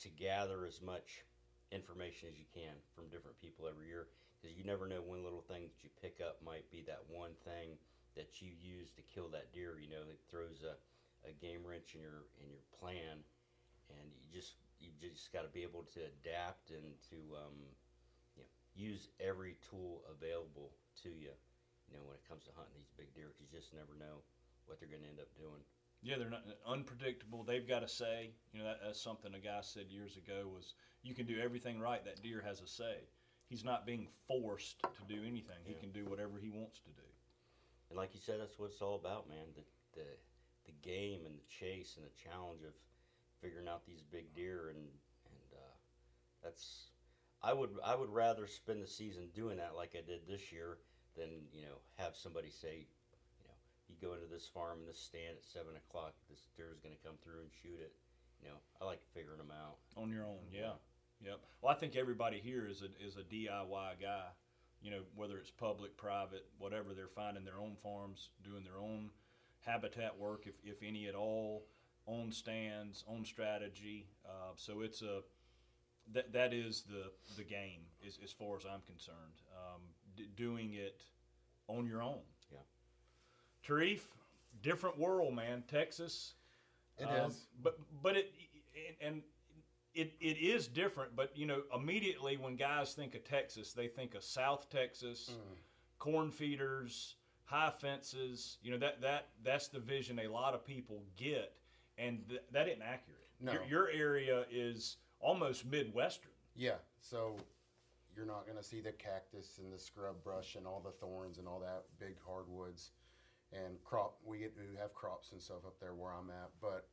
to 0.00 0.08
gather 0.08 0.66
as 0.66 0.82
much 0.82 1.24
information 1.72 2.28
as 2.30 2.38
you 2.38 2.46
can 2.52 2.74
from 2.94 3.08
different 3.08 3.40
people 3.40 3.66
every 3.66 3.88
year 3.88 4.06
because 4.40 4.56
you 4.56 4.64
never 4.64 4.86
know 4.86 5.00
when 5.04 5.24
little 5.24 5.42
thing 5.42 5.62
that 5.62 5.82
you 5.82 5.90
pick 6.00 6.20
up 6.20 6.38
might 6.44 6.70
be 6.70 6.84
that 6.86 7.02
one 7.08 7.32
thing 7.44 7.78
that 8.14 8.40
you 8.40 8.50
use 8.60 8.90
to 8.92 9.02
kill 9.02 9.28
that 9.28 9.52
deer. 9.52 9.78
You 9.80 9.90
know, 9.90 10.04
it 10.08 10.20
throws 10.30 10.62
a, 10.62 10.76
a 11.28 11.32
game 11.32 11.60
wrench 11.64 11.94
in 11.94 12.00
your 12.00 12.26
in 12.42 12.50
your 12.50 12.64
plan, 12.78 13.22
and 13.90 14.10
you 14.18 14.28
just 14.32 14.54
you 14.80 14.90
just 15.00 15.32
got 15.32 15.42
to 15.42 15.48
be 15.48 15.62
able 15.62 15.84
to 15.94 16.00
adapt 16.00 16.70
and 16.70 16.96
to 17.10 17.16
um, 17.36 17.56
you 18.36 18.42
know 18.42 18.48
use 18.74 19.08
every 19.20 19.56
tool 19.68 20.02
available 20.10 20.72
to 21.02 21.08
you 21.10 21.32
you 21.88 21.96
know, 21.96 22.02
when 22.04 22.16
it 22.16 22.26
comes 22.28 22.44
to 22.44 22.50
hunting 22.56 22.74
these 22.76 22.90
big 22.96 23.14
deer, 23.14 23.30
'cause 23.30 23.40
you 23.40 23.46
just 23.46 23.72
never 23.72 23.94
know 23.94 24.22
what 24.66 24.78
they're 24.80 24.88
going 24.88 25.02
to 25.02 25.08
end 25.08 25.20
up 25.20 25.32
doing. 25.36 25.62
Yeah, 26.02 26.18
they're 26.18 26.30
not 26.30 26.44
unpredictable. 26.66 27.44
They've 27.44 27.66
got 27.66 27.82
a 27.82 27.88
say. 27.88 28.34
You 28.52 28.58
know, 28.58 28.64
that, 28.66 28.80
that's 28.82 29.00
something 29.00 29.34
a 29.34 29.38
guy 29.38 29.60
said 29.60 29.90
years 29.90 30.16
ago 30.16 30.48
was 30.52 30.74
you 31.02 31.14
can 31.14 31.26
do 31.26 31.38
everything 31.40 31.78
right. 31.78 32.04
That 32.04 32.22
deer 32.22 32.42
has 32.42 32.60
a 32.60 32.66
say. 32.66 33.08
He's 33.48 33.64
not 33.64 33.86
being 33.86 34.08
forced 34.26 34.80
to 34.82 35.04
do 35.06 35.22
anything. 35.24 35.62
He 35.64 35.74
can 35.74 35.92
do 35.92 36.04
whatever 36.06 36.38
he 36.38 36.50
wants 36.50 36.80
to 36.80 36.90
do. 36.90 37.06
And 37.88 37.96
like 37.96 38.14
you 38.14 38.20
said, 38.20 38.40
that's 38.40 38.58
what 38.58 38.70
it's 38.70 38.82
all 38.82 38.96
about, 38.96 39.28
man. 39.28 39.46
The 39.54 39.62
the 39.92 40.06
the 40.66 40.72
game 40.82 41.24
and 41.24 41.38
the 41.38 41.46
chase 41.48 41.96
and 41.96 42.04
the 42.04 42.10
challenge 42.10 42.62
of 42.64 42.74
figuring 43.40 43.68
out 43.68 43.86
these 43.86 44.02
big 44.10 44.34
deer 44.34 44.68
and 44.70 44.78
and 44.78 45.48
uh, 45.54 45.74
that's 46.42 46.90
I 47.42 47.52
would 47.52 47.70
I 47.84 47.94
would 47.94 48.10
rather 48.10 48.46
spend 48.46 48.82
the 48.82 48.88
season 48.88 49.28
doing 49.34 49.58
that 49.58 49.76
like 49.76 49.94
I 49.94 50.02
did 50.06 50.26
this 50.26 50.52
year 50.52 50.78
than 51.16 51.28
you 51.52 51.62
know 51.62 51.78
have 51.96 52.16
somebody 52.16 52.50
say, 52.50 52.86
you 53.38 53.44
know, 53.46 53.56
you 53.88 53.96
go 54.00 54.14
into 54.14 54.26
this 54.26 54.48
farm 54.52 54.80
and 54.80 54.88
this 54.88 55.00
stand 55.00 55.36
at 55.36 55.44
seven 55.44 55.76
o'clock, 55.76 56.14
this 56.30 56.48
deer 56.56 56.72
is 56.72 56.80
going 56.80 56.94
to 56.94 57.06
come 57.06 57.16
through 57.22 57.40
and 57.40 57.50
shoot 57.62 57.80
it. 57.80 57.92
You 58.42 58.48
know, 58.48 58.60
I 58.80 58.84
like 58.84 59.00
figuring 59.14 59.38
them 59.38 59.52
out. 59.52 59.78
on 59.96 60.10
your 60.10 60.24
own. 60.24 60.44
Yeah, 60.52 60.76
yep. 61.24 61.40
Well, 61.62 61.72
I 61.72 61.78
think 61.78 61.96
everybody 61.96 62.38
here 62.38 62.66
is 62.68 62.82
a 62.82 62.90
is 63.04 63.16
a 63.16 63.22
DIY 63.22 64.00
guy. 64.00 64.28
You 64.82 64.90
know, 64.90 65.02
whether 65.14 65.38
it's 65.38 65.50
public, 65.50 65.96
private, 65.96 66.46
whatever, 66.58 66.94
they're 66.94 67.08
finding 67.08 67.44
their 67.44 67.58
own 67.58 67.76
farms, 67.82 68.28
doing 68.44 68.62
their 68.62 68.78
own 68.78 69.10
habitat 69.64 70.18
work, 70.18 70.46
if 70.46 70.54
if 70.64 70.82
any 70.82 71.06
at 71.06 71.14
all, 71.14 71.64
on 72.06 72.32
stands, 72.32 73.04
on 73.08 73.24
strategy. 73.24 74.06
Uh, 74.24 74.52
so 74.56 74.80
it's 74.80 75.02
a 75.02 75.20
that 76.12 76.32
that 76.32 76.52
is 76.54 76.82
the 76.88 77.10
the 77.36 77.42
game 77.44 77.80
as, 78.06 78.18
as 78.22 78.32
far 78.32 78.56
as 78.56 78.64
I'm 78.64 78.80
concerned. 78.86 79.42
Um, 79.56 79.82
d- 80.16 80.28
doing 80.36 80.74
it 80.74 81.02
on 81.68 81.86
your 81.86 82.02
own. 82.02 82.20
Yeah. 82.52 82.58
Tarif, 83.66 84.00
different 84.62 84.98
world, 84.98 85.34
man. 85.34 85.64
Texas. 85.68 86.34
It 86.98 87.04
Um, 87.06 87.30
is. 87.30 87.46
But 87.62 87.78
but 88.02 88.16
it 88.16 88.32
and, 89.00 89.14
and 89.14 89.22
it 89.94 90.14
it 90.20 90.38
is 90.38 90.68
different. 90.68 91.16
But 91.16 91.36
you 91.36 91.46
know, 91.46 91.62
immediately 91.74 92.36
when 92.36 92.56
guys 92.56 92.94
think 92.94 93.14
of 93.14 93.24
Texas, 93.24 93.72
they 93.72 93.88
think 93.88 94.14
of 94.14 94.22
South 94.22 94.70
Texas, 94.70 95.30
Mm. 95.32 95.56
corn 95.98 96.30
feeders, 96.30 97.16
high 97.46 97.70
fences. 97.70 98.58
You 98.62 98.70
know 98.72 98.78
that 98.78 99.00
that 99.02 99.28
that's 99.42 99.68
the 99.68 99.80
vision 99.80 100.18
a 100.20 100.28
lot 100.28 100.54
of 100.54 100.64
people 100.64 101.02
get, 101.16 101.56
and 101.98 102.28
th- 102.28 102.42
that 102.52 102.68
isn't 102.68 102.82
accurate. 102.82 103.26
No. 103.40 103.52
Your, 103.52 103.64
your 103.64 103.90
area 103.90 104.44
is 104.50 104.96
almost 105.20 105.66
midwestern. 105.66 106.30
Yeah, 106.54 106.76
so 107.00 107.36
you're 108.16 108.26
not 108.26 108.46
going 108.46 108.56
to 108.56 108.64
see 108.64 108.80
the 108.80 108.92
cactus 108.92 109.58
and 109.62 109.72
the 109.72 109.78
scrub 109.78 110.22
brush 110.24 110.56
and 110.56 110.66
all 110.66 110.80
the 110.80 110.92
thorns 110.92 111.38
and 111.38 111.46
all 111.46 111.60
that 111.60 111.84
big 112.00 112.16
hardwoods 112.26 112.92
and 113.52 113.82
crop. 113.84 114.16
We 114.24 114.38
get 114.38 114.54
we 114.56 114.76
have 114.78 114.94
crops 114.94 115.32
and 115.32 115.40
stuff 115.40 115.66
up 115.66 115.78
there 115.80 115.94
where 115.94 116.12
I'm 116.12 116.30
at, 116.30 116.50
but 116.60 116.88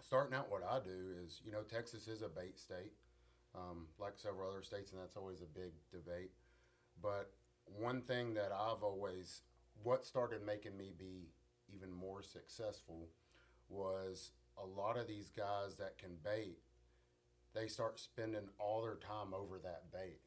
starting 0.00 0.34
out, 0.34 0.50
what 0.50 0.62
I 0.64 0.78
do 0.78 1.12
is, 1.24 1.40
you 1.44 1.52
know, 1.52 1.62
Texas 1.62 2.08
is 2.08 2.22
a 2.22 2.28
bait 2.28 2.58
state, 2.58 2.92
um, 3.54 3.86
like 3.98 4.14
several 4.16 4.50
other 4.50 4.62
states, 4.62 4.92
and 4.92 5.00
that's 5.00 5.16
always 5.16 5.40
a 5.40 5.58
big 5.58 5.72
debate. 5.92 6.30
But 7.02 7.32
one 7.64 8.02
thing 8.02 8.34
that 8.34 8.52
I've 8.52 8.82
always, 8.82 9.42
what 9.82 10.04
started 10.04 10.44
making 10.44 10.76
me 10.76 10.92
be 10.96 11.28
even 11.72 11.92
more 11.92 12.22
successful 12.22 13.08
was 13.70 14.32
a 14.62 14.66
lot 14.66 14.98
of 14.98 15.06
these 15.06 15.30
guys 15.30 15.76
that 15.78 15.96
can 15.96 16.10
bait 16.22 16.58
they 17.54 17.66
start 17.66 17.98
spending 17.98 18.48
all 18.58 18.82
their 18.82 18.96
time 18.96 19.34
over 19.34 19.58
that 19.58 19.90
bait. 19.92 20.20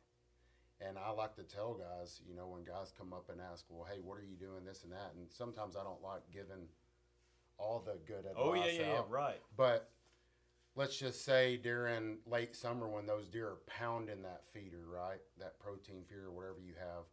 And 0.82 0.98
I 0.98 1.12
like 1.12 1.36
to 1.36 1.44
tell 1.44 1.74
guys, 1.76 2.20
you 2.28 2.36
know, 2.36 2.48
when 2.48 2.64
guys 2.64 2.92
come 2.98 3.14
up 3.14 3.30
and 3.32 3.40
ask, 3.40 3.66
well, 3.70 3.88
hey, 3.90 4.00
what 4.04 4.20
are 4.20 4.24
you 4.24 4.36
doing, 4.36 4.66
this 4.66 4.84
and 4.84 4.92
that? 4.92 5.14
And 5.16 5.28
sometimes 5.30 5.76
I 5.76 5.84
don't 5.84 6.04
like 6.04 6.22
giving 6.32 6.68
all 7.58 7.82
the 7.86 7.98
good 8.06 8.26
advice. 8.26 8.36
Oh 8.38 8.54
yeah, 8.54 8.66
yeah, 8.66 8.94
yeah, 8.94 9.02
right. 9.08 9.40
But 9.56 9.90
let's 10.76 10.98
just 10.98 11.24
say 11.24 11.56
during 11.56 12.18
late 12.26 12.56
summer 12.56 12.90
when 12.90 13.06
those 13.06 13.30
deer 13.30 13.48
are 13.48 13.58
pounding 13.68 14.24
that 14.24 14.42
feeder, 14.52 14.84
right? 14.92 15.22
That 15.40 15.60
protein 15.60 16.04
feeder, 16.10 16.32
whatever 16.32 16.60
you 16.60 16.74
have. 16.78 17.06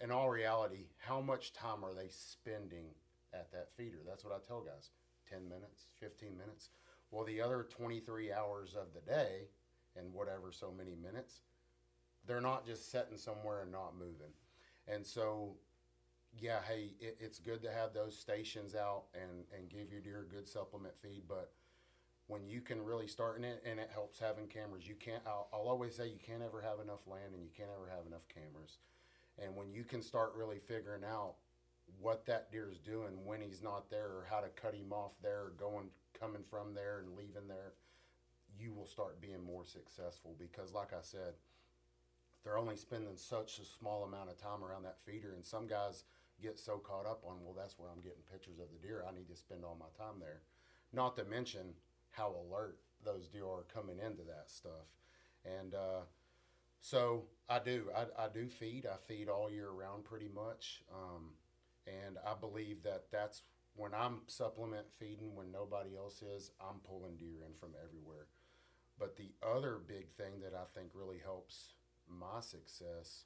In 0.00 0.12
all 0.12 0.30
reality, 0.30 0.86
how 0.98 1.20
much 1.20 1.52
time 1.52 1.84
are 1.84 1.94
they 1.94 2.08
spending 2.08 2.86
at 3.34 3.50
that 3.50 3.70
feeder? 3.76 3.98
That's 4.06 4.24
what 4.24 4.32
I 4.32 4.46
tell 4.46 4.60
guys 4.60 4.90
10 5.30 5.48
minutes, 5.48 5.84
15 6.00 6.36
minutes. 6.36 6.70
Well, 7.10 7.24
the 7.24 7.40
other 7.40 7.66
23 7.68 8.32
hours 8.32 8.74
of 8.74 8.88
the 8.94 9.00
day 9.00 9.48
and 9.96 10.12
whatever 10.12 10.52
so 10.52 10.72
many 10.76 10.94
minutes, 10.94 11.40
they're 12.26 12.40
not 12.40 12.66
just 12.66 12.90
sitting 12.90 13.16
somewhere 13.16 13.62
and 13.62 13.72
not 13.72 13.94
moving. 13.98 14.32
And 14.86 15.04
so, 15.04 15.54
yeah, 16.38 16.58
hey, 16.68 16.92
it, 17.00 17.16
it's 17.20 17.38
good 17.38 17.62
to 17.62 17.72
have 17.72 17.94
those 17.94 18.16
stations 18.16 18.74
out 18.74 19.04
and, 19.14 19.44
and 19.56 19.68
give 19.68 19.90
your 19.90 20.00
deer 20.00 20.26
good 20.30 20.46
supplement 20.46 20.94
feed, 21.02 21.22
but 21.28 21.52
when 22.26 22.46
you 22.46 22.60
can 22.60 22.84
really 22.84 23.06
start 23.06 23.38
in 23.38 23.44
it 23.44 23.62
and 23.64 23.80
it 23.80 23.90
helps 23.92 24.18
having 24.18 24.46
cameras, 24.46 24.86
you 24.86 24.94
can't, 24.94 25.22
I'll, 25.26 25.48
I'll 25.52 25.68
always 25.68 25.96
say 25.96 26.08
you 26.08 26.20
can't 26.24 26.42
ever 26.42 26.60
have 26.60 26.78
enough 26.80 27.06
land 27.06 27.32
and 27.34 27.42
you 27.42 27.50
can't 27.56 27.70
ever 27.74 27.88
have 27.88 28.06
enough 28.06 28.28
cameras. 28.28 28.78
And 29.42 29.56
when 29.56 29.72
you 29.72 29.82
can 29.82 30.02
start 30.02 30.34
really 30.36 30.58
figuring 30.58 31.04
out 31.04 31.34
what 32.00 32.26
that 32.26 32.52
deer 32.52 32.68
is 32.70 32.78
doing 32.78 33.24
when 33.24 33.40
he's 33.40 33.62
not 33.62 33.90
there, 33.90 34.06
or 34.06 34.26
how 34.30 34.40
to 34.40 34.48
cut 34.48 34.74
him 34.74 34.92
off 34.92 35.12
there, 35.22 35.52
going 35.58 35.88
coming 36.18 36.42
from 36.48 36.74
there 36.74 36.98
and 37.00 37.16
leaving 37.16 37.48
there, 37.48 37.72
you 38.58 38.72
will 38.72 38.86
start 38.86 39.20
being 39.20 39.42
more 39.44 39.64
successful 39.64 40.34
because, 40.38 40.72
like 40.72 40.92
I 40.92 41.02
said, 41.02 41.34
they're 42.44 42.58
only 42.58 42.76
spending 42.76 43.16
such 43.16 43.58
a 43.58 43.64
small 43.64 44.04
amount 44.04 44.30
of 44.30 44.38
time 44.38 44.64
around 44.64 44.84
that 44.84 45.00
feeder, 45.04 45.32
and 45.34 45.44
some 45.44 45.66
guys 45.66 46.04
get 46.40 46.58
so 46.58 46.78
caught 46.78 47.06
up 47.06 47.22
on, 47.26 47.36
well, 47.42 47.54
that's 47.56 47.78
where 47.78 47.90
I'm 47.90 48.00
getting 48.00 48.22
pictures 48.30 48.58
of 48.60 48.66
the 48.72 48.86
deer. 48.86 49.04
I 49.08 49.14
need 49.14 49.28
to 49.28 49.36
spend 49.36 49.64
all 49.64 49.76
my 49.78 49.90
time 49.98 50.20
there. 50.20 50.42
Not 50.92 51.16
to 51.16 51.24
mention 51.24 51.74
how 52.10 52.34
alert 52.48 52.78
those 53.04 53.28
deer 53.28 53.44
are 53.44 53.66
coming 53.72 53.98
into 53.98 54.22
that 54.22 54.44
stuff, 54.46 54.86
and 55.44 55.74
uh, 55.74 56.02
so 56.80 57.24
I 57.48 57.58
do. 57.58 57.90
I, 57.96 58.24
I 58.24 58.28
do 58.32 58.48
feed. 58.48 58.86
I 58.86 58.96
feed 59.06 59.28
all 59.28 59.50
year 59.50 59.70
round 59.70 60.04
pretty 60.04 60.28
much, 60.34 60.82
um, 60.92 61.30
and 62.06 62.18
I 62.26 62.34
believe 62.38 62.82
that 62.84 63.04
that's 63.10 63.42
when 63.74 63.92
I'm 63.94 64.20
supplement 64.26 64.86
feeding 64.98 65.34
when 65.34 65.52
nobody 65.52 65.96
else 65.96 66.22
is. 66.22 66.50
I'm 66.60 66.80
pulling 66.86 67.16
deer 67.16 67.44
in 67.46 67.54
from 67.54 67.70
everywhere. 67.82 68.26
But 68.98 69.16
the 69.16 69.30
other 69.42 69.78
big 69.86 70.10
thing 70.10 70.40
that 70.42 70.54
I 70.54 70.64
think 70.74 70.90
really 70.94 71.18
helps 71.24 71.74
my 72.08 72.40
success 72.40 73.24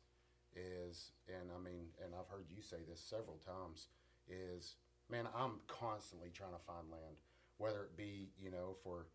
is, 0.55 1.13
and 1.29 1.49
I 1.57 1.63
mean, 1.63 1.87
and 2.05 2.13
I've 2.15 2.29
heard 2.29 2.47
you 2.55 2.63
say 2.63 2.79
this 2.89 3.01
several 3.01 3.39
times, 3.45 3.89
is 4.29 4.77
man, 5.11 5.27
I'm 5.35 5.61
constantly 5.67 6.31
trying 6.33 6.53
to 6.53 6.65
find 6.67 6.91
land, 6.91 7.17
whether 7.59 7.83
it 7.83 7.97
be 7.97 8.29
you 8.39 8.51
know 8.51 8.77
for 8.85 9.07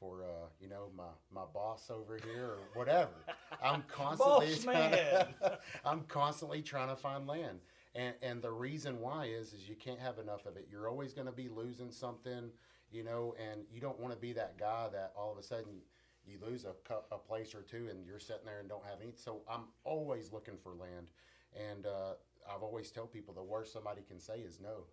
for 0.00 0.24
uh, 0.24 0.46
you 0.60 0.68
know 0.68 0.90
my 0.96 1.10
my 1.32 1.46
boss 1.52 1.90
over 1.90 2.18
here 2.24 2.46
or 2.46 2.58
whatever. 2.74 3.10
I'm 3.62 3.84
constantly 3.88 4.54
Boss 4.54 4.66
man. 4.66 5.26
I'm 5.84 6.02
constantly 6.08 6.62
trying 6.62 6.88
to 6.88 6.96
find 6.96 7.26
land. 7.26 7.60
And 7.94 8.14
and 8.22 8.42
the 8.42 8.52
reason 8.52 9.00
why 9.00 9.26
is 9.26 9.52
is 9.52 9.68
you 9.68 9.74
can't 9.76 9.98
have 10.00 10.18
enough 10.18 10.46
of 10.46 10.56
it. 10.56 10.68
You're 10.70 10.88
always 10.88 11.12
going 11.12 11.26
to 11.26 11.32
be 11.32 11.48
losing 11.48 11.90
something, 11.90 12.50
you 12.90 13.02
know, 13.02 13.34
and 13.40 13.62
you 13.72 13.80
don't 13.80 13.98
want 13.98 14.14
to 14.14 14.20
be 14.20 14.32
that 14.34 14.58
guy 14.58 14.88
that 14.92 15.12
all 15.16 15.32
of 15.32 15.38
a 15.38 15.42
sudden 15.42 15.82
you 16.26 16.38
lose 16.40 16.64
a, 16.64 16.74
cou- 16.84 17.04
a 17.10 17.18
place 17.18 17.54
or 17.54 17.62
two 17.62 17.88
and 17.90 18.06
you're 18.06 18.20
sitting 18.20 18.44
there 18.46 18.60
and 18.60 18.68
don't 18.68 18.84
have 18.84 19.00
any. 19.02 19.12
So 19.16 19.42
I'm 19.50 19.64
always 19.84 20.32
looking 20.32 20.56
for 20.56 20.74
land. 20.74 21.10
And 21.54 21.86
uh, 21.86 22.14
I've 22.48 22.62
always 22.62 22.90
tell 22.90 23.06
people 23.06 23.34
the 23.34 23.42
worst 23.42 23.72
somebody 23.72 24.02
can 24.06 24.20
say 24.20 24.40
is 24.40 24.60
no 24.60 24.84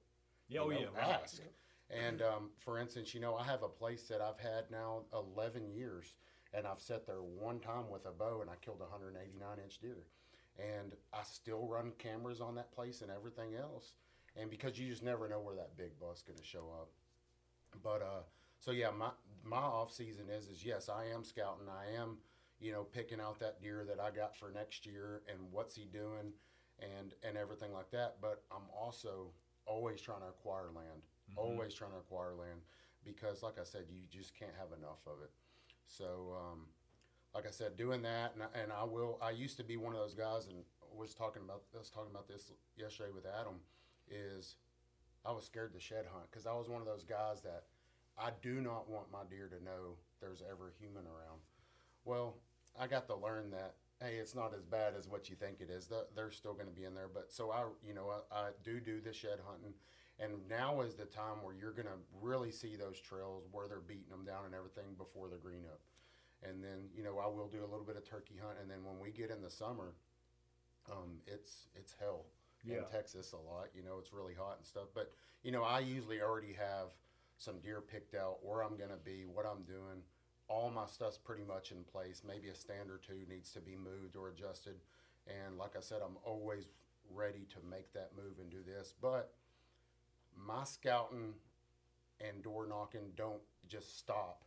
Yeah, 0.47 0.61
oh 0.61 0.69
you 0.69 0.79
yeah, 0.79 0.85
know, 0.85 0.91
right. 0.95 1.21
ask. 1.23 1.41
And 1.89 2.21
um, 2.21 2.49
for 2.59 2.79
instance, 2.79 3.13
you 3.13 3.19
know, 3.19 3.35
I 3.35 3.43
have 3.43 3.63
a 3.63 3.69
place 3.69 4.03
that 4.09 4.21
I've 4.21 4.39
had 4.39 4.69
now 4.71 5.03
11 5.13 5.69
years, 5.69 6.15
and 6.53 6.67
I've 6.67 6.81
sat 6.81 7.05
there 7.05 7.21
one 7.21 7.59
time 7.59 7.89
with 7.89 8.05
a 8.05 8.11
bow 8.11 8.41
and 8.41 8.49
I 8.49 8.55
killed 8.61 8.79
a 8.81 8.89
189 8.89 9.59
inch 9.63 9.79
deer. 9.79 10.03
And 10.59 10.93
I 11.13 11.23
still 11.23 11.67
run 11.67 11.91
cameras 11.99 12.41
on 12.41 12.55
that 12.55 12.71
place 12.71 13.01
and 13.01 13.11
everything 13.11 13.55
else. 13.55 13.93
And 14.35 14.49
because 14.49 14.79
you 14.79 14.87
just 14.87 15.03
never 15.03 15.27
know 15.27 15.39
where 15.39 15.55
that 15.55 15.77
big 15.77 15.99
buck's 15.99 16.21
going 16.21 16.39
to 16.39 16.45
show 16.45 16.65
up. 16.79 16.89
But 17.83 18.01
uh, 18.01 18.23
so 18.59 18.71
yeah, 18.71 18.89
my 18.91 19.09
my 19.43 19.57
off 19.57 19.93
season 19.93 20.25
is 20.29 20.47
is 20.47 20.65
yes, 20.65 20.89
I 20.89 21.05
am 21.13 21.23
scouting. 21.23 21.67
I 21.69 21.99
am, 21.99 22.17
you 22.59 22.71
know, 22.71 22.83
picking 22.83 23.21
out 23.21 23.39
that 23.39 23.61
deer 23.61 23.85
that 23.87 23.99
I 23.99 24.09
got 24.11 24.35
for 24.35 24.51
next 24.51 24.85
year 24.85 25.21
and 25.31 25.39
what's 25.51 25.75
he 25.75 25.85
doing, 25.85 26.33
and 26.79 27.13
and 27.23 27.37
everything 27.37 27.73
like 27.73 27.91
that. 27.91 28.15
But 28.21 28.43
I'm 28.51 28.69
also 28.75 29.31
always 29.65 30.01
trying 30.01 30.21
to 30.21 30.27
acquire 30.27 30.71
land. 30.75 31.03
Always 31.35 31.73
trying 31.73 31.91
to 31.91 31.97
acquire 31.97 32.33
land 32.33 32.61
because, 33.03 33.43
like 33.43 33.59
I 33.59 33.63
said, 33.63 33.85
you 33.89 34.01
just 34.09 34.33
can't 34.33 34.55
have 34.57 34.77
enough 34.77 34.99
of 35.05 35.21
it. 35.21 35.31
So, 35.85 36.35
um, 36.35 36.65
like 37.37 37.45
I 37.45 37.51
said, 37.51 37.77
doing 37.77 38.01
that, 38.01 38.33
and 38.33 38.41
I, 38.41 38.59
and 38.59 38.71
I 38.71 38.83
will. 38.83 39.19
I 39.21 39.29
used 39.29 39.57
to 39.57 39.63
be 39.63 39.77
one 39.77 39.93
of 39.93 39.99
those 39.99 40.15
guys, 40.15 40.47
and 40.47 40.57
was 40.97 41.13
talking 41.13 41.43
about. 41.45 41.61
I 41.75 41.77
was 41.77 41.91
talking 41.91 42.09
about 42.09 42.27
this 42.27 42.51
yesterday 42.75 43.11
with 43.13 43.27
Adam. 43.27 43.61
Is 44.09 44.55
I 45.23 45.31
was 45.31 45.45
scared 45.45 45.71
to 45.73 45.79
shed 45.79 46.05
hunt 46.11 46.25
because 46.31 46.47
I 46.47 46.53
was 46.53 46.67
one 46.67 46.81
of 46.81 46.87
those 46.87 47.03
guys 47.03 47.43
that 47.43 47.65
I 48.17 48.31
do 48.41 48.59
not 48.59 48.89
want 48.89 49.11
my 49.11 49.21
deer 49.29 49.51
to 49.53 49.63
know 49.63 50.01
there's 50.19 50.41
ever 50.49 50.69
a 50.69 50.81
human 50.81 51.05
around. 51.05 51.37
Well, 52.05 52.37
I 52.73 52.87
got 52.87 53.05
to 53.05 53.15
learn 53.15 53.51
that 53.51 53.75
hey, 54.01 54.15
it's 54.15 54.33
not 54.33 54.53
as 54.55 54.63
bad 54.63 54.93
as 54.97 55.07
what 55.07 55.29
you 55.29 55.35
think 55.35 55.57
it 55.59 55.69
is. 55.69 55.89
They're 56.15 56.31
still 56.31 56.53
going 56.53 56.67
to 56.67 56.73
be 56.73 56.85
in 56.85 56.95
there, 56.95 57.09
but 57.11 57.31
so 57.31 57.51
I, 57.51 57.65
you 57.85 57.93
know, 57.93 58.09
I, 58.31 58.35
I 58.35 58.49
do 58.63 58.79
do 58.79 58.99
the 58.99 59.13
shed 59.13 59.39
hunting, 59.45 59.73
and 60.19 60.33
now 60.49 60.81
is 60.81 60.95
the 60.95 61.05
time 61.05 61.43
where 61.43 61.53
you're 61.53 61.71
going 61.71 61.87
to 61.87 62.01
really 62.19 62.51
see 62.51 62.75
those 62.75 62.99
trails 62.99 63.45
where 63.51 63.67
they're 63.67 63.79
beating 63.79 64.09
them 64.09 64.25
down 64.25 64.45
and 64.45 64.55
everything 64.55 64.93
before 64.97 65.29
the 65.29 65.37
green 65.37 65.65
up. 65.65 65.81
And 66.43 66.63
then 66.63 66.89
you 66.95 67.03
know 67.03 67.17
I 67.19 67.27
will 67.27 67.47
do 67.47 67.59
a 67.63 67.69
little 67.69 67.85
bit 67.85 67.95
of 67.97 68.03
turkey 68.07 68.35
hunt, 68.41 68.57
and 68.61 68.69
then 68.69 68.83
when 68.83 68.99
we 68.99 69.11
get 69.11 69.31
in 69.31 69.41
the 69.41 69.49
summer, 69.49 69.93
um, 70.91 71.19
it's 71.25 71.67
it's 71.75 71.93
hell 71.99 72.25
Yeah. 72.63 72.77
in 72.79 72.85
Texas 72.85 73.31
a 73.33 73.37
lot. 73.37 73.69
You 73.75 73.83
know, 73.83 73.97
it's 73.99 74.13
really 74.13 74.33
hot 74.35 74.57
and 74.57 74.65
stuff. 74.65 74.89
But 74.93 75.11
you 75.43 75.51
know, 75.51 75.63
I 75.63 75.79
usually 75.79 76.21
already 76.21 76.53
have 76.53 76.89
some 77.37 77.59
deer 77.59 77.81
picked 77.81 78.13
out 78.15 78.43
where 78.45 78.63
I'm 78.63 78.77
gonna 78.77 78.97
be, 79.03 79.25
what 79.25 79.45
I'm 79.45 79.63
doing. 79.63 80.03
All 80.47 80.69
my 80.69 80.85
stuff's 80.85 81.17
pretty 81.17 81.43
much 81.43 81.71
in 81.71 81.83
place. 81.83 82.21
Maybe 82.25 82.47
a 82.49 82.55
stand 82.55 82.89
or 82.89 82.97
two 82.97 83.25
needs 83.27 83.51
to 83.53 83.59
be 83.59 83.75
moved 83.75 84.15
or 84.15 84.29
adjusted. 84.29 84.79
And 85.27 85.57
like 85.57 85.75
I 85.75 85.81
said, 85.81 86.01
I'm 86.03 86.17
always 86.23 86.69
ready 87.09 87.45
to 87.49 87.57
make 87.69 87.91
that 87.93 88.11
move 88.15 88.39
and 88.39 88.49
do 88.49 88.63
this. 88.63 88.93
But 89.01 89.33
my 90.35 90.63
scouting 90.63 91.33
and 92.21 92.41
door 92.41 92.65
knocking 92.67 93.11
don't 93.15 93.41
just 93.67 93.97
stop 93.99 94.43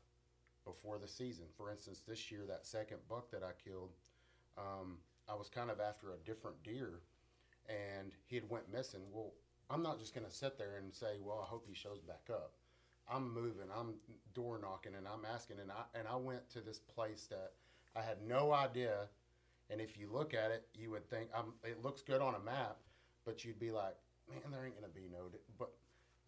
before 0.64 0.98
the 0.98 1.08
season. 1.08 1.44
For 1.56 1.70
instance, 1.70 2.02
this 2.06 2.30
year, 2.30 2.42
that 2.48 2.66
second 2.66 2.98
buck 3.08 3.30
that 3.30 3.42
I 3.42 3.52
killed, 3.62 3.90
um, 4.58 4.98
I 5.28 5.34
was 5.34 5.48
kind 5.48 5.70
of 5.70 5.80
after 5.80 6.12
a 6.12 6.18
different 6.24 6.62
deer, 6.62 7.00
and 7.68 8.12
he 8.26 8.36
had 8.36 8.48
went 8.48 8.72
missing. 8.72 9.00
Well, 9.12 9.32
I'm 9.70 9.82
not 9.82 9.98
just 9.98 10.14
going 10.14 10.26
to 10.26 10.32
sit 10.32 10.58
there 10.58 10.76
and 10.78 10.92
say, 10.92 11.18
"Well, 11.22 11.40
I 11.42 11.46
hope 11.46 11.66
he 11.66 11.74
shows 11.74 12.00
back 12.00 12.28
up." 12.30 12.54
I'm 13.12 13.32
moving, 13.32 13.66
I'm 13.76 13.94
door 14.34 14.58
knocking, 14.60 14.94
and 14.96 15.06
I'm 15.06 15.24
asking, 15.24 15.58
and 15.60 15.70
I 15.70 15.98
and 15.98 16.06
I 16.06 16.16
went 16.16 16.48
to 16.50 16.60
this 16.60 16.78
place 16.78 17.26
that 17.30 17.52
I 17.96 18.02
had 18.02 18.22
no 18.26 18.52
idea. 18.52 19.08
And 19.70 19.80
if 19.80 19.96
you 19.96 20.08
look 20.12 20.34
at 20.34 20.50
it, 20.50 20.66
you 20.74 20.90
would 20.90 21.08
think 21.08 21.28
um, 21.32 21.54
it 21.62 21.82
looks 21.82 22.02
good 22.02 22.20
on 22.20 22.34
a 22.34 22.40
map, 22.40 22.78
but 23.24 23.44
you'd 23.44 23.60
be 23.60 23.70
like, 23.70 23.96
"Man, 24.28 24.40
there 24.50 24.64
ain't 24.64 24.78
going 24.78 24.90
to 24.90 24.94
be 24.94 25.08
no." 25.10 25.28
di-" 25.28 25.38
But 25.58 25.70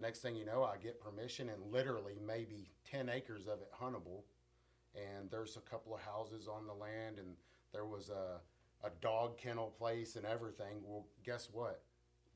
next 0.02 0.20
thing 0.20 0.36
you 0.36 0.44
know, 0.44 0.64
I 0.64 0.76
get 0.76 1.00
permission, 1.00 1.48
and 1.48 1.72
literally 1.72 2.18
maybe 2.26 2.70
ten 2.90 3.08
acres 3.08 3.46
of 3.46 3.60
it 3.60 3.70
huntable, 3.80 4.24
and 4.94 5.30
there's 5.30 5.56
a 5.56 5.60
couple 5.60 5.94
of 5.94 6.00
houses 6.02 6.48
on 6.48 6.66
the 6.66 6.74
land, 6.74 7.18
and 7.18 7.36
there 7.72 7.86
was 7.86 8.10
a 8.10 8.40
a 8.84 8.90
dog 9.00 9.38
kennel 9.38 9.72
place 9.78 10.16
and 10.16 10.26
everything. 10.26 10.82
Well, 10.84 11.06
guess 11.24 11.48
what? 11.52 11.82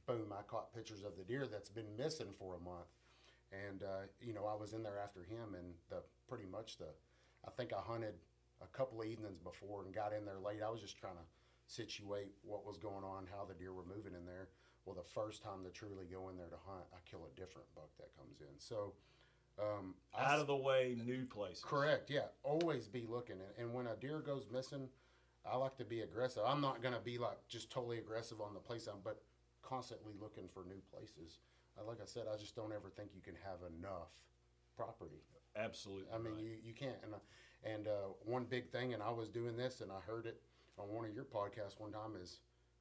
Boom! 0.06 0.32
I 0.32 0.42
caught 0.42 0.72
pictures 0.72 1.02
of 1.02 1.16
the 1.18 1.24
deer 1.24 1.46
that's 1.50 1.68
been 1.68 1.96
missing 1.98 2.32
for 2.38 2.54
a 2.54 2.60
month, 2.60 2.86
and 3.52 3.82
uh, 3.82 4.06
you 4.20 4.32
know 4.32 4.46
I 4.46 4.54
was 4.54 4.72
in 4.72 4.82
there 4.82 4.98
after 5.02 5.24
him, 5.24 5.54
and 5.58 5.74
the 5.90 6.02
pretty 6.28 6.46
much 6.46 6.78
the, 6.78 6.86
I 7.46 7.50
think 7.50 7.72
I 7.72 7.80
hunted 7.80 8.14
a 8.62 8.76
couple 8.76 9.04
evenings 9.04 9.38
before 9.38 9.84
and 9.84 9.94
got 9.94 10.12
in 10.12 10.24
there 10.24 10.38
late. 10.38 10.62
I 10.64 10.70
was 10.70 10.80
just 10.80 10.96
trying 10.96 11.16
to 11.16 11.26
situate 11.66 12.30
what 12.42 12.64
was 12.64 12.78
going 12.78 13.04
on, 13.04 13.26
how 13.30 13.44
the 13.44 13.54
deer 13.54 13.72
were 13.72 13.84
moving 13.84 14.14
in 14.14 14.24
there. 14.24 14.48
Well, 14.86 14.94
the 14.94 15.02
first 15.02 15.42
time 15.42 15.64
to 15.64 15.70
truly 15.70 16.06
go 16.10 16.28
in 16.30 16.36
there 16.36 16.46
to 16.46 16.56
hunt, 16.64 16.84
I 16.94 16.98
kill 17.10 17.26
a 17.26 17.38
different 17.38 17.66
buck 17.74 17.90
that 17.98 18.16
comes 18.16 18.40
in. 18.40 18.54
So, 18.58 18.92
um, 19.58 19.94
Out 20.16 20.34
s- 20.36 20.40
of 20.42 20.46
the 20.46 20.56
way, 20.56 20.96
new 21.04 21.26
places. 21.26 21.64
Correct. 21.64 22.08
Yeah. 22.08 22.26
Always 22.44 22.86
be 22.86 23.04
looking. 23.08 23.36
And, 23.36 23.66
and 23.66 23.74
when 23.74 23.88
a 23.88 23.96
deer 23.96 24.20
goes 24.20 24.46
missing, 24.50 24.88
I 25.44 25.56
like 25.56 25.76
to 25.78 25.84
be 25.84 26.02
aggressive. 26.02 26.44
I'm 26.46 26.60
not 26.60 26.82
going 26.82 26.94
to 26.94 27.00
be 27.00 27.18
like 27.18 27.38
just 27.48 27.70
totally 27.70 27.98
aggressive 27.98 28.40
on 28.40 28.54
the 28.54 28.60
place 28.60 28.86
I'm, 28.86 29.00
but 29.02 29.22
constantly 29.62 30.12
looking 30.20 30.48
for 30.54 30.64
new 30.64 30.80
places. 30.92 31.38
Uh, 31.76 31.84
like 31.84 31.98
I 32.00 32.06
said, 32.06 32.24
I 32.32 32.36
just 32.36 32.54
don't 32.54 32.72
ever 32.72 32.88
think 32.88 33.10
you 33.14 33.20
can 33.20 33.34
have 33.44 33.58
enough 33.78 34.12
property. 34.76 35.22
Absolutely. 35.56 36.06
I 36.14 36.18
mean, 36.18 36.34
right. 36.34 36.42
you, 36.42 36.50
you 36.64 36.72
can't. 36.74 36.96
And, 37.02 37.14
uh, 37.14 37.18
and 37.64 37.88
uh, 37.88 38.12
one 38.24 38.44
big 38.44 38.70
thing, 38.70 38.94
and 38.94 39.02
I 39.02 39.10
was 39.10 39.28
doing 39.28 39.56
this 39.56 39.80
and 39.80 39.90
I 39.90 39.98
heard 40.06 40.26
it 40.26 40.40
on 40.78 40.88
one 40.94 41.06
of 41.06 41.14
your 41.14 41.24
podcasts 41.24 41.78
one 41.80 41.90
time 41.90 42.12
is, 42.22 42.38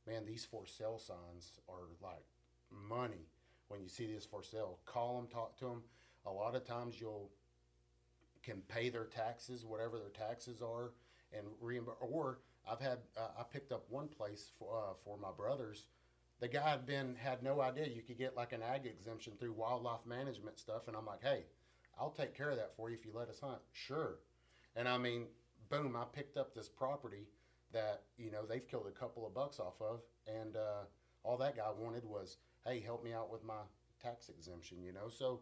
man, 0.08 0.26
these 0.26 0.46
for 0.46 0.65
sale 0.65 1.00
signs 1.00 1.60
are 1.70 1.89
like 2.02 2.26
money 2.89 3.28
when 3.68 3.82
you 3.82 3.89
see 3.89 4.06
this 4.06 4.26
for 4.26 4.44
sale. 4.44 4.80
Call 4.86 5.18
them, 5.18 5.28
talk 5.28 5.58
to 5.60 5.65
them. 5.65 5.84
A 6.26 6.32
lot 6.32 6.56
of 6.56 6.65
times 6.65 7.00
you'll 7.00 7.30
can 8.44 8.62
pay 8.68 8.89
their 8.89 9.06
taxes, 9.06 9.65
whatever 9.65 9.98
their 9.98 10.10
taxes 10.10 10.62
are, 10.62 10.91
and 11.34 11.48
reimburse. 11.60 11.96
Or 12.00 12.39
I've 12.70 12.80
had 12.80 13.00
uh, 13.18 13.39
I 13.39 13.44
picked 13.44 13.72
up 13.72 13.86
one 13.89 14.08
place 14.08 14.52
for 14.58 14.78
uh, 14.78 14.94
for 15.04 15.18
my 15.18 15.32
brothers. 15.36 15.86
The 16.39 16.48
guy 16.48 16.70
had 16.70 16.86
been 16.86 17.15
had 17.15 17.41
no 17.44 17.62
idea 17.62 17.88
you 17.88 18.02
could 18.02 18.18
get 18.18 18.36
like 18.36 18.54
an 18.54 18.62
ag 18.62 18.86
exemption 18.86 19.34
through 19.39 19.54
wildlife 19.54 20.06
management 20.06 20.60
stuff, 20.60 20.88
and 20.88 20.96
I'm 20.96 21.06
like, 21.06 21.24
hey, 21.24 21.46
I'll 22.00 22.12
take 22.12 22.36
care 22.36 22.50
of 22.50 22.58
that 22.58 22.76
for 22.76 22.89
you 22.89 22.96
if 22.96 23.06
you 23.06 23.12
let 23.13 23.30
us 23.30 23.39
hunt. 23.39 23.60
Sure, 23.72 24.20
and 24.76 24.88
I 24.88 24.98
mean, 24.98 25.26
boom, 25.70 25.96
I 25.96 26.04
picked 26.12 26.38
up 26.38 26.54
this 26.54 26.68
property 26.68 27.28
that 27.73 28.04
you 28.17 28.32
know 28.32 28.45
they've 28.45 28.67
killed 28.67 28.88
a 28.88 28.99
couple 28.99 29.25
of 29.25 29.34
bucks 29.34 29.60
off 29.60 29.82
of, 29.82 30.01
and 30.28 30.56
uh, 30.56 30.86
all 31.23 31.38
that 31.38 31.56
guy 31.58 31.69
wanted 31.78 32.06
was, 32.06 32.38
hey, 32.65 32.80
help 32.80 33.04
me 33.04 33.13
out 33.13 33.32
with 33.32 33.43
my 33.43 33.62
tax 34.01 34.30
exemption, 34.30 34.78
you 34.84 34.93
know. 34.93 35.10
So 35.10 35.41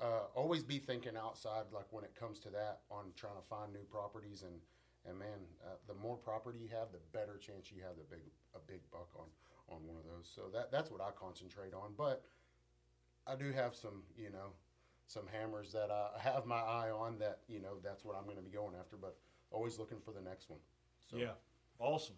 uh, 0.00 0.26
always 0.34 0.62
be 0.62 0.78
thinking 0.78 1.16
outside, 1.16 1.64
like 1.72 1.86
when 1.90 2.04
it 2.04 2.14
comes 2.18 2.38
to 2.40 2.50
that, 2.50 2.80
on 2.90 3.12
trying 3.16 3.36
to 3.36 3.46
find 3.48 3.72
new 3.72 3.84
properties 3.90 4.42
and 4.42 4.60
and 5.08 5.18
man, 5.18 5.40
uh, 5.64 5.76
the 5.88 5.94
more 5.94 6.16
property 6.16 6.58
you 6.60 6.68
have, 6.68 6.92
the 6.92 7.00
better 7.16 7.38
chance 7.38 7.72
you 7.72 7.82
have 7.82 7.96
the 7.96 8.04
big 8.14 8.24
a 8.54 8.58
big 8.66 8.80
buck 8.90 9.08
on 9.16 9.26
on 9.68 9.86
one 9.86 9.96
of 9.96 10.04
those. 10.04 10.30
So 10.34 10.42
that 10.52 10.70
that's 10.70 10.90
what 10.90 11.00
I 11.00 11.10
concentrate 11.18 11.72
on. 11.72 11.92
But 11.96 12.24
I 13.26 13.34
do 13.36 13.52
have 13.52 13.74
some, 13.74 14.02
you 14.18 14.30
know, 14.30 14.52
some 15.06 15.24
hammers 15.32 15.72
that 15.72 15.90
I 15.90 16.18
have 16.20 16.46
my 16.46 16.60
eye 16.60 16.90
on. 16.90 17.18
That 17.18 17.40
you 17.48 17.60
know, 17.60 17.78
that's 17.82 18.04
what 18.04 18.16
I'm 18.16 18.24
going 18.24 18.36
to 18.36 18.42
be 18.42 18.50
going 18.50 18.74
after. 18.78 18.96
But 18.96 19.16
always 19.50 19.78
looking 19.78 20.00
for 20.04 20.12
the 20.12 20.20
next 20.20 20.50
one. 20.50 20.60
So, 21.10 21.16
Yeah, 21.16 21.32
awesome. 21.80 22.14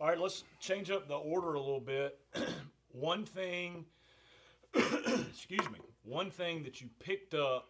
All 0.00 0.08
right, 0.08 0.18
let's 0.18 0.44
change 0.60 0.90
up 0.90 1.08
the 1.08 1.14
order 1.14 1.54
a 1.54 1.60
little 1.60 1.80
bit. 1.80 2.18
one 2.92 3.24
thing, 3.24 3.84
excuse 4.74 5.68
me, 5.70 5.78
one 6.04 6.30
thing 6.30 6.62
that 6.62 6.80
you 6.80 6.88
picked 7.00 7.34
up 7.34 7.66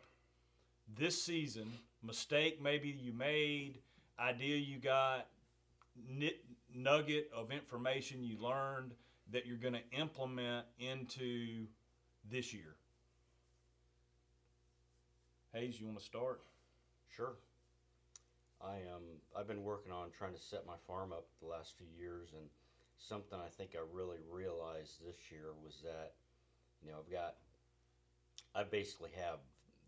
this 0.97 1.23
season, 1.23 1.73
mistake 2.03 2.63
maybe 2.63 2.89
you 2.89 3.13
made, 3.13 3.79
idea 4.21 4.57
you 4.57 4.79
got, 4.79 5.27
nit, 6.09 6.45
nugget 6.75 7.31
of 7.35 7.51
information 7.51 8.23
you 8.23 8.37
learned 8.41 8.93
that 9.33 9.47
you're 9.47 9.57
going 9.57 9.75
to 9.75 9.99
implement 9.99 10.67
into 10.79 11.67
this 12.31 12.53
year. 12.53 12.77
Hays, 15.53 15.81
you 15.81 15.87
want 15.87 15.99
to 15.99 16.05
start? 16.05 16.43
Sure. 17.09 17.33
I 18.63 18.83
um 18.95 19.21
I've 19.37 19.49
been 19.49 19.65
working 19.65 19.93
on 19.93 20.11
trying 20.17 20.35
to 20.35 20.41
set 20.41 20.67
my 20.67 20.77
farm 20.87 21.13
up 21.13 21.27
the 21.41 21.49
last 21.49 21.75
few 21.77 21.89
years, 21.99 22.31
and 22.33 22.49
something 22.99 23.39
I 23.39 23.49
think 23.49 23.77
I 23.77 23.85
really 23.93 24.19
realized 24.31 25.05
this 25.05 25.31
year 25.31 25.53
was 25.63 25.83
that, 25.85 26.15
you 26.83 26.91
know, 26.91 26.97
I've 26.99 27.13
got, 27.13 27.37
I 28.55 28.65
basically 28.65 29.11
have 29.21 29.39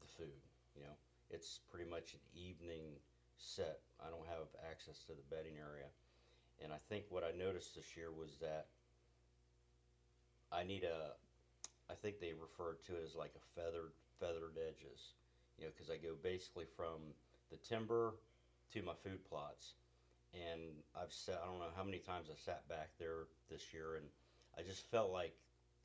the 0.01 0.07
food. 0.07 0.41
You 0.77 0.83
know, 0.83 0.97
it's 1.31 1.61
pretty 1.73 1.89
much 1.89 2.13
an 2.13 2.21
evening 2.37 3.01
set. 3.39 3.81
I 4.05 4.11
don't 4.11 4.29
have 4.29 4.53
access 4.71 5.01
to 5.09 5.13
the 5.17 5.25
bedding 5.35 5.57
area, 5.57 5.89
and 6.63 6.73
I 6.73 6.79
think 6.89 7.05
what 7.09 7.25
I 7.25 7.33
noticed 7.37 7.75
this 7.75 7.97
year 7.97 8.13
was 8.13 8.37
that 8.41 8.67
I 10.53 10.63
need 10.65 10.85
a, 10.85 11.17
I 11.91 11.95
think 11.95 12.21
they 12.21 12.33
refer 12.33 12.77
to 12.87 12.93
it 12.97 13.03
as 13.05 13.15
like 13.15 13.33
a 13.37 13.45
feathered 13.57 13.93
feathered 14.21 14.59
edges. 14.61 15.17
You 15.59 15.65
know, 15.65 15.71
because 15.75 15.91
I 15.91 15.97
go 15.97 16.15
basically 16.23 16.67
from 16.77 17.17
the 17.51 17.57
timber 17.57 18.15
to 18.73 18.83
my 18.83 18.95
food 19.03 19.25
plots. 19.29 19.75
And 20.35 20.61
I've 20.95 21.13
sat, 21.13 21.41
I 21.43 21.47
don't 21.47 21.59
know 21.59 21.73
how 21.77 21.85
many 21.85 21.99
times 21.99 22.29
I 22.31 22.37
sat 22.37 22.69
back 22.69 22.91
there 22.99 23.29
this 23.51 23.73
year, 23.73 23.97
and 23.97 24.07
I 24.59 24.63
just 24.63 24.91
felt 24.91 25.11
like 25.11 25.35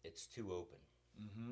it's 0.03 0.25
too 0.25 0.51
open. 0.51 0.79
Mm-hmm. 1.15 1.51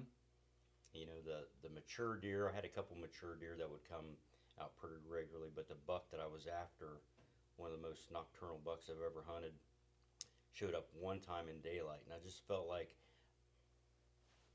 You 0.94 1.06
know, 1.08 1.20
the, 1.24 1.48
the 1.64 1.74
mature 1.74 2.18
deer, 2.18 2.52
I 2.52 2.56
had 2.56 2.66
a 2.66 2.74
couple 2.74 2.98
mature 2.98 3.40
deer 3.40 3.56
that 3.58 3.70
would 3.70 3.88
come 3.88 4.20
out 4.60 4.76
pretty 4.76 5.00
regularly, 5.08 5.50
but 5.56 5.70
the 5.70 5.80
buck 5.88 6.12
that 6.12 6.20
I 6.20 6.28
was 6.28 6.48
after, 6.52 7.00
one 7.56 7.72
of 7.72 7.80
the 7.80 7.88
most 7.88 8.12
nocturnal 8.12 8.60
bucks 8.66 8.92
I've 8.92 9.00
ever 9.00 9.24
hunted, 9.24 9.54
showed 10.52 10.76
up 10.76 10.90
one 11.00 11.20
time 11.20 11.48
in 11.48 11.64
daylight. 11.64 12.04
And 12.04 12.12
I 12.12 12.20
just 12.20 12.46
felt 12.46 12.68
like 12.68 12.92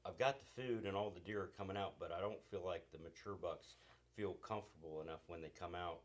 I've 0.04 0.18
got 0.18 0.36
the 0.38 0.62
food 0.62 0.84
and 0.84 0.94
all 0.94 1.10
the 1.10 1.24
deer 1.24 1.40
are 1.48 1.56
coming 1.56 1.76
out, 1.76 1.94
but 1.98 2.12
I 2.12 2.20
don't 2.20 2.42
feel 2.50 2.62
like 2.64 2.84
the 2.92 2.98
mature 3.00 3.34
bucks 3.34 3.80
feel 4.14 4.34
comfortable 4.44 5.00
enough 5.00 5.24
when 5.26 5.40
they 5.40 5.50
come 5.58 5.74
out 5.74 6.00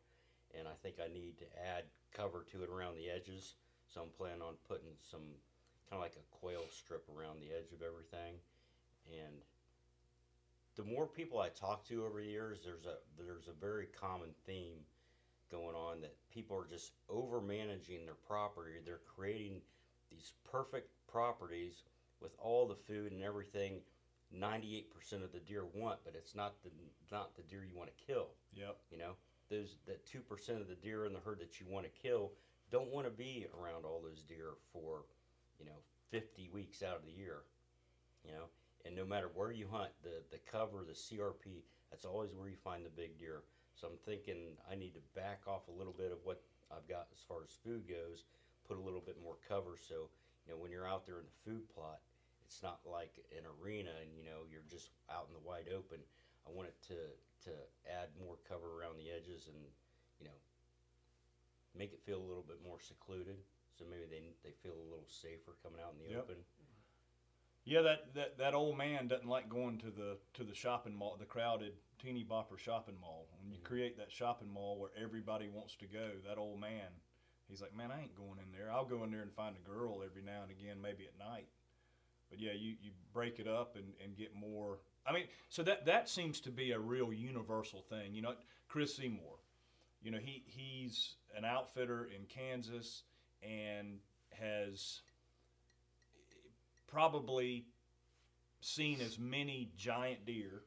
and 0.58 0.68
I 0.68 0.76
think 0.84 0.96
I 1.00 1.12
need 1.12 1.38
to 1.40 1.46
add 1.60 1.84
cover 2.14 2.46
to 2.52 2.64
it 2.64 2.70
around 2.70 2.96
the 2.96 3.10
edges. 3.10 3.56
So 3.88 4.02
I'm 4.02 4.14
planning 4.18 4.42
on 4.42 4.56
putting 4.68 4.92
some 5.10 5.24
kind 5.90 6.00
of 6.00 6.02
like 6.02 6.16
a 6.16 6.36
quail 6.38 6.64
strip 6.72 7.06
around 7.10 7.42
the 7.42 7.52
edge 7.56 7.74
of 7.74 7.82
everything. 7.82 8.40
And 9.12 9.44
the 10.76 10.84
more 10.84 11.06
people 11.06 11.40
I 11.40 11.50
talk 11.50 11.86
to 11.88 12.06
over 12.06 12.22
the 12.22 12.28
years, 12.28 12.60
there's 12.64 12.86
a 12.86 12.98
there's 13.18 13.48
a 13.48 13.60
very 13.60 13.88
common 14.00 14.30
theme 14.46 14.80
going 15.52 15.76
on 15.76 16.00
that 16.02 16.16
people 16.34 16.56
are 16.58 16.68
just 16.70 16.94
over 17.10 17.42
managing 17.42 18.06
their 18.06 18.16
property. 18.28 18.80
They're 18.86 19.04
creating 19.16 19.62
these 20.10 20.34
perfect 20.50 20.90
properties 21.12 21.84
with 22.22 22.32
all 22.40 22.68
the 22.68 22.76
food 22.76 23.12
and 23.12 23.24
everything 23.24 23.82
98% 24.34 24.86
of 25.24 25.34
the 25.34 25.40
deer 25.40 25.66
want, 25.74 26.00
but 26.06 26.16
it's 26.16 26.36
not 26.36 26.54
the 26.64 26.70
not 27.12 27.36
the 27.36 27.44
deer 27.44 27.66
you 27.70 27.78
want 27.78 27.90
to 27.90 28.06
kill. 28.06 28.30
Yep. 28.54 28.78
You 28.92 28.98
know, 28.98 29.14
those 29.52 29.76
that 29.86 30.06
two 30.06 30.22
percent 30.22 30.62
of 30.62 30.68
the 30.68 30.76
deer 30.76 31.06
in 31.06 31.14
the 31.14 31.20
herd 31.20 31.40
that 31.40 31.60
you 31.60 31.68
want 31.70 31.86
to 31.86 32.02
kill 32.02 32.32
don't 32.72 32.92
want 32.92 33.06
to 33.06 33.12
be 33.12 33.46
around 33.60 33.84
all 33.86 34.02
those 34.02 34.24
deer 34.24 34.56
for, 34.72 35.04
you 35.60 35.66
know, 35.66 35.84
fifty 36.10 36.50
weeks 36.54 36.82
out 36.82 36.96
of 36.96 37.06
the 37.06 37.12
year. 37.12 37.44
You 38.26 38.32
know, 38.32 38.46
and 38.86 38.96
no 38.96 39.06
matter 39.06 39.30
where 39.36 39.52
you 39.52 39.68
hunt, 39.70 39.92
the 40.02 40.24
the 40.32 40.40
cover, 40.50 40.84
the 40.88 40.94
CRP, 40.94 41.62
that's 41.92 42.06
always 42.06 42.32
where 42.34 42.50
you 42.50 42.58
find 42.64 42.86
the 42.86 42.90
big 42.90 43.20
deer. 43.20 43.44
So 43.76 43.88
I'm 43.88 44.00
thinking 44.06 44.58
I 44.72 44.76
need 44.76 44.94
to 44.96 45.20
back 45.20 45.42
off 45.48 45.68
a 45.68 45.78
little 45.78 45.94
bit 45.94 46.12
of 46.12 46.20
what 46.24 46.42
I've 46.72 46.88
got 46.88 47.08
as 47.12 47.20
far 47.28 47.44
as 47.44 47.52
food 47.64 47.88
goes, 47.88 48.24
put 48.68 48.78
a 48.78 48.82
little 48.82 49.04
bit 49.04 49.18
more 49.22 49.38
cover. 49.48 49.76
So 49.78 50.08
you 50.46 50.54
know, 50.54 50.58
when 50.58 50.72
you're 50.72 50.88
out 50.88 51.06
there 51.06 51.20
in 51.20 51.28
the 51.28 51.52
food 51.52 51.68
plot, 51.70 52.00
it's 52.46 52.64
not 52.64 52.80
like 52.86 53.20
an 53.32 53.44
arena 53.60 53.92
and 54.02 54.12
you 54.16 54.24
know 54.24 54.48
you're 54.52 54.68
just 54.70 54.92
out 55.10 55.28
in 55.28 55.34
the 55.34 55.48
wide 55.48 55.68
open. 55.72 56.00
I 56.48 56.52
want 56.52 56.68
it 56.68 56.76
to 56.88 56.96
to 57.50 57.52
add 57.90 58.10
more 58.20 58.38
cover 58.48 58.80
around 58.80 58.98
the 58.98 59.10
edges 59.10 59.48
and 59.48 59.58
you 60.20 60.26
know 60.26 60.38
make 61.78 61.94
it 61.94 62.02
feel 62.06 62.20
a 62.20 62.28
little 62.28 62.44
bit 62.44 62.58
more 62.64 62.80
secluded. 62.80 63.38
So 63.78 63.86
maybe 63.90 64.06
they 64.10 64.34
they 64.44 64.54
feel 64.64 64.74
a 64.78 64.90
little 64.90 65.08
safer 65.08 65.56
coming 65.64 65.80
out 65.82 65.94
in 65.94 66.00
the 66.06 66.14
Yep. 66.14 66.24
open. 66.24 66.36
Yeah, 67.64 67.82
that, 67.82 68.16
that, 68.16 68.38
that 68.40 68.54
old 68.56 68.76
man 68.76 69.08
doesn't 69.08 69.28
like 69.28 69.48
going 69.48 69.78
to 69.80 69.92
the 69.92 70.18
to 70.34 70.44
the 70.44 70.54
shopping 70.56 70.96
mall, 70.96 71.16
the 71.20 71.26
crowded 71.26 71.74
teeny 72.02 72.24
bopper 72.24 72.58
shopping 72.58 73.00
mall. 73.00 73.28
When 73.40 73.52
you 73.52 73.60
Mhm. 73.60 73.64
create 73.64 73.98
that 73.98 74.12
shopping 74.12 74.50
mall 74.52 74.80
where 74.80 74.90
everybody 74.98 75.48
wants 75.48 75.76
to 75.78 75.86
go, 75.86 76.18
that 76.26 76.40
old 76.40 76.60
man, 76.60 76.90
he's 77.48 77.62
like, 77.62 77.74
man, 77.76 77.92
I 77.92 78.02
ain't 78.02 78.16
going 78.16 78.40
in 78.40 78.52
there. 78.52 78.72
I'll 78.72 78.86
go 78.86 79.04
in 79.04 79.12
there 79.12 79.22
and 79.22 79.32
find 79.34 79.56
a 79.56 79.60
girl 79.60 80.02
every 80.04 80.24
now 80.24 80.42
and 80.42 80.50
again, 80.52 80.82
maybe 80.82 81.06
at 81.06 81.18
night. 81.20 81.48
But 82.32 82.40
yeah, 82.40 82.54
you, 82.54 82.76
you 82.82 82.92
break 83.14 83.40
it 83.40 83.48
up 83.48 83.76
and, 83.76 83.94
and 84.04 84.18
get 84.18 84.34
more. 84.34 84.80
I 85.06 85.14
mean, 85.14 85.26
so 85.50 85.64
that 85.64 85.86
that 85.86 86.10
seems 86.10 86.40
to 86.42 86.52
be 86.52 86.72
a 86.72 86.80
real 86.80 87.12
universal 87.12 87.82
thing. 87.90 88.14
You 88.14 88.22
know, 88.22 88.34
Chris 88.68 88.96
Seymour, 88.96 89.40
you 90.04 90.12
know, 90.12 90.20
he 90.20 90.44
he's 90.46 91.16
an 91.36 91.46
outfitter 91.46 92.06
in 92.06 92.26
Kansas 92.26 93.04
and 93.42 94.00
has 94.40 95.02
probably 96.88 97.66
seen 98.60 99.02
as 99.02 99.18
many 99.18 99.72
giant 99.78 100.26
deer 100.26 100.64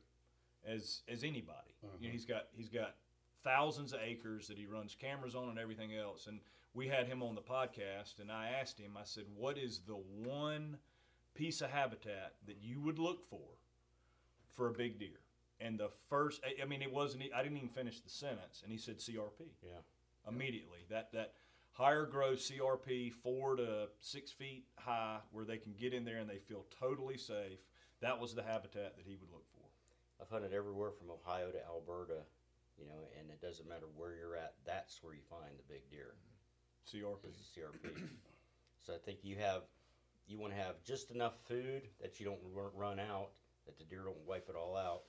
as 0.67 1.03
as 1.09 1.23
anybody. 1.23 1.75
You 1.83 1.89
know, 1.89 1.95
mm-hmm. 2.03 2.13
he's 2.13 2.25
got 2.25 2.47
he's 2.57 2.69
got 2.69 2.95
thousands 3.45 3.93
of 3.93 4.01
acres 4.03 4.49
that 4.49 4.59
he 4.59 4.67
runs 4.67 4.97
cameras 4.99 5.35
on 5.35 5.49
and 5.49 5.59
everything 5.59 5.95
else. 5.95 6.27
And 6.27 6.41
we 6.73 6.89
had 6.89 7.07
him 7.07 7.23
on 7.23 7.37
the 7.37 7.41
podcast, 7.41 8.19
and 8.21 8.33
I 8.33 8.49
asked 8.61 8.81
him. 8.81 8.97
I 8.99 9.05
said, 9.05 9.25
"What 9.37 9.59
is 9.59 9.81
the 9.87 9.95
one 9.95 10.79
piece 11.35 11.61
of 11.61 11.71
habitat 11.71 12.35
that 12.47 12.59
you 12.63 12.81
would 12.81 12.99
look 12.99 13.29
for 13.29 13.59
for 14.55 14.69
a 14.69 14.73
big 14.73 14.99
deer?" 14.99 15.21
And 15.61 15.79
the 15.79 15.89
first, 15.89 16.43
I- 16.45 16.57
I 16.63 16.65
mean, 16.65 16.83
it 16.83 16.91
wasn't. 16.93 17.33
I 17.33 17.43
didn't 17.43 17.57
even 17.59 17.69
finish 17.69 18.01
the 18.01 18.11
sentence, 18.11 18.63
and 18.63 18.73
he 18.73 18.79
said 18.79 19.01
CRP 19.01 19.55
Yeah. 19.63 19.83
immediately. 20.27 20.85
That 20.89 21.13
that 21.13 21.35
higher 21.73 22.07
growth 22.07 22.41
CRP, 22.41 23.11
four 23.11 23.57
to 23.57 23.91
six 24.01 24.33
feet 24.33 24.67
high, 24.79 25.21
where 25.31 25.45
they 25.45 25.59
can 25.59 25.75
get 25.75 25.93
in 25.95 26.05
there 26.05 26.19
and 26.19 26.29
they 26.31 26.39
feel 26.39 26.65
totally 26.71 27.19
safe. 27.19 27.61
That 28.01 28.19
was 28.21 28.35
the 28.35 28.43
habitat 28.43 28.97
that 28.97 29.05
he 29.07 29.17
would 29.17 29.31
look 29.31 29.47
for. 29.49 29.69
I've 30.21 30.29
hunted 30.29 30.53
everywhere 30.53 30.93
from 30.93 31.11
Ohio 31.11 31.51
to 31.51 31.65
Alberta, 31.65 32.27
you 32.77 32.87
know, 32.87 33.09
and 33.19 33.31
it 33.31 33.41
doesn't 33.41 33.69
matter 33.69 33.87
where 33.89 34.15
you're 34.15 34.37
at. 34.37 34.55
That's 34.65 35.03
where 35.03 35.15
you 35.15 35.23
find 35.23 35.59
the 35.59 35.63
big 35.65 35.89
deer. 35.91 36.15
CRP. 36.85 37.29
is 37.31 37.37
CRP. 37.57 38.09
so 38.83 38.95
I 38.95 38.99
think 38.99 39.25
you 39.25 39.37
have, 39.37 39.65
you 40.27 40.39
want 40.39 40.53
to 40.53 40.59
have 40.59 40.83
just 40.85 41.11
enough 41.11 41.41
food 41.47 41.89
that 42.01 42.21
you 42.21 42.27
don't 42.27 42.41
run 42.75 43.01
out, 43.01 43.33
that 43.67 43.79
the 43.79 43.85
deer 43.85 44.05
don't 44.05 44.27
wipe 44.27 44.49
it 44.49 44.57
all 44.57 44.77
out, 44.77 45.03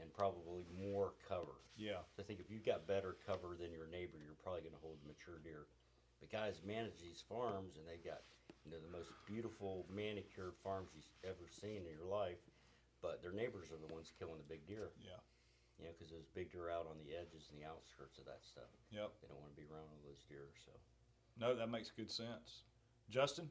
and 0.00 0.12
probably 0.12 0.64
more 0.70 1.14
cover. 1.28 1.60
Yeah. 1.76 2.04
I 2.18 2.22
think 2.22 2.40
if 2.40 2.50
you've 2.50 2.64
got 2.64 2.86
better 2.86 3.16
cover 3.26 3.56
than 3.58 3.72
your 3.72 3.88
neighbor, 3.90 4.18
you're 4.22 4.38
probably 4.42 4.62
going 4.62 4.76
to 4.76 4.84
hold 4.84 4.98
mature 5.06 5.40
deer. 5.42 5.66
The 6.20 6.28
guys 6.28 6.60
manage 6.64 7.00
these 7.00 7.24
farms, 7.26 7.76
and 7.80 7.84
they 7.88 7.96
got 8.00 8.20
you 8.64 8.70
know 8.70 8.80
the 8.80 8.92
most 8.92 9.08
beautiful 9.24 9.88
manicured 9.88 10.54
farms 10.62 10.92
you've 10.92 11.08
ever 11.24 11.48
seen 11.48 11.88
in 11.88 11.92
your 11.96 12.08
life. 12.08 12.40
But 13.00 13.24
their 13.24 13.32
neighbors 13.32 13.72
are 13.72 13.80
the 13.80 13.88
ones 13.88 14.12
killing 14.20 14.36
the 14.36 14.44
big 14.44 14.68
deer. 14.68 14.92
Yeah. 15.00 15.16
You 15.80 15.88
know, 15.88 15.96
because 15.96 16.12
those 16.12 16.28
big 16.36 16.52
deer 16.52 16.68
are 16.68 16.76
out 16.76 16.84
on 16.84 17.00
the 17.00 17.16
edges 17.16 17.48
and 17.48 17.56
the 17.56 17.64
outskirts 17.64 18.20
of 18.20 18.28
that 18.28 18.44
stuff. 18.44 18.68
Yep. 18.92 19.08
They 19.24 19.28
don't 19.32 19.40
want 19.40 19.56
to 19.56 19.60
be 19.60 19.64
around 19.64 19.88
all 19.88 20.04
those 20.04 20.20
deer. 20.28 20.52
So 20.60 20.76
No, 21.40 21.56
that 21.56 21.72
makes 21.72 21.88
good 21.88 22.12
sense. 22.12 22.68
Justin. 23.08 23.48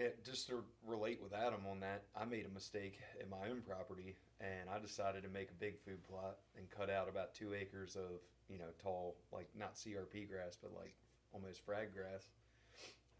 Yeah, 0.00 0.08
just 0.24 0.48
to 0.48 0.64
relate 0.86 1.20
with 1.22 1.34
Adam 1.34 1.66
on 1.70 1.80
that, 1.80 2.04
I 2.16 2.24
made 2.24 2.46
a 2.46 2.54
mistake 2.54 2.98
in 3.22 3.28
my 3.28 3.50
own 3.50 3.60
property, 3.60 4.16
and 4.40 4.70
I 4.70 4.78
decided 4.78 5.22
to 5.24 5.28
make 5.28 5.50
a 5.50 5.60
big 5.60 5.78
food 5.78 6.02
plot 6.08 6.38
and 6.56 6.70
cut 6.70 6.88
out 6.88 7.06
about 7.06 7.34
two 7.34 7.52
acres 7.52 7.96
of 7.96 8.22
you 8.48 8.56
know 8.58 8.72
tall, 8.82 9.16
like 9.30 9.50
not 9.54 9.74
CRP 9.74 10.26
grass, 10.30 10.56
but 10.56 10.72
like 10.74 10.94
almost 11.34 11.66
frag 11.66 11.92
grass. 11.92 12.28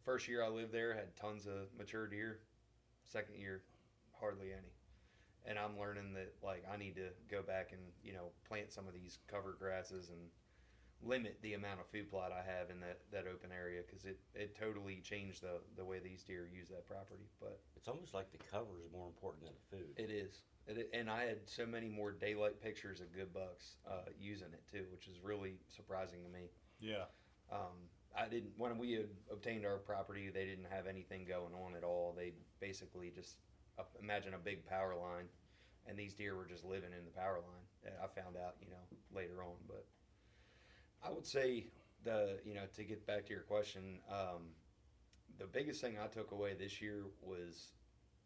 First 0.07 0.27
year 0.27 0.43
I 0.43 0.49
lived 0.49 0.73
there, 0.73 0.95
had 0.95 1.15
tons 1.17 1.47
of 1.47 1.69
mature 1.77 2.07
deer. 2.07 2.39
Second 3.05 3.37
year, 3.39 3.61
hardly 4.19 4.47
any. 4.47 4.73
And 5.45 5.59
I'm 5.59 5.79
learning 5.79 6.15
that 6.15 6.33
like 6.43 6.65
I 6.73 6.79
need 6.79 6.95
to 6.95 7.09
go 7.31 7.43
back 7.43 7.73
and 7.73 7.83
you 8.03 8.15
know 8.15 8.33
plant 8.49 8.73
some 8.73 8.89
of 8.89 8.95
these 8.95 9.19
cover 9.31 9.55
grasses 9.61 10.09
and 10.09 10.31
limit 11.03 11.39
the 11.43 11.55
amount 11.55 11.81
of 11.81 11.87
food 11.87 12.11
plot 12.11 12.31
I 12.33 12.45
have 12.45 12.71
in 12.71 12.81
that, 12.81 13.01
that 13.13 13.25
open 13.27 13.51
area 13.53 13.81
because 13.87 14.05
it, 14.05 14.19
it 14.35 14.57
totally 14.59 15.01
changed 15.03 15.43
the, 15.43 15.61
the 15.77 15.85
way 15.85 15.99
these 15.99 16.23
deer 16.23 16.49
use 16.53 16.69
that 16.69 16.87
property. 16.87 17.25
But 17.41 17.59
It's 17.77 17.89
almost 17.89 18.13
like 18.15 18.31
the 18.33 18.39
cover 18.51 18.81
is 18.85 18.93
more 18.93 19.07
important 19.07 19.45
than 19.45 19.55
the 19.55 19.77
food. 19.77 19.95
it 19.97 20.11
is. 20.13 20.43
It, 20.67 20.91
and 20.93 21.09
I 21.11 21.25
had 21.25 21.39
so 21.47 21.65
many 21.67 21.89
more 21.89 22.13
daylight 22.13 22.61
pictures 22.63 23.01
of 23.01 23.13
good 23.15 23.33
bucks 23.33 23.77
uh, 23.89 24.11
using 24.21 24.49
it 24.53 24.63
too, 24.71 24.85
which 24.93 25.09
is 25.09 25.17
really 25.23 25.55
surprising 25.69 26.23
to 26.23 26.29
me. 26.29 26.51
Yeah. 26.81 27.05
Um, 27.51 27.89
I 28.17 28.29
didn't 28.29 28.53
when 28.57 28.77
we 28.79 28.93
had 28.93 29.09
obtained 29.33 29.65
our 29.65 29.79
property. 29.79 30.31
They 30.31 30.45
didn't 30.45 30.67
have 30.71 30.87
anything 30.87 31.25
going 31.25 31.55
on 31.55 31.77
at 31.77 31.85
all. 31.85 32.13
They 32.17 32.33
basically 32.61 33.11
just 33.15 33.37
uh, 33.79 33.85
imagine 34.03 34.35
a 34.35 34.39
big 34.39 34.67
power 34.67 34.95
line, 34.95 35.27
and 35.87 35.97
these 35.97 36.13
deer 36.15 36.37
were 36.37 36.45
just 36.45 36.65
living 36.65 36.91
in 36.97 37.05
the 37.05 37.11
power 37.11 37.39
line. 37.39 37.95
I 38.03 38.07
found 38.21 38.37
out, 38.37 38.57
you 38.61 38.69
know, 38.69 38.85
later 39.15 39.43
on. 39.43 39.55
But 39.67 39.87
I 41.05 41.11
would 41.11 41.27
say 41.27 41.67
the 42.05 42.39
you 42.45 42.55
know 42.55 42.65
to 42.77 42.85
get 42.85 43.07
back 43.07 43.27
to 43.27 43.33
your 43.33 43.43
question, 43.43 44.01
um, 44.11 44.53
the 45.39 45.47
biggest 45.47 45.81
thing 45.81 45.97
I 46.03 46.07
took 46.07 46.33
away 46.33 46.55
this 46.59 46.81
year 46.81 47.05
was 47.23 47.73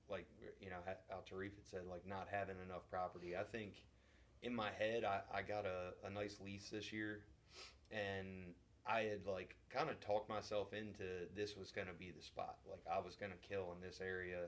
like 0.08 0.26
you 0.60 0.70
know 0.70 0.76
how 0.86 1.16
Tarif 1.18 1.54
had 1.56 1.66
said 1.70 1.80
like 1.90 2.06
not 2.06 2.28
having 2.30 2.56
enough 2.64 2.88
property. 2.90 3.36
I 3.36 3.44
think 3.44 3.82
in 4.42 4.54
my 4.54 4.70
head 4.78 5.04
I, 5.04 5.20
I 5.34 5.42
got 5.42 5.64
a, 5.64 6.06
a 6.06 6.10
nice 6.10 6.36
lease 6.44 6.68
this 6.70 6.92
year 6.92 7.20
and 7.90 8.54
I 8.86 9.00
had 9.02 9.26
like 9.26 9.56
kind 9.72 9.88
of 9.88 9.98
talked 10.00 10.28
myself 10.28 10.72
into 10.72 11.26
this 11.34 11.56
was 11.56 11.70
going 11.70 11.86
to 11.86 11.94
be 11.94 12.10
the 12.10 12.22
spot. 12.22 12.56
Like 12.68 12.82
I 12.90 13.00
was 13.00 13.16
going 13.16 13.32
to 13.32 13.48
kill 13.48 13.74
in 13.74 13.80
this 13.86 14.00
area, 14.00 14.46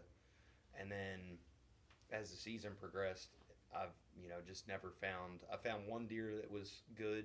and 0.79 0.91
then 0.91 1.39
as 2.13 2.31
the 2.31 2.37
season 2.37 2.73
progressed, 2.79 3.31
I've 3.75 3.95
you 4.21 4.29
know 4.29 4.37
just 4.47 4.69
never 4.69 4.93
found. 5.01 5.41
I 5.53 5.57
found 5.57 5.87
one 5.87 6.07
deer 6.07 6.35
that 6.37 6.51
was 6.51 6.83
good, 6.97 7.25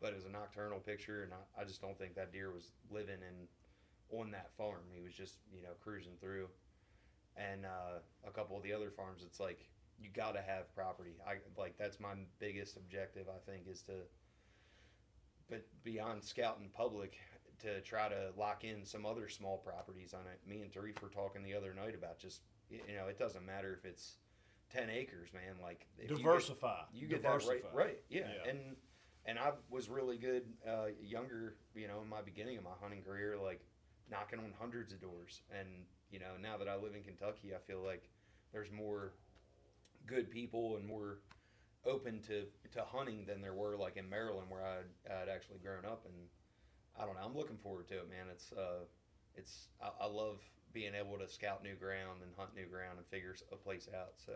but 0.00 0.10
it 0.10 0.16
was 0.16 0.24
a 0.24 0.30
nocturnal 0.30 0.78
picture, 0.80 1.22
and 1.22 1.32
I, 1.32 1.62
I 1.62 1.64
just 1.64 1.80
don't 1.80 1.98
think 1.98 2.14
that 2.14 2.32
deer 2.32 2.52
was 2.52 2.72
living 2.90 3.18
in 3.20 4.18
on 4.18 4.30
that 4.32 4.50
farm. 4.56 4.82
He 4.92 5.00
was 5.00 5.14
just 5.14 5.38
you 5.54 5.62
know 5.62 5.70
cruising 5.82 6.14
through, 6.20 6.48
and 7.36 7.64
uh, 7.64 7.98
a 8.26 8.30
couple 8.30 8.56
of 8.56 8.62
the 8.62 8.72
other 8.72 8.90
farms, 8.90 9.22
it's 9.24 9.40
like 9.40 9.68
you 9.98 10.10
got 10.10 10.34
to 10.34 10.42
have 10.42 10.74
property. 10.74 11.14
I 11.26 11.36
like 11.58 11.76
that's 11.78 12.00
my 12.00 12.14
biggest 12.38 12.76
objective. 12.76 13.26
I 13.28 13.50
think 13.50 13.66
is 13.68 13.82
to 13.82 13.92
but 15.48 15.66
beyond 15.82 16.22
scouting 16.24 16.70
public 16.74 17.18
to 17.60 17.80
try 17.82 18.08
to 18.08 18.30
lock 18.36 18.64
in 18.64 18.84
some 18.84 19.06
other 19.06 19.28
small 19.28 19.58
properties 19.58 20.14
on 20.14 20.20
it. 20.20 20.40
Me 20.48 20.62
and 20.62 20.72
Tarif 20.72 21.00
were 21.02 21.08
talking 21.08 21.42
the 21.42 21.54
other 21.54 21.74
night 21.74 21.94
about 21.94 22.18
just 22.18 22.40
you 22.70 22.80
know 22.96 23.06
it 23.08 23.18
doesn't 23.18 23.44
matter 23.44 23.78
if 23.78 23.84
it's 23.84 24.16
ten 24.72 24.90
acres, 24.90 25.30
man. 25.32 25.56
Like 25.62 25.86
if 25.98 26.10
you 26.10 26.16
get- 26.16 26.24
Diversify. 26.24 26.80
you 26.92 27.06
get, 27.06 27.22
Diversify. 27.22 27.54
that 27.54 27.74
right, 27.74 27.86
right? 27.86 27.98
Yeah. 28.08 28.22
Yeah. 28.44 28.50
and 28.50 28.76
and 29.26 29.38
I 29.38 29.52
was 29.70 29.88
really 29.88 30.18
good 30.18 30.44
uh, 30.68 30.88
younger, 31.02 31.56
you 31.74 31.88
know, 31.88 32.00
in 32.02 32.08
my 32.08 32.20
beginning 32.22 32.58
of 32.58 32.64
my 32.64 32.76
hunting 32.80 33.02
career, 33.02 33.36
like 33.42 33.60
knocking 34.10 34.38
on 34.38 34.52
hundreds 34.58 34.92
of 34.92 35.00
doors. 35.00 35.42
And 35.58 35.68
you 36.10 36.18
know, 36.18 36.36
now 36.40 36.56
that 36.58 36.68
I 36.68 36.76
live 36.76 36.94
in 36.94 37.02
Kentucky, 37.02 37.54
I 37.54 37.58
feel 37.66 37.82
like 37.84 38.08
there's 38.52 38.70
more 38.70 39.12
good 40.06 40.30
people 40.30 40.76
and 40.76 40.86
more 40.86 41.18
open 41.86 42.20
to, 42.22 42.44
to 42.72 42.82
hunting 42.84 43.24
than 43.26 43.40
there 43.40 43.54
were 43.54 43.76
like 43.76 43.96
in 43.96 44.08
Maryland 44.08 44.48
where 44.48 44.62
I'd, 44.62 45.12
I'd 45.12 45.28
actually 45.28 45.58
grown 45.58 45.84
up. 45.84 46.04
And 46.06 46.14
I 46.98 47.04
don't 47.04 47.14
know 47.14 47.22
I'm 47.24 47.36
looking 47.36 47.58
forward 47.58 47.88
to 47.88 47.94
it 47.94 48.10
man. 48.10 48.26
It's 48.30 48.52
uh 48.52 48.84
it's 49.34 49.68
I, 49.82 50.04
I 50.04 50.06
love 50.06 50.38
being 50.72 50.94
able 50.94 51.18
to 51.18 51.28
scout 51.28 51.62
new 51.62 51.74
ground 51.74 52.20
and 52.22 52.32
hunt 52.36 52.54
new 52.54 52.66
ground 52.66 52.98
and 52.98 53.06
figure 53.06 53.34
a 53.52 53.56
place 53.56 53.88
out 53.94 54.14
so 54.16 54.32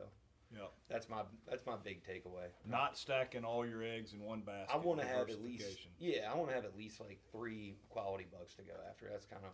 Yeah. 0.53 0.61
that's 0.89 1.09
my 1.09 1.23
that's 1.49 1.67
my 1.67 1.77
big 1.77 2.03
takeaway 2.05 2.49
Not 2.65 2.97
stacking 2.97 3.45
all 3.45 3.67
your 3.67 3.83
eggs 3.83 4.13
in 4.15 4.21
one 4.21 4.41
basket. 4.41 4.75
I 4.75 4.79
want 4.79 5.01
to 5.01 5.07
have 5.07 5.29
at 5.29 5.43
least 5.43 5.79
yeah 5.99 6.31
I 6.33 6.37
want 6.37 6.49
to 6.49 6.55
have 6.55 6.65
at 6.65 6.77
least 6.77 7.01
like 7.01 7.21
three 7.33 7.77
quality 7.91 8.27
bucks 8.33 8.55
to 8.55 8.63
go 8.63 8.73
after 8.89 9.09
that's 9.11 9.27
kind 9.27 9.43
of 9.45 9.53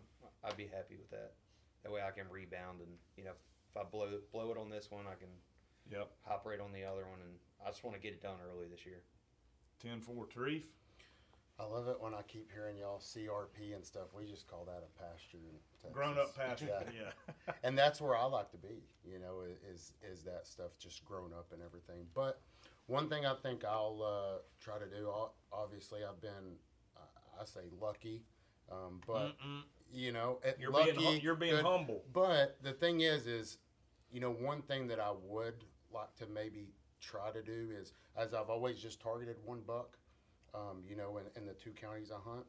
I'd 0.49 0.57
be 0.57 0.67
happy 0.67 0.97
with 0.97 1.11
that 1.11 1.33
that 1.83 1.91
way 1.93 2.01
I 2.07 2.11
can 2.13 2.29
rebound 2.31 2.81
and 2.81 2.91
you 3.17 3.25
know 3.25 3.33
if 3.33 3.77
I 3.77 3.83
blow 3.91 4.09
blow 4.33 4.51
it 4.53 4.59
on 4.59 4.71
this 4.71 4.91
one 4.91 5.07
I 5.07 5.15
can 5.19 5.29
Yep. 5.91 6.11
hop 6.23 6.47
right 6.47 6.61
on 6.61 6.73
the 6.73 6.85
other 6.85 7.03
one 7.03 7.21
and 7.21 7.35
I 7.65 7.69
just 7.71 7.85
want 7.85 7.95
to 7.97 8.01
get 8.01 8.13
it 8.15 8.23
done 8.23 8.37
early 8.49 8.67
this 8.71 8.87
year 8.87 9.03
10 9.83 10.01
4 10.01 10.27
Tarif. 10.27 10.63
I 11.59 11.65
love 11.65 11.87
it 11.87 11.97
when 12.01 12.15
I 12.15 12.23
keep 12.23 12.51
hearing 12.53 12.77
y'all 12.79 12.99
CRP 12.99 13.75
and 13.75 13.85
stuff. 13.85 14.09
We 14.17 14.25
just 14.27 14.49
call 14.49 14.65
that 14.65 14.83
a 14.83 15.03
pasture. 15.03 15.39
In 15.39 15.59
Texas. 15.81 15.95
Grown 15.95 16.19
up 16.19 16.37
pasture. 16.37 16.67
Yeah. 16.97 17.55
And 17.63 17.79
that's 17.79 18.01
where 18.01 18.17
I 18.17 18.25
like 18.25 18.51
to 18.51 18.59
be. 18.59 18.83
You 19.05 19.19
know, 19.21 19.43
is 19.73 19.93
is 20.03 20.23
that 20.25 20.47
stuff 20.47 20.73
just 20.79 21.05
grown 21.05 21.33
up 21.33 21.47
and 21.53 21.63
everything. 21.63 22.07
But 22.15 22.41
one 22.87 23.09
thing 23.09 23.25
I 23.25 23.35
think 23.43 23.65
I'll 23.65 24.03
uh, 24.03 24.39
try 24.61 24.79
to 24.79 24.87
do. 24.87 25.11
Obviously, 25.53 26.01
I've 26.05 26.21
been, 26.21 26.59
uh, 26.97 27.41
I 27.41 27.45
say 27.45 27.61
lucky, 27.81 28.23
um, 28.71 29.01
but 29.07 29.39
Mm-mm. 29.39 29.63
you 29.93 30.13
know, 30.13 30.41
You're 30.59 30.71
lucky, 30.71 30.93
being 30.93 31.21
you're 31.23 31.35
being 31.35 31.57
good, 31.57 31.65
humble. 31.65 32.03
But 32.13 32.59
the 32.63 32.73
thing 32.73 33.01
is, 33.01 33.27
is 33.27 33.59
you 34.13 34.21
know, 34.21 34.33
one 34.33 34.63
thing 34.63 34.87
that 34.89 35.01
I 35.01 35.13
would 35.27 35.65
like 35.93 36.15
to 36.17 36.27
maybe 36.27 36.69
try 37.01 37.31
to 37.31 37.43
do 37.43 37.71
is, 37.79 37.93
as 38.17 38.35
I've 38.35 38.51
always 38.51 38.79
just 38.79 39.01
targeted 39.01 39.37
one 39.45 39.61
buck, 39.67 39.97
um, 40.55 40.83
you 40.89 40.97
know, 40.97 41.19
in, 41.19 41.25
in 41.41 41.47
the 41.47 41.55
two 41.55 41.73
counties 41.73 42.11
I 42.11 42.19
hunt. 42.29 42.47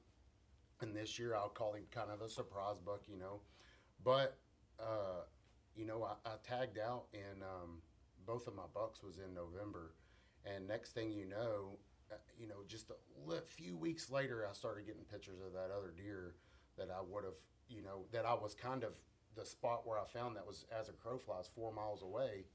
And 0.81 0.95
this 0.95 1.17
year 1.17 1.35
I'll 1.35 1.49
call 1.49 1.73
him 1.73 1.83
kind 1.91 2.11
of 2.11 2.21
a 2.21 2.29
surprise 2.29 2.79
buck, 2.79 3.03
you 3.07 3.17
know. 3.17 3.41
But, 4.03 4.37
uh, 4.79 5.23
you 5.75 5.85
know, 5.85 6.03
I, 6.03 6.29
I 6.29 6.33
tagged 6.43 6.77
out 6.77 7.05
and 7.13 7.41
um, 7.41 7.81
both 8.25 8.47
of 8.47 8.55
my 8.55 8.67
bucks 8.73 9.01
was 9.01 9.17
in 9.17 9.33
November. 9.33 9.93
And 10.45 10.67
next 10.67 10.91
thing 10.91 11.11
you 11.11 11.25
know, 11.25 11.77
uh, 12.11 12.15
you 12.37 12.47
know, 12.47 12.63
just 12.67 12.91
a 12.91 12.95
li- 13.25 13.39
few 13.45 13.75
weeks 13.75 14.11
later, 14.11 14.45
I 14.49 14.53
started 14.53 14.85
getting 14.85 15.03
pictures 15.03 15.39
of 15.45 15.53
that 15.53 15.71
other 15.75 15.93
deer 15.95 16.35
that 16.77 16.89
I 16.91 17.01
would 17.01 17.23
have, 17.23 17.39
you 17.67 17.81
know, 17.81 18.05
that 18.11 18.25
I 18.25 18.33
was 18.33 18.53
kind 18.53 18.83
of 18.83 18.91
the 19.35 19.45
spot 19.45 19.87
where 19.87 19.97
I 19.97 20.05
found 20.05 20.35
that 20.35 20.45
was 20.45 20.65
as 20.77 20.87
a 20.89 20.93
crow 20.93 21.17
flies 21.17 21.49
four 21.53 21.73
miles 21.73 22.03
away. 22.03 22.45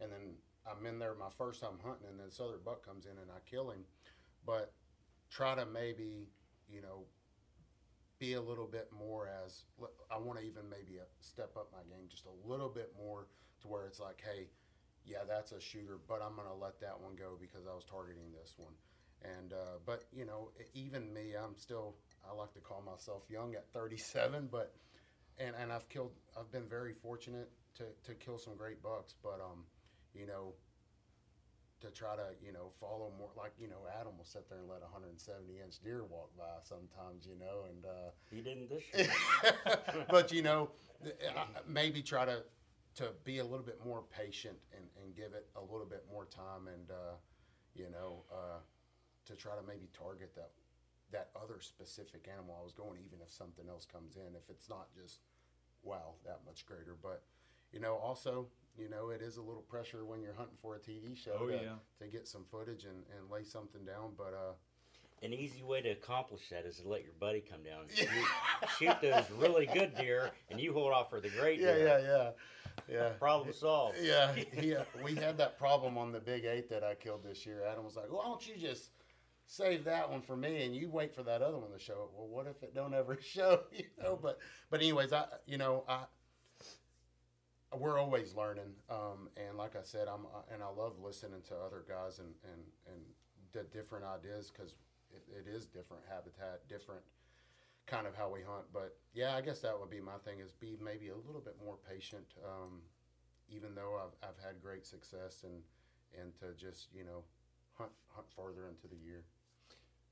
And 0.00 0.12
then 0.12 0.34
I'm 0.66 0.84
in 0.84 0.98
there 0.98 1.14
my 1.14 1.30
first 1.36 1.60
time 1.60 1.78
hunting, 1.82 2.06
and 2.08 2.18
then 2.18 2.26
this 2.26 2.40
other 2.40 2.58
buck 2.62 2.84
comes 2.84 3.06
in 3.06 3.12
and 3.12 3.30
I 3.30 3.40
kill 3.48 3.70
him. 3.70 3.84
But 4.44 4.72
try 5.30 5.54
to 5.54 5.66
maybe, 5.66 6.28
you 6.68 6.82
know, 6.82 7.04
be 8.18 8.34
a 8.34 8.40
little 8.40 8.66
bit 8.66 8.88
more 8.96 9.28
as 9.44 9.62
I 10.10 10.18
want 10.18 10.40
to 10.40 10.44
even 10.44 10.68
maybe 10.68 10.98
uh 10.98 11.04
step 11.20 11.56
up 11.56 11.70
my 11.72 11.82
game 11.88 12.06
just 12.08 12.26
a 12.26 12.48
little 12.48 12.68
bit 12.68 12.92
more 12.98 13.28
to 13.60 13.68
where 13.68 13.86
it's 13.86 14.00
like, 14.00 14.22
hey, 14.24 14.48
yeah, 15.04 15.24
that's 15.26 15.52
a 15.52 15.60
shooter, 15.60 15.98
but 16.08 16.20
I'm 16.22 16.36
gonna 16.36 16.54
let 16.54 16.80
that 16.80 17.00
one 17.00 17.14
go 17.16 17.36
because 17.40 17.66
I 17.66 17.74
was 17.74 17.84
targeting 17.84 18.32
this 18.32 18.54
one. 18.56 18.74
And 19.22 19.52
uh, 19.52 19.78
but 19.86 20.04
you 20.12 20.24
know, 20.24 20.50
even 20.74 21.12
me, 21.12 21.34
I'm 21.34 21.56
still 21.56 21.96
I 22.28 22.34
like 22.34 22.52
to 22.54 22.60
call 22.60 22.82
myself 22.82 23.22
young 23.28 23.54
at 23.54 23.72
37, 23.72 24.48
but 24.50 24.74
and 25.38 25.54
and 25.60 25.72
I've 25.72 25.88
killed 25.88 26.12
I've 26.38 26.50
been 26.52 26.68
very 26.68 26.92
fortunate 26.92 27.50
to 27.76 27.84
to 28.04 28.14
kill 28.14 28.38
some 28.38 28.56
great 28.56 28.82
bucks, 28.82 29.14
but 29.22 29.40
um, 29.40 29.64
you 30.14 30.26
know, 30.26 30.54
to 31.80 31.90
try 31.90 32.16
to 32.16 32.34
you 32.44 32.52
know 32.52 32.70
follow 32.80 33.12
more 33.18 33.30
like 33.36 33.52
you 33.58 33.68
know 33.68 33.86
Adam 34.00 34.16
will 34.16 34.24
sit 34.24 34.48
there 34.48 34.58
and 34.58 34.68
let 34.68 34.78
a 34.82 34.90
170 34.90 35.60
inch 35.62 35.80
deer 35.82 36.04
walk 36.04 36.30
by 36.36 36.44
sometimes, 36.62 37.26
you 37.26 37.38
know, 37.38 37.64
and. 37.70 37.84
Uh, 37.84 38.10
He 38.30 38.40
didn't 38.40 38.68
this 38.68 38.82
year. 38.94 39.08
but 40.10 40.32
you 40.32 40.42
know, 40.42 40.70
maybe 41.66 42.02
try 42.02 42.24
to 42.24 42.42
to 42.96 43.10
be 43.22 43.38
a 43.38 43.44
little 43.44 43.64
bit 43.64 43.78
more 43.86 44.02
patient 44.10 44.56
and, 44.76 44.84
and 45.00 45.14
give 45.14 45.32
it 45.32 45.46
a 45.54 45.60
little 45.60 45.86
bit 45.86 46.04
more 46.10 46.24
time, 46.24 46.66
and 46.66 46.90
uh, 46.90 47.14
you 47.74 47.88
know, 47.90 48.24
uh, 48.32 48.58
to 49.26 49.36
try 49.36 49.52
to 49.54 49.62
maybe 49.66 49.88
target 49.96 50.34
that 50.34 50.50
that 51.12 51.30
other 51.40 51.60
specific 51.60 52.28
animal 52.30 52.56
I 52.60 52.64
was 52.64 52.72
going, 52.72 52.98
even 53.06 53.20
if 53.22 53.30
something 53.32 53.68
else 53.68 53.86
comes 53.86 54.16
in, 54.16 54.34
if 54.34 54.50
it's 54.50 54.68
not 54.68 54.88
just 54.94 55.20
wow 55.82 56.14
that 56.24 56.40
much 56.44 56.66
greater, 56.66 56.96
but 57.00 57.22
you 57.72 57.80
know, 57.80 57.94
also. 57.96 58.48
You 58.78 58.88
know, 58.88 59.10
it 59.10 59.20
is 59.22 59.36
a 59.38 59.42
little 59.42 59.62
pressure 59.62 60.04
when 60.04 60.22
you're 60.22 60.34
hunting 60.34 60.56
for 60.62 60.76
a 60.76 60.78
TV 60.78 61.16
show 61.16 61.36
Oh, 61.40 61.46
to, 61.46 61.52
yeah. 61.54 61.72
to 62.00 62.06
get 62.06 62.28
some 62.28 62.44
footage 62.50 62.84
and, 62.84 63.02
and 63.18 63.28
lay 63.30 63.42
something 63.42 63.84
down. 63.84 64.12
But 64.16 64.34
uh, 64.34 64.52
An 65.26 65.32
easy 65.32 65.62
way 65.64 65.80
to 65.82 65.90
accomplish 65.90 66.42
that 66.50 66.64
is 66.64 66.76
to 66.78 66.88
let 66.88 67.02
your 67.02 67.12
buddy 67.18 67.40
come 67.40 67.62
down 67.64 67.82
and 67.82 67.90
shoot, 67.90 68.08
shoot 68.78 69.00
those 69.02 69.24
really 69.36 69.66
good 69.66 69.96
deer, 69.96 70.30
and 70.50 70.60
you 70.60 70.72
hold 70.72 70.92
off 70.92 71.10
for 71.10 71.20
the 71.20 71.28
great 71.30 71.58
yeah, 71.60 71.74
deer. 71.74 71.86
yeah, 71.88 71.98
yeah, 71.98 72.30
yeah. 73.00 73.08
Problem 73.18 73.52
solved. 73.52 73.96
Yeah, 74.02 74.32
he, 74.32 74.76
uh, 74.76 74.84
we 75.02 75.16
had 75.16 75.36
that 75.38 75.58
problem 75.58 75.98
on 75.98 76.12
the 76.12 76.20
big 76.20 76.44
eight 76.44 76.70
that 76.70 76.84
I 76.84 76.94
killed 76.94 77.24
this 77.24 77.44
year. 77.44 77.64
Adam 77.68 77.84
was 77.84 77.96
like, 77.96 78.06
well, 78.08 78.18
"Why 78.18 78.24
don't 78.26 78.46
you 78.48 78.54
just 78.56 78.90
save 79.46 79.82
that 79.84 80.08
one 80.08 80.20
for 80.20 80.36
me 80.36 80.64
and 80.64 80.76
you 80.76 80.88
wait 80.90 81.12
for 81.14 81.24
that 81.24 81.42
other 81.42 81.58
one 81.58 81.72
to 81.72 81.78
show 81.80 81.94
up?" 81.94 82.10
Well, 82.16 82.28
what 82.28 82.46
if 82.46 82.62
it 82.62 82.74
don't 82.76 82.94
ever 82.94 83.18
show? 83.20 83.62
You 83.72 83.84
know, 84.00 84.16
but 84.22 84.38
but 84.70 84.80
anyways, 84.80 85.12
I 85.12 85.24
you 85.46 85.58
know 85.58 85.82
I 85.88 86.04
we're 87.76 87.98
always 87.98 88.34
learning, 88.34 88.72
um, 88.88 89.28
and 89.36 89.58
like 89.58 89.76
I 89.76 89.82
said, 89.82 90.08
I'm 90.08 90.26
uh, 90.26 90.52
and 90.52 90.62
I 90.62 90.68
love 90.68 90.94
listening 91.02 91.42
to 91.48 91.54
other 91.54 91.84
guys 91.88 92.18
and 92.18 92.32
and 92.44 92.62
and 92.86 93.00
the 93.52 93.64
different 93.76 94.04
ideas 94.04 94.50
because 94.50 94.74
it, 95.10 95.24
it 95.28 95.48
is 95.48 95.66
different 95.66 96.02
habitat, 96.08 96.66
different 96.68 97.02
kind 97.86 98.06
of 98.06 98.14
how 98.14 98.30
we 98.30 98.40
hunt. 98.40 98.66
But 98.72 98.96
yeah, 99.12 99.34
I 99.34 99.40
guess 99.40 99.60
that 99.60 99.78
would 99.78 99.90
be 99.90 100.00
my 100.00 100.18
thing 100.24 100.40
is 100.40 100.52
be 100.52 100.76
maybe 100.82 101.08
a 101.08 101.16
little 101.16 101.42
bit 101.42 101.56
more 101.64 101.76
patient. 101.88 102.26
Um, 102.44 102.82
even 103.50 103.74
though 103.74 103.96
I've, 103.96 104.28
I've 104.28 104.44
had 104.44 104.60
great 104.62 104.86
success 104.86 105.44
and 105.44 105.62
and 106.20 106.32
to 106.40 106.54
just 106.58 106.88
you 106.94 107.04
know 107.04 107.24
hunt 107.74 107.90
hunt 108.08 108.26
further 108.34 108.68
into 108.68 108.88
the 108.88 108.96
year. 108.96 109.24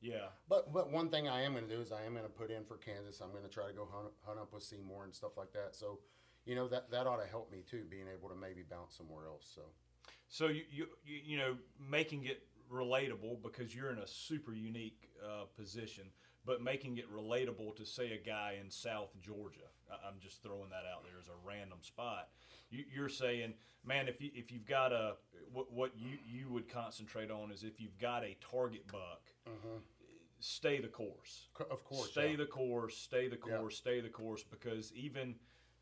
Yeah. 0.00 0.28
But 0.48 0.72
but 0.72 0.90
one 0.92 1.08
thing 1.08 1.28
I 1.28 1.42
am 1.42 1.52
going 1.52 1.66
to 1.66 1.74
do 1.74 1.80
is 1.80 1.92
I 1.92 2.04
am 2.04 2.12
going 2.12 2.24
to 2.24 2.30
put 2.30 2.50
in 2.50 2.64
for 2.64 2.76
Kansas. 2.76 3.20
I'm 3.20 3.30
going 3.30 3.44
to 3.44 3.50
try 3.50 3.66
to 3.66 3.72
go 3.72 3.88
hunt, 3.90 4.12
hunt 4.26 4.38
up 4.38 4.52
with 4.52 4.62
Seymour 4.62 5.04
and 5.04 5.14
stuff 5.14 5.36
like 5.36 5.52
that. 5.52 5.74
So, 5.74 5.98
you 6.46 6.54
know 6.54 6.68
that 6.68 6.90
that 6.90 7.06
ought 7.06 7.20
to 7.22 7.28
help 7.28 7.52
me 7.52 7.64
too, 7.68 7.84
being 7.90 8.06
able 8.12 8.28
to 8.28 8.36
maybe 8.36 8.62
bounce 8.62 8.96
somewhere 8.96 9.26
else. 9.26 9.46
So 9.54 9.62
So 10.28 10.46
you 10.48 10.62
you 10.70 10.86
you, 11.04 11.20
you 11.24 11.38
know 11.38 11.56
making 11.78 12.24
it 12.24 12.42
relatable 12.72 13.42
because 13.42 13.74
you're 13.74 13.90
in 13.90 13.98
a 13.98 14.06
super 14.06 14.52
unique 14.54 15.10
uh, 15.24 15.44
position, 15.56 16.04
but 16.44 16.62
making 16.62 16.98
it 16.98 17.12
relatable 17.12 17.76
to 17.76 17.84
say 17.86 18.12
a 18.12 18.18
guy 18.18 18.56
in 18.60 18.70
South 18.70 19.10
Georgia. 19.20 19.68
I, 19.90 20.08
I'm 20.08 20.18
just 20.20 20.42
throwing 20.42 20.70
that 20.70 20.84
out 20.92 21.04
there 21.04 21.18
as 21.18 21.28
a 21.28 21.46
random 21.46 21.78
spot. 21.82 22.28
You, 22.70 22.84
you're 22.92 23.08
saying, 23.08 23.54
man, 23.84 24.08
if 24.08 24.20
you 24.20 24.30
if 24.34 24.50
you've 24.50 24.66
got 24.66 24.92
a 24.92 25.14
what 25.52 25.72
what 25.72 25.92
you 25.96 26.18
you 26.26 26.48
would 26.50 26.68
concentrate 26.68 27.30
on 27.30 27.52
is 27.52 27.62
if 27.62 27.80
you've 27.80 27.98
got 27.98 28.24
a 28.24 28.36
target 28.50 28.86
buck, 28.90 29.22
stay 30.40 30.80
the 30.80 30.88
course. 30.88 31.48
Of 31.70 31.84
course, 31.84 32.10
stay 32.10 32.32
yeah. 32.32 32.36
the 32.38 32.46
course, 32.46 32.96
stay 32.96 33.28
the 33.28 33.38
Yeah. 33.46 33.58
course, 33.58 33.76
stay 33.76 34.00
the 34.00 34.08
course, 34.08 34.42
because 34.42 34.92
even 34.94 35.36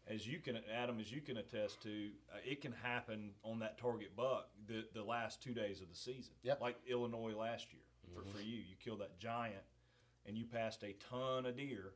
as 0.06 0.26
you 0.26 0.38
can, 0.38 0.58
Adam, 0.74 1.00
as 1.00 1.10
you 1.10 1.20
can 1.20 1.38
attest 1.38 1.82
to, 1.82 2.08
uh, 2.32 2.38
it 2.44 2.60
can 2.60 2.72
happen 2.72 3.30
on 3.42 3.58
that 3.60 3.78
target 3.78 4.14
buck 4.16 4.48
the, 4.66 4.84
the 4.94 5.02
last 5.02 5.42
two 5.42 5.54
days 5.54 5.80
of 5.80 5.88
the 5.88 5.96
season. 5.96 6.34
Yep. 6.42 6.60
Like 6.60 6.76
Illinois 6.86 7.34
last 7.36 7.72
year 7.72 7.82
for, 8.14 8.28
for 8.36 8.42
you. 8.42 8.56
You 8.56 8.76
killed 8.82 9.00
that 9.00 9.18
giant 9.18 9.62
and 10.26 10.36
you 10.36 10.44
passed 10.44 10.82
a 10.82 10.94
ton 11.10 11.46
of 11.46 11.56
deer 11.56 11.92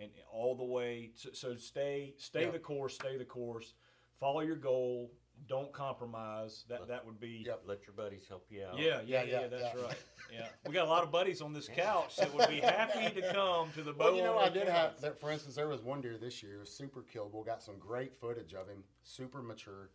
and 0.00 0.10
all 0.32 0.56
the 0.56 0.64
way. 0.64 1.10
So, 1.14 1.30
so 1.32 1.56
stay, 1.56 2.14
stay 2.18 2.42
Yep. 2.42 2.52
the 2.52 2.58
course, 2.58 2.94
stay 2.94 3.16
the 3.16 3.24
course, 3.24 3.74
follow 4.18 4.40
your 4.40 4.56
goal. 4.56 5.12
Don't 5.46 5.72
compromise. 5.72 6.64
That, 6.68 6.88
that 6.88 7.06
would 7.06 7.20
be, 7.20 7.42
Yep. 7.46 7.62
Let 7.66 7.86
your 7.86 7.94
buddies 7.94 8.26
help 8.28 8.46
you 8.50 8.64
out. 8.64 8.78
yeah, 8.78 9.00
yeah, 9.06 9.22
Yeah, 9.22 9.22
yeah, 9.24 9.40
yeah, 9.42 9.46
that's 9.48 9.74
yeah. 9.76 9.82
right. 9.82 9.96
Yeah, 10.32 10.46
we 10.66 10.74
got 10.74 10.86
a 10.86 10.90
lot 10.90 11.02
of 11.02 11.10
buddies 11.10 11.40
on 11.40 11.54
this 11.54 11.68
couch 11.68 12.16
that 12.16 12.34
would 12.34 12.48
be 12.50 12.60
happy 12.60 13.08
to 13.18 13.32
come 13.32 13.70
to 13.74 13.82
the 13.82 13.92
bow. 13.94 14.06
Well, 14.06 14.16
you 14.16 14.22
know, 14.22 14.38
Hunter 14.38 14.50
I 14.50 14.64
did 14.64 14.66
Couch. 14.68 14.76
have 14.76 15.00
that. 15.00 15.20
For 15.20 15.30
instance, 15.30 15.54
there 15.54 15.68
was 15.68 15.82
one 15.82 16.02
deer 16.02 16.18
this 16.18 16.42
year, 16.42 16.64
super 16.66 17.02
killable. 17.02 17.46
Got 17.46 17.62
some 17.62 17.78
great 17.78 18.14
footage 18.20 18.52
of 18.52 18.68
him, 18.68 18.84
super 19.02 19.40
mature. 19.42 19.88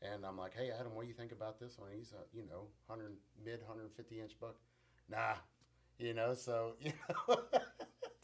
And 0.00 0.24
I'm 0.24 0.38
like, 0.38 0.54
hey, 0.54 0.70
Adam, 0.78 0.94
what 0.94 1.02
do 1.02 1.08
you 1.08 1.14
think 1.14 1.32
about 1.32 1.58
this 1.60 1.78
one? 1.78 1.90
He's 1.94 2.12
a, 2.12 2.24
you 2.36 2.46
know, 2.46 2.68
100 2.86 3.12
mid 3.44 3.60
150 3.60 4.20
inch 4.20 4.32
buck. 4.40 4.56
Nah, 5.10 5.34
you 5.98 6.14
know, 6.14 6.32
so 6.34 6.76
you 6.80 6.92
know, 7.28 7.38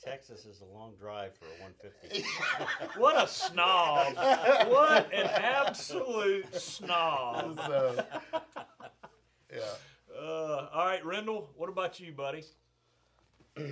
Texas 0.02 0.46
is 0.46 0.60
a 0.62 0.64
long 0.64 0.94
drive 0.98 1.32
for 1.36 1.44
a 1.44 1.62
150. 1.62 2.24
What 3.00 3.22
a 3.22 3.28
snob! 3.28 4.16
what 4.68 5.12
an 5.14 5.26
absolute 5.26 6.52
snob! 6.54 7.58
so 7.66 8.04
yeah. 9.52 9.60
Uh, 10.18 10.68
all 10.72 10.86
right, 10.86 11.04
Rendall, 11.04 11.46
what 11.56 11.68
about 11.68 12.00
you, 12.00 12.12
buddy? 12.12 12.44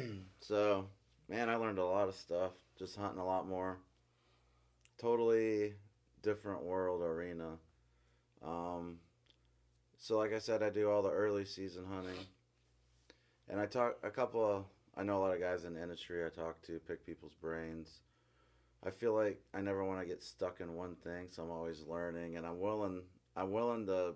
So, 0.43 0.87
man, 1.29 1.49
I 1.49 1.55
learned 1.57 1.79
a 1.79 1.85
lot 1.85 2.09
of 2.09 2.15
stuff 2.15 2.53
just 2.79 2.97
hunting 2.97 3.21
a 3.21 3.25
lot 3.25 3.47
more. 3.47 3.79
Totally 4.99 5.75
different 6.23 6.65
world 6.65 7.03
arena. 7.03 7.51
Um, 8.45 8.97
so, 9.99 10.19
like 10.19 10.33
I 10.33 10.39
said, 10.39 10.63
I 10.63 10.71
do 10.71 10.91
all 10.91 11.03
the 11.03 11.11
early 11.11 11.45
season 11.45 11.85
hunting, 11.85 12.19
and 13.49 13.61
I 13.61 13.67
talk 13.67 13.99
a 14.03 14.11
couple 14.11 14.45
of. 14.45 14.65
I 14.97 15.03
know 15.03 15.19
a 15.19 15.23
lot 15.23 15.35
of 15.35 15.41
guys 15.41 15.65
in 15.65 15.75
the 15.75 15.83
industry. 15.83 16.25
I 16.25 16.29
talk 16.29 16.61
to, 16.63 16.81
pick 16.81 17.07
people's 17.07 17.35
brains. 17.41 18.01
I 18.85 18.91
feel 18.91 19.15
like 19.15 19.41
I 19.55 19.61
never 19.61 19.85
want 19.85 20.01
to 20.01 20.07
get 20.07 20.23
stuck 20.23 20.61
in 20.61 20.75
one 20.75 20.97
thing, 20.97 21.27
so 21.29 21.43
I'm 21.43 21.51
always 21.51 21.85
learning, 21.87 22.37
and 22.37 22.47
I'm 22.47 22.61
willing. 22.61 23.03
I'm 23.37 23.53
willing 23.53 23.87
to 23.87 24.15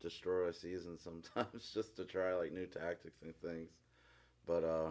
destroy 0.00 0.48
a 0.48 0.52
season 0.52 0.98
sometimes 1.02 1.70
just 1.72 1.96
to 1.96 2.04
try 2.04 2.34
like 2.34 2.52
new 2.52 2.66
tactics 2.66 3.22
and 3.22 3.34
things. 3.40 3.70
But 4.46 4.64
uh, 4.64 4.90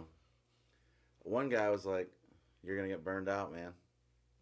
one 1.22 1.48
guy 1.48 1.68
was 1.70 1.84
like, 1.84 2.10
"You're 2.62 2.76
gonna 2.76 2.88
get 2.88 3.04
burned 3.04 3.28
out, 3.28 3.52
man. 3.52 3.72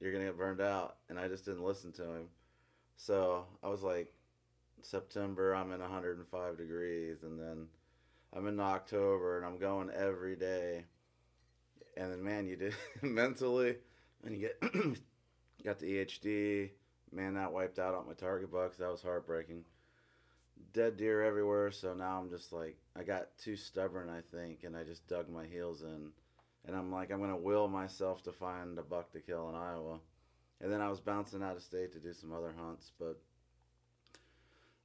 You're 0.01 0.13
gonna 0.13 0.27
get 0.27 0.39
burned 0.39 0.61
out," 0.61 0.97
and 1.09 1.19
I 1.19 1.29
just 1.29 1.45
didn't 1.45 1.65
listen 1.65 1.93
to 1.93 2.05
him. 2.05 2.29
So 2.97 3.47
I 3.63 3.69
was 3.69 3.83
like, 3.83 4.13
September, 4.83 5.55
I'm 5.55 5.73
in 5.73 5.81
105 5.81 6.57
degrees, 6.57 7.23
and 7.23 7.39
then 7.39 7.67
I'm 8.35 8.47
in 8.47 8.61
October, 8.61 9.39
and 9.39 9.47
I'm 9.47 9.59
going 9.59 9.91
every 9.91 10.37
day. 10.37 10.85
And 11.97 12.13
then, 12.13 12.23
man, 12.23 12.47
you 12.47 12.57
did 12.57 12.75
mentally, 13.03 13.77
and 14.25 14.37
you 14.37 14.49
get 14.49 14.61
got 15.65 15.79
the 15.79 15.87
EHD. 15.87 16.71
Man, 17.11 17.35
that 17.35 17.53
wiped 17.53 17.79
out 17.79 17.95
on 17.95 18.07
my 18.07 18.13
target 18.13 18.53
bucks. 18.53 18.77
That 18.77 18.91
was 18.91 19.03
heartbreaking. 19.03 19.65
Dead 20.73 20.97
deer 20.97 21.23
everywhere. 21.23 21.71
So 21.71 21.95
now 21.95 22.19
I'm 22.19 22.31
just 22.31 22.53
like, 22.53 22.77
I 22.97 23.03
got 23.03 23.37
too 23.39 23.57
stubborn, 23.57 24.11
I 24.11 24.21
think, 24.37 24.65
and 24.65 24.77
I 24.77 24.85
just 24.85 25.07
dug 25.09 25.29
my 25.29 25.47
heels 25.47 25.83
in. 25.83 26.11
And 26.67 26.77
I'm 26.77 26.93
like, 26.93 27.11
I'm 27.11 27.21
gonna 27.21 27.37
will 27.37 27.69
myself 27.69 28.23
to 28.25 28.33
find 28.33 28.79
a 28.79 28.83
buck 28.83 29.13
to 29.13 29.21
kill 29.21 29.49
in 29.49 29.55
Iowa. 29.55 30.01
And 30.61 30.73
then 30.73 30.81
I 30.81 30.91
was 30.91 31.01
bouncing 31.01 31.43
out 31.43 31.57
of 31.57 31.63
state 31.63 31.93
to 31.93 32.01
do 32.01 32.13
some 32.13 32.33
other 32.33 32.53
hunts, 32.59 32.91
but 32.99 33.21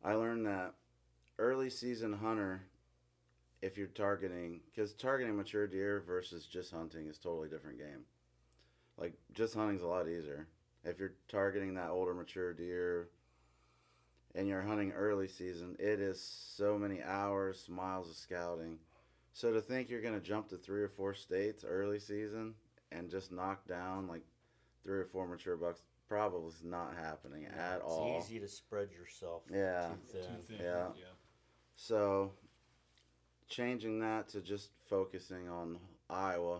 I 0.04 0.14
learned 0.14 0.46
that 0.46 0.76
early 1.40 1.70
season 1.70 2.14
hunter, 2.14 2.62
if 3.64 3.78
you're 3.78 3.88
targeting, 3.88 4.60
because 4.66 4.94
targeting 4.94 5.38
mature 5.38 5.66
deer 5.68 6.04
versus 6.06 6.46
just 6.46 6.70
hunting 6.72 7.08
is 7.08 7.18
totally 7.18 7.48
different 7.48 7.78
game. 7.80 8.04
Like 8.98 9.14
just 9.34 9.56
hunting's 9.56 9.84
a 9.84 9.88
lot 9.88 10.08
easier. 10.08 10.48
If 10.84 11.00
you're 11.00 11.14
targeting 11.30 11.74
that 11.76 11.90
older 11.90 12.14
mature 12.14 12.54
deer 12.54 13.08
and 14.36 14.50
you're 14.50 14.62
hunting 14.62 14.92
early 14.92 15.30
season, 15.30 15.78
it 15.80 16.02
is 16.02 16.22
so 16.22 16.78
many 16.78 17.02
hours, 17.02 17.70
miles 17.70 18.10
of 18.10 18.18
scouting. 18.18 18.80
So 19.32 19.54
to 19.54 19.62
think 19.62 19.90
you're 19.90 20.02
gonna 20.02 20.20
jump 20.20 20.50
to 20.50 20.58
three 20.58 20.82
or 20.82 20.90
four 20.90 21.14
states 21.14 21.64
early 21.64 22.00
season 22.00 22.56
and 22.92 23.10
just 23.10 23.32
knock 23.32 23.66
down 23.66 24.08
like 24.10 24.24
three 24.84 25.00
or 25.00 25.06
four 25.06 25.26
mature 25.26 25.56
bucks 25.56 25.84
probably 26.10 26.50
is 26.50 26.64
not 26.66 26.96
happening 27.00 27.46
at 27.46 27.78
it's 27.78 27.86
all. 27.86 28.18
It's 28.20 28.30
easy 28.30 28.40
to 28.42 28.48
spread 28.50 28.92
yourself 28.92 29.44
Yeah. 29.50 29.88
too 29.88 30.20
thin. 30.20 30.22
Too 30.22 30.54
thin. 30.58 30.66
Yeah. 30.66 30.88
yeah. 30.98 31.06
So, 31.76 32.34
changing 33.54 34.00
that 34.00 34.28
to 34.30 34.42
just 34.42 34.70
focusing 34.90 35.48
on 35.48 35.78
Iowa, 36.10 36.60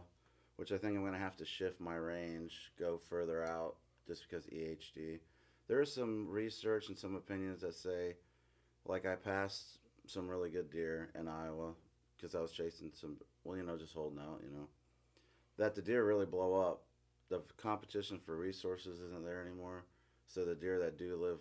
which 0.58 0.72
I 0.72 0.78
think 0.78 0.96
I'm 0.96 1.02
going 1.02 1.14
to 1.14 1.20
have 1.20 1.38
to 1.38 1.46
shift 1.46 1.82
my 1.82 1.96
range, 1.96 2.72
go 2.80 3.00
further 3.10 3.44
out 3.44 3.76
just 4.08 4.24
because 4.30 4.46
EHD. 4.46 5.20
There 5.68 5.82
is 5.82 5.94
some 5.94 6.28
research 6.30 6.90
and 6.90 6.98
some 6.98 7.16
opinions 7.16 7.62
that 7.62 7.74
say, 7.74 8.16
like, 8.86 9.06
I 9.06 9.16
passed 9.16 9.80
some 10.06 10.28
really 10.28 10.50
good 10.50 10.70
deer 10.70 11.10
in 11.20 11.28
Iowa 11.28 11.72
because 12.16 12.36
I 12.36 12.42
was 12.42 12.52
chasing 12.52 12.92
some, 12.94 13.18
well, 13.44 13.58
you 13.58 13.64
know, 13.64 13.78
just 13.78 13.94
holding 13.94 14.20
out, 14.20 14.42
you 14.44 14.56
know, 14.56 14.68
that 15.58 15.74
the 15.76 15.82
deer 15.82 16.06
really 16.06 16.26
blow 16.26 16.56
up. 16.56 16.84
The 17.30 17.42
competition 17.58 18.20
for 18.24 18.36
resources 18.36 19.00
isn't 19.00 19.26
there 19.26 19.42
anymore. 19.42 19.86
So 20.28 20.46
the 20.46 20.54
deer 20.54 20.78
that 20.80 21.00
do 21.00 21.16
live 21.16 21.40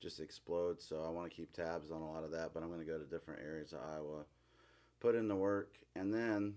just 0.00 0.20
explode. 0.20 0.82
So 0.82 1.04
I 1.06 1.10
want 1.10 1.30
to 1.30 1.34
keep 1.34 1.52
tabs 1.52 1.90
on 1.90 2.02
a 2.02 2.10
lot 2.10 2.24
of 2.24 2.32
that, 2.32 2.50
but 2.52 2.62
I'm 2.62 2.68
going 2.68 2.80
to 2.80 2.86
go 2.86 2.98
to 2.98 3.04
different 3.04 3.40
areas 3.42 3.72
of 3.72 3.78
Iowa, 3.94 4.24
put 5.02 5.16
in 5.16 5.26
the 5.26 5.34
work, 5.34 5.74
and 5.96 6.14
then 6.14 6.54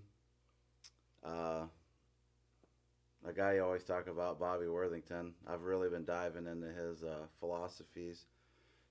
uh, 1.24 1.64
a 3.26 3.32
guy 3.32 3.54
you 3.54 3.64
always 3.64 3.82
talk 3.82 4.06
about, 4.06 4.38
Bobby 4.38 4.68
Worthington. 4.68 5.34
I've 5.48 5.62
really 5.62 5.90
been 5.90 6.04
diving 6.04 6.46
into 6.46 6.68
his 6.68 7.02
uh, 7.02 7.26
philosophies, 7.40 8.24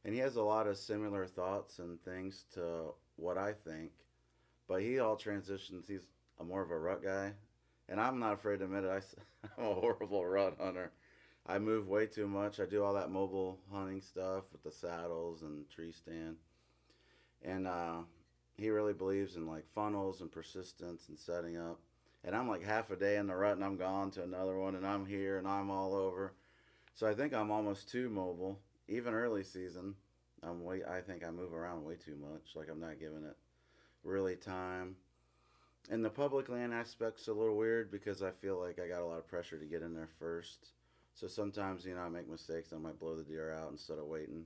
and 0.03 0.13
he 0.13 0.19
has 0.19 0.35
a 0.35 0.43
lot 0.43 0.67
of 0.67 0.77
similar 0.77 1.25
thoughts 1.25 1.79
and 1.79 2.03
things 2.03 2.43
to 2.55 2.93
what 3.15 3.37
I 3.37 3.53
think, 3.53 3.91
but 4.67 4.81
he 4.81 4.99
all 4.99 5.15
transitions. 5.15 5.87
He's 5.87 6.05
a 6.41 6.43
more 6.43 6.61
of 6.61 6.71
a 6.71 6.77
rut 6.77 7.01
guy, 7.01 7.31
and 7.87 7.97
I'm 7.97 8.19
not 8.19 8.33
afraid 8.33 8.59
to 8.59 8.65
admit 8.65 8.83
it. 8.83 8.89
I, 8.89 9.61
am 9.61 9.67
a 9.71 9.73
horrible 9.73 10.25
rut 10.25 10.57
hunter. 10.59 10.91
I 11.47 11.59
move 11.59 11.87
way 11.87 12.07
too 12.07 12.27
much. 12.27 12.59
I 12.59 12.65
do 12.65 12.83
all 12.83 12.95
that 12.95 13.09
mobile 13.09 13.59
hunting 13.71 14.01
stuff 14.01 14.51
with 14.51 14.63
the 14.63 14.71
saddles 14.71 15.43
and 15.43 15.69
tree 15.69 15.93
stand. 15.93 16.35
And 17.41 17.67
uh, 17.67 17.99
he 18.57 18.69
really 18.69 18.93
believes 18.93 19.35
in 19.35 19.47
like 19.47 19.65
funnels 19.73 20.21
and 20.21 20.31
persistence 20.31 21.09
and 21.09 21.19
setting 21.19 21.57
up. 21.57 21.79
And 22.23 22.35
I'm 22.35 22.49
like 22.49 22.63
half 22.63 22.89
a 22.89 22.95
day 22.95 23.17
in 23.17 23.27
the 23.27 23.35
rut 23.35 23.55
and 23.55 23.63
I'm 23.63 23.77
gone 23.77 24.11
to 24.11 24.23
another 24.23 24.57
one 24.57 24.75
and 24.75 24.85
I'm 24.85 25.05
here 25.05 25.37
and 25.37 25.47
I'm 25.47 25.69
all 25.69 25.93
over. 25.93 26.33
So 26.95 27.07
I 27.07 27.13
think 27.13 27.33
I'm 27.33 27.51
almost 27.51 27.89
too 27.89 28.09
mobile. 28.09 28.59
Even 28.87 29.13
early 29.13 29.43
season, 29.43 29.95
I'm 30.41 30.63
way. 30.63 30.81
I 30.89 31.01
think 31.01 31.23
I 31.25 31.31
move 31.31 31.53
around 31.53 31.83
way 31.83 31.95
too 31.95 32.15
much. 32.15 32.55
Like 32.55 32.67
I'm 32.71 32.79
not 32.79 32.99
giving 32.99 33.25
it 33.25 33.35
really 34.03 34.35
time. 34.35 34.95
And 35.91 36.03
the 36.03 36.09
public 36.09 36.49
land 36.49 36.73
aspect's 36.73 37.27
a 37.27 37.33
little 37.33 37.57
weird 37.57 37.91
because 37.91 38.23
I 38.23 38.31
feel 38.31 38.59
like 38.59 38.79
I 38.79 38.87
got 38.87 39.01
a 39.01 39.05
lot 39.05 39.19
of 39.19 39.27
pressure 39.27 39.59
to 39.59 39.65
get 39.65 39.83
in 39.83 39.93
there 39.93 40.09
first. 40.17 40.71
So 41.13 41.27
sometimes, 41.27 41.85
you 41.85 41.95
know, 41.95 42.01
I 42.01 42.09
make 42.09 42.29
mistakes. 42.29 42.73
I 42.73 42.77
might 42.77 42.99
blow 42.99 43.15
the 43.15 43.23
deer 43.23 43.53
out 43.53 43.71
instead 43.71 43.99
of 43.99 44.05
waiting. 44.05 44.45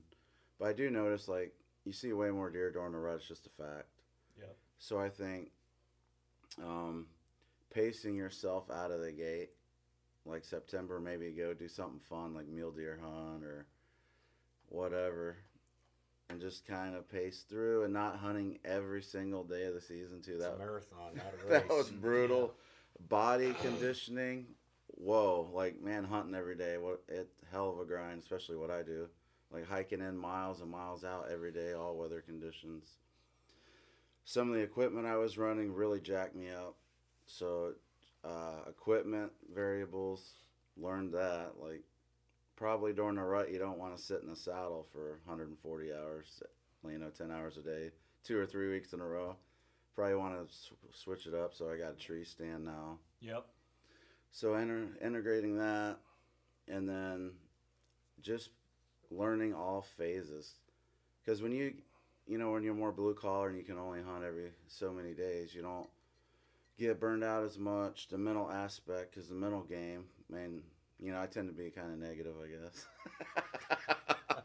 But 0.58 0.68
I 0.68 0.72
do 0.72 0.90
notice, 0.90 1.28
like, 1.28 1.52
you 1.84 1.92
see 1.92 2.12
way 2.12 2.30
more 2.30 2.50
deer 2.50 2.70
during 2.70 2.92
the 2.92 2.98
rut. 2.98 3.16
It's 3.16 3.26
just 3.26 3.46
a 3.46 3.62
fact. 3.62 3.99
Yep. 4.40 4.56
So 4.78 4.98
I 4.98 5.08
think 5.08 5.50
um, 6.62 7.06
pacing 7.72 8.16
yourself 8.16 8.70
out 8.70 8.90
of 8.90 9.00
the 9.00 9.12
gate, 9.12 9.50
like 10.26 10.44
September, 10.44 11.00
maybe 11.00 11.30
go 11.30 11.54
do 11.54 11.68
something 11.68 12.00
fun, 12.00 12.34
like 12.34 12.48
mule 12.48 12.70
deer 12.70 12.98
hunt 13.02 13.44
or 13.44 13.66
whatever, 14.68 15.36
and 16.28 16.40
just 16.40 16.66
kind 16.66 16.94
of 16.94 17.08
pace 17.10 17.44
through 17.48 17.84
and 17.84 17.92
not 17.92 18.16
hunting 18.16 18.58
every 18.64 19.02
single 19.02 19.44
day 19.44 19.64
of 19.64 19.74
the 19.74 19.80
season 19.80 20.20
too. 20.22 20.32
It's 20.34 20.44
That 20.44 20.54
a 20.54 20.58
marathon, 20.58 21.14
not 21.14 21.32
a 21.34 21.36
race. 21.52 21.62
that 21.62 21.68
was 21.68 21.90
brutal. 21.90 22.54
Body 23.08 23.54
conditioning, 23.62 24.46
whoa! 24.88 25.48
Like 25.52 25.82
man, 25.82 26.04
hunting 26.04 26.34
every 26.34 26.54
day, 26.56 26.76
what 26.78 27.02
it 27.08 27.28
hell 27.50 27.70
of 27.70 27.80
a 27.80 27.84
grind, 27.84 28.20
especially 28.22 28.56
what 28.56 28.70
I 28.70 28.82
do, 28.82 29.08
like 29.50 29.66
hiking 29.66 30.00
in 30.00 30.16
miles 30.18 30.60
and 30.60 30.70
miles 30.70 31.02
out 31.04 31.28
every 31.32 31.50
day, 31.52 31.72
all 31.72 31.96
weather 31.96 32.20
conditions. 32.20 32.84
Some 34.30 34.48
of 34.48 34.54
the 34.54 34.62
equipment 34.62 35.06
I 35.06 35.16
was 35.16 35.36
running 35.38 35.72
really 35.72 36.00
jacked 36.00 36.36
me 36.36 36.50
up. 36.50 36.76
So, 37.26 37.72
uh, 38.22 38.68
equipment 38.68 39.32
variables, 39.52 40.34
learned 40.76 41.12
that. 41.14 41.54
Like, 41.60 41.82
probably 42.54 42.92
during 42.92 43.16
the 43.16 43.22
rut, 43.22 43.50
you 43.50 43.58
don't 43.58 43.78
want 43.78 43.96
to 43.96 44.02
sit 44.02 44.22
in 44.22 44.28
the 44.28 44.36
saddle 44.36 44.86
for 44.92 45.18
140 45.24 45.92
hours, 45.92 46.42
you 46.88 46.98
know, 46.98 47.10
10 47.10 47.32
hours 47.32 47.56
a 47.56 47.62
day, 47.62 47.90
two 48.22 48.38
or 48.38 48.46
three 48.46 48.70
weeks 48.70 48.92
in 48.92 49.00
a 49.00 49.04
row 49.04 49.36
probably 49.96 50.14
want 50.14 50.48
to 50.48 50.54
sw- 50.54 50.94
switch 50.94 51.26
it 51.26 51.34
up. 51.34 51.52
So 51.52 51.68
I 51.68 51.76
got 51.76 51.92
a 51.92 51.96
tree 51.96 52.24
stand 52.24 52.64
now. 52.64 52.98
Yep. 53.20 53.46
So 54.30 54.54
enter, 54.54 54.86
integrating 55.04 55.58
that, 55.58 55.98
and 56.68 56.88
then 56.88 57.32
just 58.22 58.50
learning 59.10 59.52
all 59.54 59.84
phases, 59.98 60.54
because 61.22 61.42
when 61.42 61.50
you, 61.52 61.74
you 62.30 62.38
know, 62.38 62.52
when 62.52 62.62
you're 62.62 62.74
more 62.74 62.92
blue 62.92 63.12
collar 63.14 63.48
and 63.48 63.58
you 63.58 63.64
can 63.64 63.76
only 63.78 64.00
hunt 64.02 64.22
every 64.24 64.50
so 64.68 64.92
many 64.92 65.12
days, 65.14 65.54
you 65.54 65.62
don't 65.62 65.88
get 66.78 67.00
burned 67.00 67.24
out 67.24 67.42
as 67.44 67.58
much. 67.58 68.08
The 68.08 68.16
mental 68.18 68.48
aspect, 68.50 69.10
because 69.14 69.28
the 69.28 69.34
mental 69.34 69.62
game, 69.62 70.04
man, 70.30 70.62
you 71.00 71.10
know, 71.12 71.20
I 71.20 71.26
tend 71.26 71.48
to 71.48 71.54
be 71.54 71.70
kind 71.70 71.92
of 71.92 71.98
negative, 71.98 72.34
I 72.42 72.46
guess. 72.62 72.86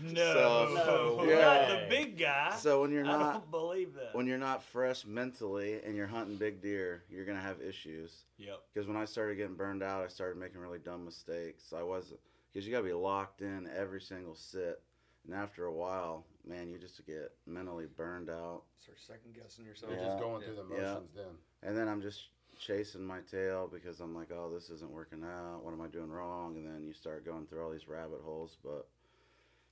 No, 0.00 0.74
So- 0.74 1.16
not 1.18 1.28
Yeah. 1.28 1.80
the 1.82 1.86
big 1.88 2.18
guy. 2.18 2.56
so 2.56 2.80
when 2.80 2.90
you're 2.90 3.04
I 3.04 3.08
not 3.08 3.32
don't 3.34 3.50
believe 3.50 3.92
that. 3.94 4.14
when 4.14 4.26
you're 4.26 4.38
not 4.38 4.62
fresh 4.64 5.04
mentally 5.04 5.80
and 5.82 5.94
you're 5.94 6.06
hunting 6.06 6.36
big 6.36 6.60
deer, 6.62 7.04
you're 7.10 7.26
gonna 7.26 7.42
have 7.42 7.60
issues. 7.60 8.24
yep. 8.38 8.62
Because 8.72 8.88
when 8.88 8.96
I 8.96 9.04
started 9.04 9.36
getting 9.36 9.54
burned 9.54 9.82
out, 9.82 10.02
I 10.02 10.08
started 10.08 10.38
making 10.38 10.60
really 10.60 10.78
dumb 10.78 11.04
mistakes. 11.04 11.72
I 11.76 11.82
wasn't 11.82 12.20
because 12.50 12.66
you 12.66 12.72
gotta 12.72 12.84
be 12.86 12.94
locked 12.94 13.42
in 13.42 13.68
every 13.76 14.00
single 14.00 14.34
sit, 14.34 14.82
and 15.26 15.34
after 15.34 15.66
a 15.66 15.72
while, 15.72 16.24
man, 16.44 16.68
you 16.68 16.78
just 16.78 17.04
get 17.06 17.32
mentally 17.46 17.86
burned 17.86 18.30
out. 18.30 18.62
Start 18.78 18.98
second 19.00 19.34
guessing 19.34 19.64
yourself. 19.64 19.92
You're 19.92 20.00
Yeah. 20.00 20.06
just 20.08 20.18
going 20.18 20.42
through 20.42 20.56
the 20.56 20.64
Yeah. 20.64 20.94
motions 20.94 21.14
then. 21.14 21.38
And 21.62 21.76
then 21.76 21.88
I'm 21.88 22.00
just 22.02 22.30
chasing 22.58 23.04
my 23.04 23.20
tail 23.22 23.68
because 23.68 24.00
I'm 24.00 24.14
like, 24.14 24.30
oh, 24.30 24.50
this 24.52 24.70
isn't 24.70 24.90
working 24.90 25.24
out. 25.24 25.62
What 25.64 25.72
am 25.72 25.80
I 25.80 25.88
doing 25.88 26.10
wrong? 26.10 26.56
And 26.56 26.66
then 26.66 26.84
you 26.84 26.92
start 26.92 27.24
going 27.24 27.46
through 27.46 27.62
all 27.62 27.70
these 27.70 27.88
rabbit 27.88 28.20
holes. 28.22 28.56
But 28.62 28.88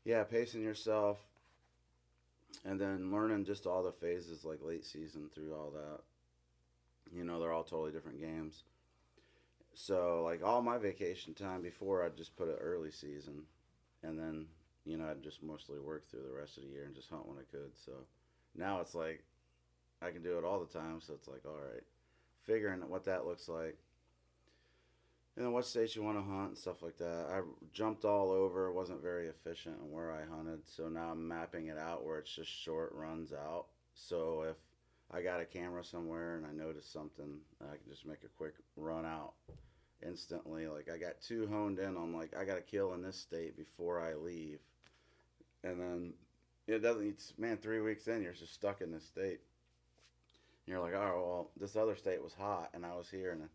yeah, 0.05 0.25
pacing 0.25 0.63
yourself 0.63 1.27
and 2.65 2.81
then 2.81 3.13
learning 3.13 3.45
just 3.45 3.67
all 3.67 3.83
the 3.83 3.93
phases 3.93 4.45
like 4.45 4.63
late 4.63 4.85
season 4.85 5.29
through 5.29 5.55
all 5.55 5.71
that. 5.71 6.01
You 7.13 7.25
know, 7.25 7.41
they're 7.41 7.53
all 7.53 7.65
totally 7.65 7.93
different 7.93 8.21
games. 8.21 8.65
So, 9.75 10.23
like 10.25 10.43
all 10.43 10.63
my 10.63 10.79
vacation 10.79 11.35
time 11.35 11.63
before, 11.63 12.05
I'd 12.05 12.17
just 12.17 12.37
put 12.37 12.49
it 12.49 12.59
early 12.61 12.91
season. 12.91 13.47
And 14.03 14.19
then, 14.19 14.47
you 14.85 14.97
know, 14.97 15.09
I'd 15.09 15.23
just 15.23 15.43
mostly 15.43 15.79
work 15.79 16.09
through 16.11 16.23
the 16.29 16.39
rest 16.39 16.57
of 16.57 16.65
the 16.65 16.71
year 16.71 16.85
and 16.85 16.95
just 16.95 17.11
hunt 17.11 17.29
when 17.29 17.39
I 17.39 17.51
could. 17.51 17.73
So 17.85 17.93
now 18.57 18.81
it's 18.81 18.95
like 18.95 19.25
I 20.03 20.11
can 20.11 20.23
do 20.23 20.39
it 20.39 20.45
all 20.45 20.61
the 20.61 20.79
time. 20.79 21.01
So 21.01 21.15
it's 21.15 21.29
like, 21.29 21.43
all 21.47 21.59
right 21.73 21.83
figuring 22.51 22.81
what 22.89 23.05
that 23.05 23.27
looks 23.27 23.49
like. 23.49 23.79
And 25.37 25.47
then 25.47 25.53
what 25.53 25.65
states 25.65 25.95
you 25.95 26.03
want 26.03 26.19
to 26.19 26.23
hunt 26.23 26.49
and 26.49 26.59
stuff 26.59 26.83
like 26.83 26.99
that. 26.99 27.27
I 27.31 27.41
jumped 27.73 28.05
all 28.05 28.31
over, 28.31 28.73
wasn't 28.73 29.03
very 29.03 29.29
efficient 29.29 29.77
in 29.81 29.91
where 29.93 30.13
I 30.13 30.25
hunted. 30.25 30.61
So 30.67 30.89
now 30.89 31.11
I'm 31.13 31.27
mapping 31.27 31.69
it 31.69 31.79
out 31.79 32.05
where 32.05 32.19
it's 32.19 32.35
just 32.35 32.51
short 32.51 32.93
runs 32.93 33.33
out. 33.33 33.67
So 33.95 34.45
if 34.49 34.57
I 35.11 35.23
got 35.23 35.41
a 35.41 35.45
camera 35.45 35.85
somewhere 35.85 36.37
and 36.37 36.47
I 36.47 36.53
notice 36.53 36.87
something, 36.87 37.39
I 37.63 37.77
can 37.77 37.89
just 37.89 38.07
make 38.07 38.25
a 38.25 38.37
quick 38.37 38.55
run 38.77 39.07
out 39.07 39.35
instantly. 40.07 40.67
Like 40.67 40.89
I 40.93 40.99
got 40.99 41.21
two 41.23 41.47
honed 41.47 41.79
in 41.79 41.97
on 41.97 42.13
like 42.13 42.35
I 42.37 42.45
got 42.45 42.57
to 42.57 42.63
kill 42.63 42.93
in 42.95 43.03
this 43.03 43.17
state 43.17 43.57
before 43.57 44.01
I 44.01 44.15
leave. 44.15 44.59
And 45.65 45.81
then 45.81 46.13
it 46.67 46.79
doesn't, 46.81 47.07
it's, 47.07 47.33
man, 47.39 47.57
three 47.59 47.81
weeks 47.81 48.09
in, 48.09 48.23
you're 48.23 48.33
just 48.33 48.55
stuck 48.55 48.81
in 48.81 48.93
this 48.93 49.05
state. 49.07 49.41
And 50.67 50.69
you're 50.75 50.81
like, 50.81 50.95
oh 50.95 51.25
well, 51.27 51.51
this 51.59 51.77
other 51.77 51.97
state 51.97 52.23
was 52.23 52.35
hot, 52.35 52.71
and 52.75 52.85
I 52.87 52.95
was 52.95 53.09
here, 53.11 53.33
and 53.33 53.49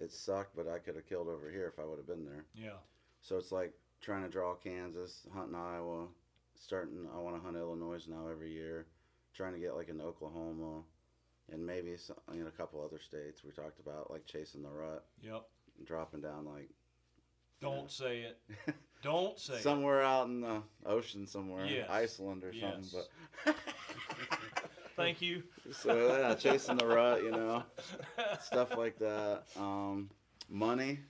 it 0.00 0.12
sucked, 0.12 0.54
but 0.56 0.68
I 0.68 0.78
could 0.78 0.96
have 0.96 1.08
killed 1.08 1.28
over 1.28 1.50
here 1.50 1.72
if 1.72 1.78
I 1.82 1.86
would 1.86 1.98
have 1.98 2.06
been 2.06 2.24
there. 2.24 2.44
Yeah. 2.54 2.78
So 3.22 3.36
it's 3.36 3.52
like 3.52 3.72
trying 4.00 4.22
to 4.24 4.28
draw 4.28 4.54
Kansas, 4.54 5.26
hunting 5.34 5.54
Iowa, 5.54 6.06
starting. 6.54 7.06
I 7.14 7.18
want 7.18 7.36
to 7.36 7.42
hunt 7.42 7.56
Illinois 7.56 8.04
now 8.08 8.28
every 8.30 8.52
year, 8.52 8.86
trying 9.34 9.54
to 9.54 9.58
get 9.60 9.74
like 9.76 9.88
in 9.88 10.00
Oklahoma, 10.00 10.82
and 11.52 11.64
maybe 11.64 11.96
some, 11.96 12.16
you 12.34 12.42
know 12.42 12.48
a 12.48 12.50
couple 12.50 12.82
other 12.84 13.00
states 13.00 13.42
we 13.44 13.50
talked 13.52 13.80
about, 13.80 14.10
like 14.10 14.26
chasing 14.26 14.62
the 14.62 14.68
rut, 14.70 15.04
Yep. 15.22 15.44
dropping 15.84 16.20
down 16.20 16.44
like 16.44 16.68
Don't 17.60 17.90
say 17.90 18.20
it. 18.22 18.38
Don't 19.04 19.38
say 19.38 19.60
somewhere 19.60 20.02
out 20.02 20.26
in 20.28 20.40
the 20.40 20.62
ocean 20.86 21.26
somewhere, 21.26 21.66
Yes. 21.66 21.88
Iceland 21.90 22.42
or 22.42 22.50
Yes. 22.52 22.90
something. 22.90 23.00
But. 23.44 23.56
Thank 24.96 25.20
you. 25.20 25.42
so 25.72 26.18
yeah, 26.18 26.34
chasing 26.34 26.76
the 26.76 26.86
rut, 26.86 27.22
you 27.22 27.30
know. 27.30 27.62
stuff 28.40 28.76
like 28.76 28.98
that. 28.98 29.42
Um, 29.56 30.10
money. 30.48 31.00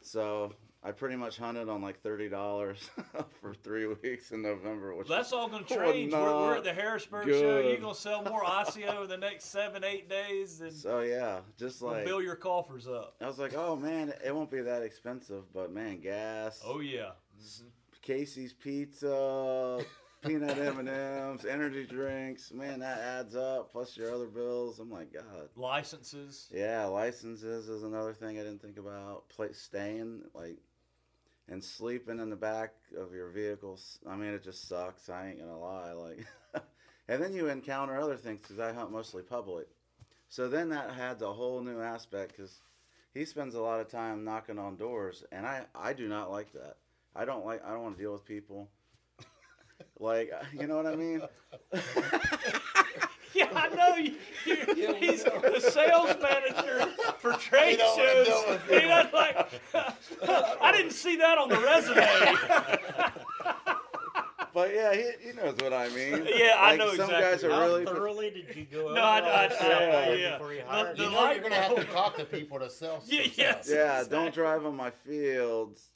So 0.00 0.54
I 0.84 0.90
pretty 0.90 1.14
much 1.14 1.36
hunted 1.36 1.68
on 1.68 1.80
like 1.80 2.00
thirty 2.02 2.28
dollars 2.28 2.90
for 3.40 3.54
three 3.54 3.86
weeks 3.86 4.32
in 4.32 4.42
November, 4.42 4.94
which 4.96 5.06
That's 5.08 5.32
all 5.32 5.48
going 5.48 5.64
to 5.66 5.74
change. 5.74 6.12
We're, 6.12 6.20
we're 6.20 6.56
at 6.56 6.64
the 6.64 6.72
Harrisburg 6.72 7.26
show. 7.26 7.30
You're 7.30 7.62
good. 7.62 7.80
going 7.82 7.94
to 7.94 8.00
sell 8.00 8.22
more 8.24 8.44
Osseo 8.44 9.04
in 9.04 9.08
the 9.08 9.16
next 9.16 9.44
seven, 9.46 9.84
eight 9.84 10.08
days, 10.08 10.60
and 10.60 10.72
So 10.72 11.00
yeah, 11.00 11.40
just 11.56 11.82
like 11.82 12.04
bill 12.04 12.20
your 12.20 12.34
coffers 12.34 12.88
up. 12.88 13.14
I 13.20 13.26
was 13.26 13.38
like, 13.38 13.54
oh 13.54 13.76
man, 13.76 14.12
it 14.24 14.34
won't 14.34 14.50
be 14.50 14.60
that 14.60 14.82
expensive, 14.82 15.44
but 15.54 15.72
man, 15.72 16.00
gas, 16.00 16.60
Oh 16.66 16.80
yeah. 16.80 17.10
Casey's 18.02 18.52
Pizza, 18.52 19.78
peanut 20.24 20.58
M 20.58 20.80
and 20.80 20.88
M's, 20.88 21.44
energy 21.44 21.86
drinks, 21.86 22.52
man, 22.52 22.80
that 22.80 22.98
adds 22.98 23.36
up. 23.36 23.70
Plus 23.70 23.96
your 23.96 24.12
other 24.12 24.26
bills. 24.26 24.80
I'm 24.80 24.90
like, 24.90 25.12
God. 25.12 25.48
Licenses. 25.54 26.48
Yeah, 26.52 26.84
licenses 26.86 27.68
is 27.68 27.84
another 27.84 28.12
thing 28.12 28.38
I 28.38 28.42
didn't 28.42 28.60
think 28.60 28.78
about. 28.78 29.28
Place 29.28 29.58
staying 29.60 30.22
like 30.34 30.58
and 31.48 31.62
sleeping 31.62 32.18
in 32.18 32.30
the 32.30 32.36
back 32.36 32.74
of 32.98 33.14
your 33.14 33.28
vehicles. 33.28 33.98
I 34.08 34.16
mean, 34.16 34.30
it 34.30 34.42
just 34.42 34.68
sucks. 34.68 35.08
I 35.08 35.28
ain't 35.28 35.40
gonna 35.40 35.58
lie. 35.58 35.92
Like, 35.92 36.26
and 37.08 37.22
then 37.22 37.34
you 37.34 37.48
encounter 37.48 37.98
other 37.98 38.16
things 38.16 38.40
because 38.40 38.58
I 38.58 38.72
hunt 38.72 38.92
mostly 38.92 39.22
public. 39.22 39.66
So 40.28 40.48
then 40.48 40.70
that 40.70 40.90
adds 40.98 41.22
a 41.22 41.32
whole 41.32 41.60
new 41.60 41.80
aspect 41.80 42.36
because 42.36 42.60
he 43.12 43.24
spends 43.24 43.54
a 43.54 43.60
lot 43.60 43.80
of 43.80 43.88
time 43.88 44.24
knocking 44.24 44.58
on 44.58 44.76
doors, 44.76 45.24
and 45.30 45.46
I 45.46 45.66
I 45.74 45.92
do 45.92 46.08
not 46.08 46.30
like 46.30 46.52
that. 46.52 46.76
I 47.14 47.24
don't 47.24 47.44
like. 47.44 47.64
I 47.64 47.70
don't 47.72 47.82
want 47.82 47.96
to 47.96 48.02
deal 48.02 48.12
with 48.12 48.24
people. 48.24 48.70
Like, 49.98 50.32
you 50.52 50.66
know 50.66 50.76
what 50.76 50.86
I 50.86 50.96
mean? 50.96 51.22
Yeah, 53.42 53.48
I 53.54 53.68
know. 53.74 53.96
You, 53.96 54.14
you, 54.76 54.94
he's 55.00 55.24
the 55.24 55.60
sales 55.60 56.14
manager 56.22 56.86
for 57.18 57.32
trade 57.34 57.78
shows. 57.78 58.26
deal 58.26 58.44
with 58.48 58.68
He 58.68 58.80
doesn't 58.80 59.12
like, 59.14 59.48
I 60.60 60.72
didn't 60.72 60.92
see 60.92 61.16
that 61.16 61.38
on 61.38 61.48
the 61.48 61.58
resume. 61.60 63.12
But 64.54 64.74
yeah, 64.74 64.94
he, 64.94 65.28
he 65.28 65.32
knows 65.32 65.56
what 65.62 65.72
I 65.72 65.88
mean. 65.88 66.26
Yeah, 66.36 66.56
I 66.58 66.72
Like, 66.72 66.78
know 66.80 66.88
some 66.94 67.04
exactly. 67.08 67.20
guys 67.22 67.44
are 67.44 67.50
How 67.52 67.60
really 67.62 67.86
thoroughly 67.86 68.30
did 68.30 68.54
you 68.54 68.66
go 68.70 68.84
over 68.84 68.94
No, 68.96 69.00
I- 69.00 69.20
all 69.22 69.26
I- 69.30 69.48
this 69.48 69.58
I- 69.58 69.64
stuff 69.64 69.80
yeah. 70.18 70.32
before 70.32 70.52
you 70.52 70.58
The- 70.60 70.66
hired 70.66 70.96
the 70.98 71.02
You 71.04 71.08
me? 71.08 71.14
know 71.14 71.20
light 71.22 71.34
you're 71.36 71.42
gonna 71.42 71.54
have 71.54 71.74
to 71.76 71.84
talk 71.84 72.16
to 72.18 72.24
people 72.26 72.58
to 72.58 72.68
sell. 72.68 73.00
some 73.00 73.08
Yeah, 73.16 73.22
stuff. 73.22 73.38
yes. 73.38 73.68
Yeah, 73.70 73.92
Exactly. 74.00 74.10
don't 74.18 74.34
drive 74.34 74.66
on 74.66 74.76
my 74.76 74.90
fields. 74.90 75.88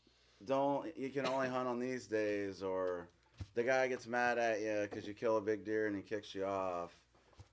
Don't 0.46 0.96
you 0.96 1.10
can 1.10 1.26
only 1.26 1.48
hunt 1.48 1.68
on 1.68 1.78
these 1.78 2.06
days, 2.06 2.62
or 2.62 3.08
the 3.54 3.62
guy 3.62 3.88
gets 3.88 4.06
mad 4.06 4.38
at 4.38 4.60
you 4.60 4.86
because 4.88 5.06
you 5.06 5.12
kill 5.12 5.36
a 5.36 5.40
big 5.42 5.62
deer 5.62 5.86
and 5.86 5.94
he 5.94 6.00
kicks 6.00 6.34
you 6.34 6.46
off, 6.46 6.92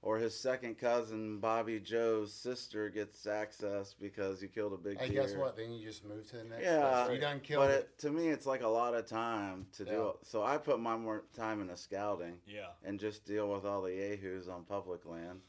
or 0.04 0.18
his 0.20 0.38
second 0.38 0.78
cousin 0.78 1.40
Bobby 1.40 1.80
Joe's 1.80 2.32
sister 2.34 2.90
gets 2.90 3.26
access 3.26 3.96
because 4.00 4.42
you 4.42 4.50
killed 4.50 4.74
a 4.74 4.78
big 4.78 5.00
Hey, 5.00 5.08
deer. 5.10 5.24
guess 5.24 5.34
what? 5.36 5.56
Then 5.56 5.72
you 5.72 5.84
just 5.84 6.04
move 6.06 6.30
to 6.30 6.38
the 6.38 6.44
next. 6.44 6.62
Yeah, 6.64 7.06
place. 7.06 7.16
you 7.16 7.22
done 7.22 7.40
killed 7.40 7.64
but 7.66 7.72
it. 7.72 7.76
it, 7.80 7.98
to 8.00 8.12
me, 8.12 8.28
it's 8.28 8.46
like 8.46 8.62
a 8.62 8.68
lot 8.68 8.94
of 8.94 9.08
time 9.08 9.66
to 9.78 9.86
do 9.86 9.92
Yeah. 9.92 10.10
it. 10.10 10.16
So 10.24 10.44
I 10.44 10.58
put 10.58 10.80
my 10.80 10.98
more 10.98 11.24
time 11.34 11.62
into 11.62 11.78
scouting 11.78 12.38
Yeah. 12.46 12.68
and 12.84 13.00
just 13.00 13.26
deal 13.26 13.50
with 13.50 13.66
all 13.66 13.82
the 13.82 13.94
yahoos 13.96 14.50
on 14.50 14.64
public 14.66 15.06
land, 15.06 15.40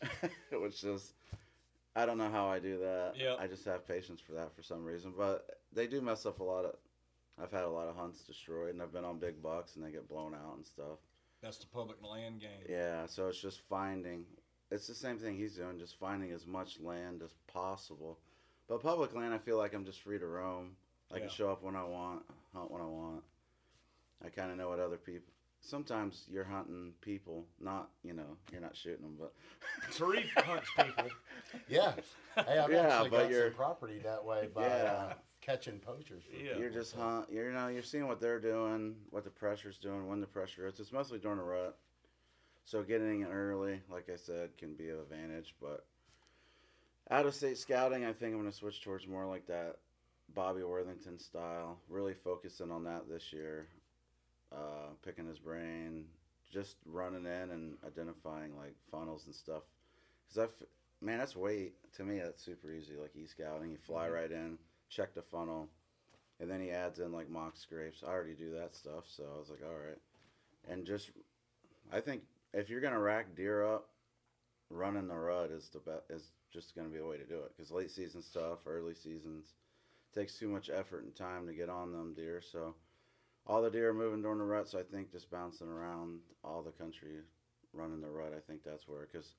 which 0.52 0.84
is 0.84 1.12
I 1.96 2.06
don't 2.06 2.18
know 2.18 2.30
how 2.30 2.46
I 2.46 2.60
do 2.60 2.78
that. 2.78 3.14
Yep. 3.16 3.38
I 3.40 3.46
just 3.48 3.64
have 3.64 3.86
patience 3.86 4.20
for 4.20 4.32
that 4.34 4.54
for 4.54 4.62
some 4.62 4.84
reason, 4.84 5.12
but 5.16 5.58
they 5.72 5.88
do 5.88 6.00
mess 6.00 6.24
up 6.24 6.38
a 6.38 6.44
lot 6.44 6.64
of. 6.64 6.76
I've 7.42 7.50
had 7.50 7.64
a 7.64 7.68
lot 7.68 7.88
of 7.88 7.96
hunts 7.96 8.22
destroyed, 8.22 8.70
and 8.74 8.80
I've 8.82 8.92
been 8.92 9.04
on 9.04 9.18
big 9.18 9.42
bucks, 9.42 9.74
and 9.76 9.84
they 9.84 9.90
get 9.90 10.08
blown 10.08 10.34
out 10.34 10.56
and 10.56 10.64
stuff. 10.66 10.98
That's 11.42 11.58
the 11.58 11.66
public 11.66 11.98
land 12.02 12.40
game. 12.40 12.50
Yeah, 12.68 13.06
so 13.06 13.28
it's 13.28 13.40
just 13.40 13.60
finding. 13.68 14.24
It's 14.70 14.86
the 14.86 14.94
same 14.94 15.18
thing 15.18 15.36
he's 15.36 15.54
doing, 15.56 15.78
just 15.78 15.98
finding 15.98 16.32
as 16.32 16.46
much 16.46 16.80
land 16.80 17.22
as 17.22 17.32
possible. 17.52 18.18
But 18.68 18.82
public 18.82 19.14
land, 19.14 19.32
I 19.32 19.38
feel 19.38 19.56
like 19.56 19.72
I'm 19.72 19.84
just 19.84 20.02
free 20.02 20.18
to 20.18 20.26
roam. 20.26 20.76
I 21.10 21.14
Yeah. 21.16 21.20
can 21.22 21.30
show 21.30 21.50
up 21.50 21.62
when 21.62 21.74
I 21.76 21.84
want, 21.84 22.22
hunt 22.52 22.70
when 22.70 22.82
I 22.82 22.86
want. 22.86 23.22
I 24.24 24.28
kind 24.28 24.50
of 24.50 24.58
know 24.58 24.68
what 24.68 24.80
other 24.80 24.96
people 24.96 25.32
sometimes 25.60 26.24
you're 26.30 26.44
hunting 26.44 26.92
people, 27.00 27.44
not 27.60 27.90
you 28.04 28.12
know 28.12 28.36
you're 28.52 28.60
not 28.60 28.76
shooting 28.76 29.02
them, 29.02 29.16
but 29.18 29.32
Tarif 29.92 30.28
hunts 30.36 30.68
people. 30.76 31.08
Yeah. 31.68 31.92
Hey, 32.36 32.58
I've 32.58 32.70
Yeah, 32.70 32.86
actually 32.88 33.10
but 33.10 33.22
got 33.22 33.30
you're- 33.30 33.48
some 33.48 33.54
property 33.56 33.98
that 34.00 34.24
way 34.24 34.48
by 34.54 34.66
Yeah. 34.66 34.82
uh, 35.10 35.14
catching 35.48 35.78
poachers. 35.80 36.22
for 36.24 36.36
Yeah. 36.36 36.58
you're 36.58 36.70
just 36.70 36.92
so- 36.92 36.98
hunt. 36.98 37.30
You're 37.30 37.46
you 37.46 37.52
know 37.52 37.68
you're 37.68 37.82
seeing 37.82 38.06
what 38.06 38.20
they're 38.20 38.40
doing, 38.40 38.96
what 39.10 39.24
the 39.24 39.30
pressure's 39.30 39.78
doing, 39.78 40.06
when 40.08 40.20
the 40.20 40.26
pressure 40.26 40.66
is. 40.66 40.78
It's 40.78 40.92
mostly 40.92 41.18
during 41.18 41.38
the 41.38 41.44
rut, 41.44 41.78
so 42.64 42.82
getting 42.82 43.22
it 43.22 43.28
early, 43.30 43.82
like 43.90 44.08
I 44.10 44.16
said, 44.16 44.56
can 44.58 44.74
be 44.74 44.90
an 44.90 44.98
advantage. 44.98 45.54
But 45.60 45.86
out 47.10 47.24
of 47.26 47.34
state 47.34 47.56
scouting, 47.58 48.04
I 48.04 48.12
think 48.12 48.34
I'm 48.34 48.40
going 48.40 48.50
to 48.50 48.56
switch 48.56 48.82
towards 48.82 49.06
more 49.06 49.24
like 49.26 49.46
that 49.46 49.76
Bobby 50.34 50.62
Worthington 50.62 51.18
style. 51.18 51.80
Really 51.88 52.14
focusing 52.14 52.70
on 52.70 52.84
that 52.84 53.08
this 53.08 53.32
year, 53.32 53.68
uh, 54.52 54.90
picking 55.02 55.26
his 55.26 55.38
brain, 55.38 56.06
just 56.50 56.76
running 56.84 57.24
in 57.24 57.50
and 57.50 57.78
identifying 57.86 58.54
like 58.56 58.74
funnels 58.90 59.24
and 59.26 59.34
stuff. 59.34 59.62
Because 60.26 60.38
I, 60.38 60.44
f- 60.44 60.68
man, 61.00 61.18
that's 61.18 61.34
way 61.36 61.72
to 61.96 62.04
me 62.04 62.18
that's 62.18 62.42
super 62.42 62.70
easy. 62.70 62.96
Like 63.00 63.16
e 63.16 63.26
scouting, 63.26 63.70
you 63.70 63.78
fly 63.78 64.10
right 64.10 64.30
in, 64.30 64.58
check 64.88 65.14
the 65.14 65.22
funnel, 65.22 65.68
and 66.40 66.50
then 66.50 66.60
he 66.60 66.70
adds 66.70 66.98
in 66.98 67.12
like 67.12 67.30
mock 67.30 67.56
scrapes. 67.56 68.02
I 68.06 68.10
already 68.10 68.34
do 68.34 68.52
that 68.54 68.74
stuff, 68.74 69.04
so 69.06 69.24
I 69.34 69.38
was 69.38 69.50
like, 69.50 69.60
all 69.62 69.76
right. 69.76 69.98
And 70.68 70.84
just, 70.84 71.10
I 71.92 72.00
think 72.00 72.22
if 72.52 72.68
you're 72.68 72.80
gonna 72.80 72.98
rack 73.00 73.34
deer 73.34 73.64
up, 73.64 73.88
running 74.70 75.08
the 75.08 75.14
rut 75.14 75.50
is 75.50 75.68
the 75.68 75.80
best. 75.80 76.02
Is 76.10 76.30
just 76.52 76.74
gonna 76.74 76.88
be 76.88 76.98
a 76.98 77.06
way 77.06 77.18
to 77.18 77.24
do 77.24 77.38
it. 77.38 77.52
Because 77.56 77.70
late 77.70 77.90
season 77.90 78.22
stuff, 78.22 78.66
early 78.66 78.94
seasons, 78.94 79.54
takes 80.14 80.38
too 80.38 80.48
much 80.48 80.70
effort 80.70 81.04
and 81.04 81.14
time 81.14 81.46
to 81.46 81.52
get 81.52 81.68
on 81.68 81.92
them 81.92 82.14
deer. 82.14 82.40
So 82.40 82.74
all 83.46 83.62
the 83.62 83.70
deer 83.70 83.90
are 83.90 83.94
moving 83.94 84.22
during 84.22 84.38
the 84.38 84.44
rut. 84.44 84.68
So 84.68 84.78
I 84.78 84.82
think 84.82 85.12
just 85.12 85.30
bouncing 85.30 85.68
around 85.68 86.20
all 86.44 86.62
the 86.62 86.70
country, 86.70 87.20
running 87.72 88.00
the 88.00 88.08
rut. 88.10 88.32
I 88.36 88.40
think 88.40 88.62
that's 88.64 88.88
where 88.88 89.06
because. 89.10 89.34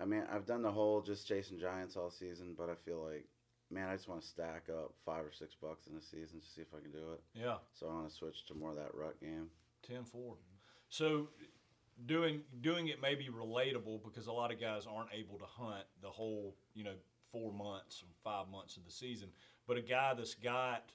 I 0.00 0.04
mean, 0.06 0.22
I've 0.32 0.46
done 0.46 0.62
the 0.62 0.70
whole 0.70 1.02
just 1.02 1.26
chasing 1.26 1.58
giants 1.58 1.96
all 1.96 2.10
season, 2.10 2.54
but 2.56 2.70
I 2.70 2.74
feel 2.74 3.04
like, 3.04 3.26
man, 3.70 3.88
I 3.88 3.94
just 3.94 4.08
want 4.08 4.20
to 4.20 4.26
stack 4.26 4.64
up 4.68 4.92
five 5.04 5.24
or 5.24 5.32
six 5.32 5.54
bucks 5.54 5.86
in 5.86 5.96
a 5.96 6.00
season 6.00 6.40
to 6.40 6.46
see 6.46 6.60
if 6.60 6.68
I 6.76 6.80
can 6.80 6.90
do 6.90 7.12
it. 7.12 7.20
Yeah. 7.34 7.56
So 7.72 7.86
I 7.88 7.94
want 7.94 8.08
to 8.08 8.14
switch 8.14 8.46
to 8.46 8.54
more 8.54 8.70
of 8.70 8.76
that 8.76 8.94
rut 8.94 9.20
game. 9.20 9.48
10 9.86 10.04
4. 10.04 10.34
So 10.88 11.28
doing 12.06 12.40
doing 12.60 12.88
it 12.88 13.00
may 13.00 13.14
be 13.14 13.28
relatable 13.28 14.02
because 14.04 14.26
a 14.26 14.32
lot 14.32 14.52
of 14.52 14.60
guys 14.60 14.86
aren't 14.86 15.10
able 15.12 15.38
to 15.38 15.44
hunt 15.44 15.84
the 16.02 16.08
whole, 16.08 16.56
you 16.74 16.84
know, 16.84 16.94
4 17.32 17.52
months 17.52 18.02
or 18.02 18.08
5 18.24 18.48
months 18.50 18.76
of 18.76 18.84
the 18.84 18.92
season. 18.92 19.28
But 19.66 19.76
a 19.76 19.82
guy 19.82 20.14
that's 20.14 20.34
got, 20.34 20.90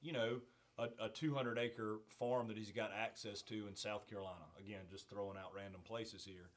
you 0.00 0.12
know, 0.12 0.40
a, 0.78 0.88
a 1.04 1.08
200 1.08 1.58
acre 1.58 1.98
farm 2.08 2.48
that 2.48 2.56
he's 2.56 2.72
got 2.72 2.90
access 2.96 3.42
to 3.42 3.66
in 3.68 3.74
South 3.74 4.08
Carolina. 4.08 4.44
Again, 4.58 4.80
just 4.90 5.08
throwing 5.08 5.36
out 5.36 5.52
random 5.54 5.80
places 5.84 6.24
here. 6.24 6.50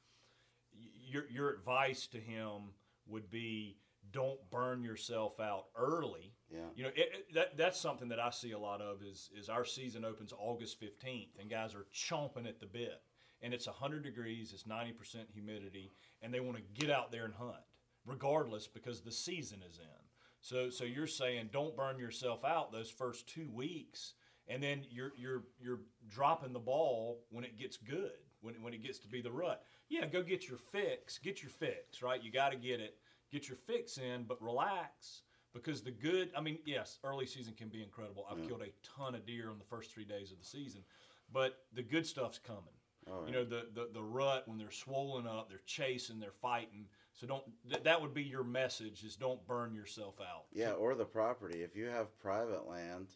Your 1.07 1.26
your 1.30 1.49
advice 1.49 2.07
to 2.07 2.18
him 2.18 2.74
would 3.07 3.30
be 3.30 3.78
don't 4.12 4.39
burn 4.51 4.84
yourself 4.84 5.39
out 5.39 5.66
early 5.76 6.34
Yeah. 6.51 6.59
you 6.76 6.84
know, 6.84 6.89
it, 6.89 7.09
it, 7.14 7.34
that 7.34 7.57
that's 7.57 7.80
something 7.80 8.09
that 8.09 8.20
I 8.20 8.30
see 8.30 8.51
a 8.51 8.59
lot 8.59 8.82
of 8.82 9.01
is 9.01 9.30
is 9.38 9.49
our 9.49 9.66
season 9.66 10.03
opens 10.05 10.34
August 10.38 10.80
fifteenth, 10.80 11.38
and 11.39 11.49
guys 11.49 11.74
are 11.76 11.86
chomping 11.93 12.47
at 12.47 12.59
the 12.59 12.66
bit, 12.66 13.01
and 13.41 13.53
it's 13.53 13.66
hundred 13.68 14.03
degrees, 14.03 14.51
it's 14.53 14.68
ninety 14.68 14.91
percent 14.91 15.28
humidity, 15.34 15.91
and 16.22 16.34
they 16.34 16.39
want 16.39 16.57
to 16.57 16.64
get 16.82 16.89
out 16.89 17.12
there 17.12 17.26
and 17.26 17.34
hunt, 17.34 17.64
regardless, 18.05 18.68
because 18.68 19.01
the 19.01 19.12
season 19.12 19.59
is 19.68 19.78
in. 19.80 20.01
So 20.41 20.70
so 20.70 20.84
you're 20.84 21.07
saying 21.07 21.49
don't 21.53 21.76
burn 21.78 21.99
yourself 21.99 22.43
out 22.43 22.72
those 22.72 22.89
first 22.89 23.28
two 23.28 23.49
weeks, 23.53 24.14
and 24.47 24.62
then 24.62 24.86
you're 24.89 25.14
you're 25.18 25.43
you're 25.59 25.82
dropping 26.09 26.53
the 26.53 26.59
ball 26.59 27.24
when 27.30 27.43
it 27.43 27.57
gets 27.57 27.78
good, 27.78 28.12
when 28.41 28.55
when 28.62 28.74
it 28.74 28.84
gets 28.84 28.99
to 28.99 29.07
be 29.07 29.22
the 29.22 29.32
rut. 29.32 29.64
Yeah, 29.89 30.05
go 30.05 30.24
get 30.24 30.47
your 30.47 30.57
fix, 30.57 31.18
get 31.18 31.41
your 31.43 31.49
fix, 31.51 32.01
right? 32.01 32.24
You 32.24 32.32
got 32.32 32.51
to 32.51 32.57
get 32.57 32.80
it, 32.80 32.95
get 33.32 33.48
your 33.48 33.58
fix 33.58 33.98
in, 33.98 34.24
but 34.24 34.42
relax 34.42 35.22
because 35.54 35.82
the 35.82 35.92
good 35.92 36.30
i 36.38 36.40
mean 36.40 36.58
yes 36.66 36.98
early 37.04 37.26
season 37.26 37.54
can 37.54 37.70
be 37.70 37.84
incredible. 37.84 38.26
I've 38.30 38.48
killed 38.48 38.62
a 38.62 38.72
ton 38.98 39.16
of 39.16 39.26
deer 39.26 39.50
on 39.50 39.60
the 39.60 39.66
first 39.66 39.92
three 39.92 40.06
days 40.06 40.32
of 40.32 40.40
the 40.40 40.46
season 40.46 40.84
but 41.32 41.60
the 41.74 41.84
good 41.84 42.06
stuff's 42.06 42.40
coming. 42.40 42.64
Oh, 43.10 43.14
All 43.14 43.26
you 43.26 43.32
know 43.32 43.44
the, 43.44 43.68
the 43.74 43.90
the 43.94 44.02
rut 44.02 44.48
when 44.48 44.58
they're 44.58 44.72
swollen 44.72 45.26
up 45.26 45.50
they're 45.50 45.62
chasing 45.66 46.20
they're 46.20 46.32
fighting. 46.32 46.86
So 47.14 47.28
don't 47.28 47.44
th- 47.70 47.84
that 47.84 48.02
would 48.02 48.14
be 48.14 48.24
your 48.24 48.44
message 48.44 49.04
is 49.04 49.16
don't 49.16 49.46
burn 49.48 49.74
yourself 49.74 50.16
out. 50.22 50.46
Yeah, 50.54 50.74
or 50.74 50.94
the 50.96 51.06
property. 51.06 51.64
If 51.64 51.76
you 51.76 51.86
have 51.88 52.18
private 52.20 52.68
land 52.68 53.08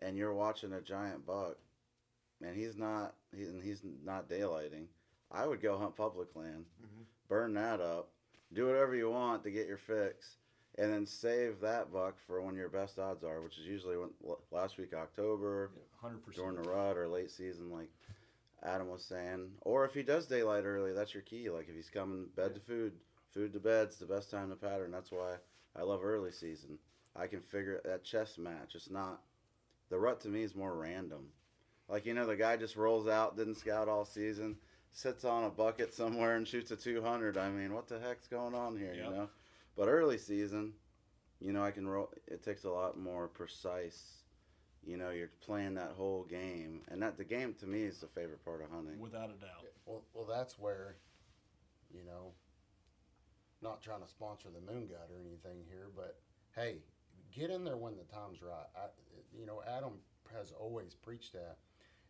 and 0.00 0.16
you're 0.16 0.34
watching 0.34 0.72
a 0.72 0.80
giant 0.80 1.24
buck 1.24 1.58
and 2.42 2.56
he's 2.56 2.76
not 2.76 3.14
he, 3.34 3.44
and 3.44 3.62
he's 3.62 3.82
not 4.04 4.28
daylighting, 4.28 4.86
I 5.30 5.46
would 5.46 5.62
go 5.62 5.78
hunt 5.78 5.96
public 5.96 6.34
land, 6.34 6.64
mm-hmm. 6.82 7.02
burn 7.28 7.54
that 7.54 7.80
up, 7.80 8.10
do 8.54 8.66
whatever 8.66 8.94
you 8.94 9.10
want 9.10 9.42
to 9.44 9.50
get 9.50 9.66
your 9.66 9.78
fix, 9.78 10.36
and 10.78 10.92
then 10.92 11.06
save 11.06 11.60
that 11.60 11.92
buck 11.92 12.16
for 12.26 12.40
when 12.40 12.56
your 12.56 12.68
best 12.68 12.98
odds 12.98 13.24
are, 13.24 13.40
which 13.40 13.58
is 13.58 13.66
usually 13.66 13.96
when 13.96 14.10
last 14.50 14.78
week 14.78 14.92
October, 14.94 15.70
100% 16.02 16.34
during 16.34 16.56
the 16.56 16.68
rut 16.68 16.96
or 16.96 17.08
late 17.08 17.30
season, 17.30 17.70
like 17.70 17.90
Adam 18.62 18.88
was 18.88 19.04
saying. 19.04 19.50
Or 19.62 19.84
if 19.84 19.94
he 19.94 20.02
does 20.02 20.26
daylight 20.26 20.64
early, 20.64 20.92
that's 20.92 21.14
your 21.14 21.22
key. 21.22 21.50
Like 21.50 21.68
if 21.68 21.74
he's 21.74 21.90
coming 21.90 22.26
bed 22.34 22.54
to 22.54 22.60
food, 22.60 22.92
food 23.32 23.52
to 23.52 23.60
bed's 23.60 23.98
the 23.98 24.06
best 24.06 24.30
time 24.30 24.50
to 24.50 24.56
pattern. 24.56 24.90
That's 24.90 25.12
why 25.12 25.36
I 25.76 25.82
love 25.82 26.04
early 26.04 26.32
season. 26.32 26.78
I 27.16 27.26
can 27.26 27.40
figure 27.40 27.80
that 27.84 28.04
chess 28.04 28.38
match. 28.38 28.74
It's 28.74 28.90
not 28.90 29.20
the 29.90 29.98
rut 29.98 30.20
to 30.22 30.28
me 30.28 30.42
is 30.42 30.54
more 30.54 30.74
random. 30.74 31.26
Like 31.88 32.06
you 32.06 32.14
know, 32.14 32.26
the 32.26 32.36
guy 32.36 32.56
just 32.56 32.76
rolls 32.76 33.06
out, 33.06 33.36
didn't 33.36 33.56
scout 33.56 33.88
all 33.88 34.04
season, 34.04 34.56
sits 34.94 35.26
on 35.26 35.44
a 35.44 35.50
bucket 35.50 35.92
somewhere 35.92 36.36
and 36.36 36.48
shoots 36.48 36.70
a 36.70 36.76
two 36.76 37.02
hundred. 37.02 37.36
I 37.36 37.50
mean, 37.50 37.74
what 37.74 37.88
the 37.88 38.00
heck's 38.00 38.26
going 38.26 38.54
on 38.54 38.78
here? 38.78 38.94
Yep. 38.94 39.04
You 39.04 39.10
know. 39.10 39.28
But 39.76 39.88
early 39.88 40.16
season, 40.16 40.72
you 41.40 41.52
know, 41.52 41.62
I 41.62 41.70
can 41.70 41.86
roll. 41.86 42.10
It 42.26 42.42
takes 42.42 42.64
a 42.64 42.70
lot 42.70 42.98
more 42.98 43.28
precise 43.28 44.24
you 44.86 44.96
know 44.98 45.10
you're 45.10 45.30
playing 45.40 45.74
that 45.74 45.92
whole 45.96 46.24
game 46.24 46.82
and 46.88 47.00
that 47.00 47.16
the 47.16 47.24
game 47.24 47.54
to 47.58 47.66
me 47.66 47.82
is 47.82 48.00
the 48.00 48.06
favorite 48.06 48.44
part 48.44 48.60
of 48.62 48.70
hunting 48.70 48.98
without 48.98 49.30
a 49.30 49.40
doubt 49.40 49.64
Well, 49.86 50.02
well, 50.14 50.26
that's 50.26 50.58
where, 50.58 50.96
you 51.92 52.04
know, 52.04 52.32
not 53.62 53.82
trying 53.82 54.02
to 54.02 54.08
sponsor 54.08 54.48
the 54.48 54.72
Moon 54.72 54.86
God 54.86 55.10
or 55.10 55.20
anything 55.20 55.64
here, 55.68 55.88
but 55.94 56.18
hey, 56.54 56.78
get 57.34 57.50
in 57.50 57.64
there 57.64 57.76
when 57.76 57.96
the 57.96 58.04
time's 58.04 58.42
right. 58.42 58.66
I, 58.76 58.86
you 59.38 59.46
know, 59.46 59.62
Adam 59.66 59.92
has 60.34 60.52
always 60.52 60.94
preached 60.94 61.32
that, 61.34 61.58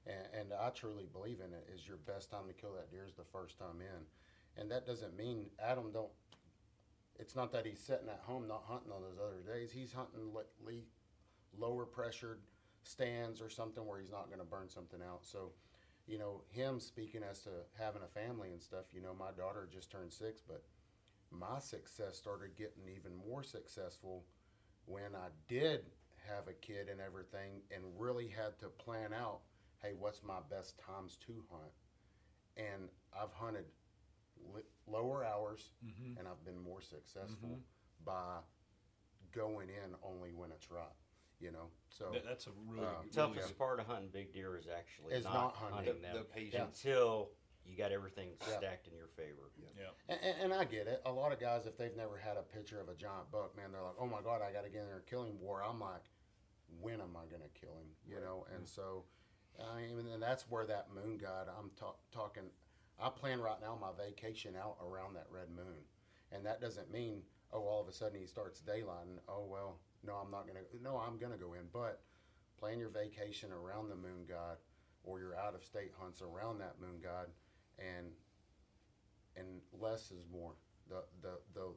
and, 0.07 0.27
and 0.39 0.53
I 0.53 0.71
truly 0.71 1.07
believe 1.13 1.39
in 1.41 1.53
it. 1.53 1.69
Is 1.75 1.87
your 1.87 1.99
best 1.99 2.31
time 2.31 2.47
to 2.49 2.53
kill 2.55 2.73
that 2.75 2.91
deer 2.91 3.05
is 3.07 3.15
the 3.15 3.25
first 3.33 3.59
time 3.59 3.81
in, 3.81 4.61
and 4.61 4.71
that 4.71 4.87
doesn't 4.87 5.17
mean 5.17 5.47
Adam 5.63 5.91
don't. 5.93 6.11
It's 7.19 7.37
not 7.37 7.53
that 7.53 7.65
he's 7.65 7.81
sitting 7.81 8.09
at 8.09 8.21
home 8.25 8.49
not 8.49 8.65
hunting 8.67 8.91
on 8.93 9.03
those 9.03 9.19
other 9.25 9.41
days. 9.47 9.71
He's 9.71 9.93
hunting 9.93 10.35
le- 10.35 10.51
le- 10.65 10.89
lower 11.57 11.85
pressured 11.85 12.41
stands 12.83 13.41
or 13.41 13.49
something 13.49 13.87
where 13.87 14.01
he's 14.01 14.11
not 14.11 14.27
going 14.27 14.41
to 14.41 14.45
burn 14.45 14.69
something 14.69 15.01
out. 15.01 15.21
So 15.25 15.53
you 16.07 16.19
know, 16.19 16.43
him 16.51 16.81
speaking 16.81 17.23
as 17.29 17.41
to 17.41 17.51
having 17.79 18.03
a 18.03 18.21
family 18.21 18.51
and 18.51 18.61
stuff, 18.61 18.85
you 18.93 19.01
know, 19.01 19.15
my 19.19 19.31
daughter 19.37 19.69
just 19.73 19.91
turned 19.91 20.13
six, 20.13 20.43
but 20.47 20.63
my 21.31 21.59
success 21.59 22.17
started 22.17 22.57
getting 22.57 22.89
even 22.95 23.13
more 23.29 23.43
successful 23.43 24.25
when 24.87 25.15
I 25.15 25.29
did 25.49 25.81
have 26.29 26.49
a 26.49 26.53
kid 26.53 26.89
and 26.91 27.01
everything 27.01 27.63
and 27.75 27.83
really 27.99 28.29
had 28.29 28.59
to 28.61 28.69
plan 28.69 29.13
out, 29.15 29.41
hey, 29.85 29.93
what's 29.99 30.23
my 30.23 30.39
best 30.51 30.79
times 30.79 31.17
to 31.27 31.45
hunt? 31.51 31.73
And 32.57 32.89
I've 33.15 33.33
hunted 33.33 33.65
li- 34.55 34.63
lower 34.87 35.25
hours 35.25 35.71
mm-hmm. 35.85 36.19
and 36.19 36.27
I've 36.27 36.43
been 36.45 36.59
more 36.63 36.81
successful 36.81 37.59
by 38.05 38.39
going 39.33 39.69
in 39.69 39.95
only 40.03 40.33
when 40.33 40.51
it's 40.53 40.71
right, 40.71 40.97
you 41.41 41.51
know? 41.53 41.69
So, 41.89 42.13
that's 42.25 42.47
a 42.47 42.51
really, 42.67 42.87
Uh, 42.87 43.03
Toughest 43.13 43.49
good- 43.49 43.59
part 43.59 43.81
of 43.81 43.87
hunting 43.87 44.09
big 44.09 44.33
deer 44.33 44.57
is 44.57 44.67
actually 44.69 45.15
Is 45.15 45.25
not, 45.25 45.35
not 45.35 45.57
hunting. 45.57 45.77
hunting, 45.77 46.03
The, 46.03 46.09
them 46.09 46.17
the 46.17 46.25
patience. 46.25 46.83
until 46.85 47.31
you 47.67 47.77
got 47.77 47.93
everything 47.93 48.31
Yeah. 48.41 48.57
stacked 48.59 48.89
in 48.89 48.95
your 48.95 49.09
favor. 49.09 49.51
yeah 49.57 49.91
And, 50.09 50.21
and, 50.21 50.41
and 50.45 50.55
I 50.55 50.65
get 50.65 50.87
it. 50.87 51.03
A 51.07 51.13
lot 51.13 51.33
of 51.33 51.41
guys, 51.41 51.67
if 51.67 51.77
they've 51.77 51.97
never 51.97 52.17
had 52.17 52.37
a 52.37 52.43
picture 52.43 52.81
of 52.81 52.89
a 52.89 52.95
giant 52.95 53.31
buck, 53.31 53.57
man, 53.57 53.73
they're 53.73 53.83
like, 53.83 53.97
"Oh 53.99 54.07
my 54.07 54.21
god, 54.23 54.43
I 54.43 54.53
got 54.53 54.65
to 54.65 54.69
get 54.71 54.83
in 54.83 54.87
there 54.87 54.97
and 54.99 55.07
kill 55.07 55.25
him." 55.25 55.41
War. 55.41 55.63
I'm 55.63 55.81
like, 55.81 56.05
when 56.81 57.01
am 57.01 57.17
I 57.17 57.25
gonna 57.31 57.49
kill 57.55 57.73
him? 57.73 57.89
You 58.07 58.21
know. 58.21 58.47
And 58.55 58.69
so, 58.69 59.05
I 59.61 59.77
mean, 59.81 60.07
and 60.13 60.23
that's 60.23 60.51
where 60.51 60.67
that 60.67 60.89
moon 60.95 61.19
god. 61.19 61.49
I'm 61.49 61.71
ta- 61.79 61.97
talking. 62.13 62.45
I 63.01 63.09
plan 63.09 63.41
right 63.41 63.61
now 63.61 63.79
my 63.81 63.91
vacation 63.97 64.55
out 64.57 64.77
around 64.83 65.15
that 65.15 65.27
red 65.31 65.49
moon, 65.55 65.83
and 66.33 66.45
that 66.47 66.61
doesn't 66.61 66.93
mean 66.93 67.23
oh 67.53 67.63
all 67.63 67.81
of 67.81 67.89
a 67.89 67.93
sudden 67.93 68.19
he 68.19 68.27
starts 68.27 68.63
daylighting. 68.67 69.19
Oh 69.29 69.45
well, 69.49 69.79
no, 70.05 70.15
I'm 70.15 70.31
not 70.31 70.47
gonna. 70.47 70.61
No, 70.83 70.97
I'm 70.97 71.19
gonna 71.19 71.37
go 71.37 71.55
in, 71.55 71.67
but 71.73 72.03
plan 72.59 72.79
your 72.79 72.89
vacation 72.89 73.51
around 73.53 73.89
the 73.89 73.97
moon 73.97 74.27
god, 74.29 74.59
or 75.05 75.19
your 75.19 75.37
out 75.37 75.55
of 75.55 75.65
state 75.65 75.93
hunts 75.99 76.23
around 76.23 76.59
that 76.59 76.81
moon 76.81 77.01
god, 77.03 77.29
and 77.79 78.07
and 79.37 79.47
less 79.81 80.11
is 80.11 80.25
more. 80.33 80.53
The 80.89 81.05
the 81.23 81.39
the 81.55 81.69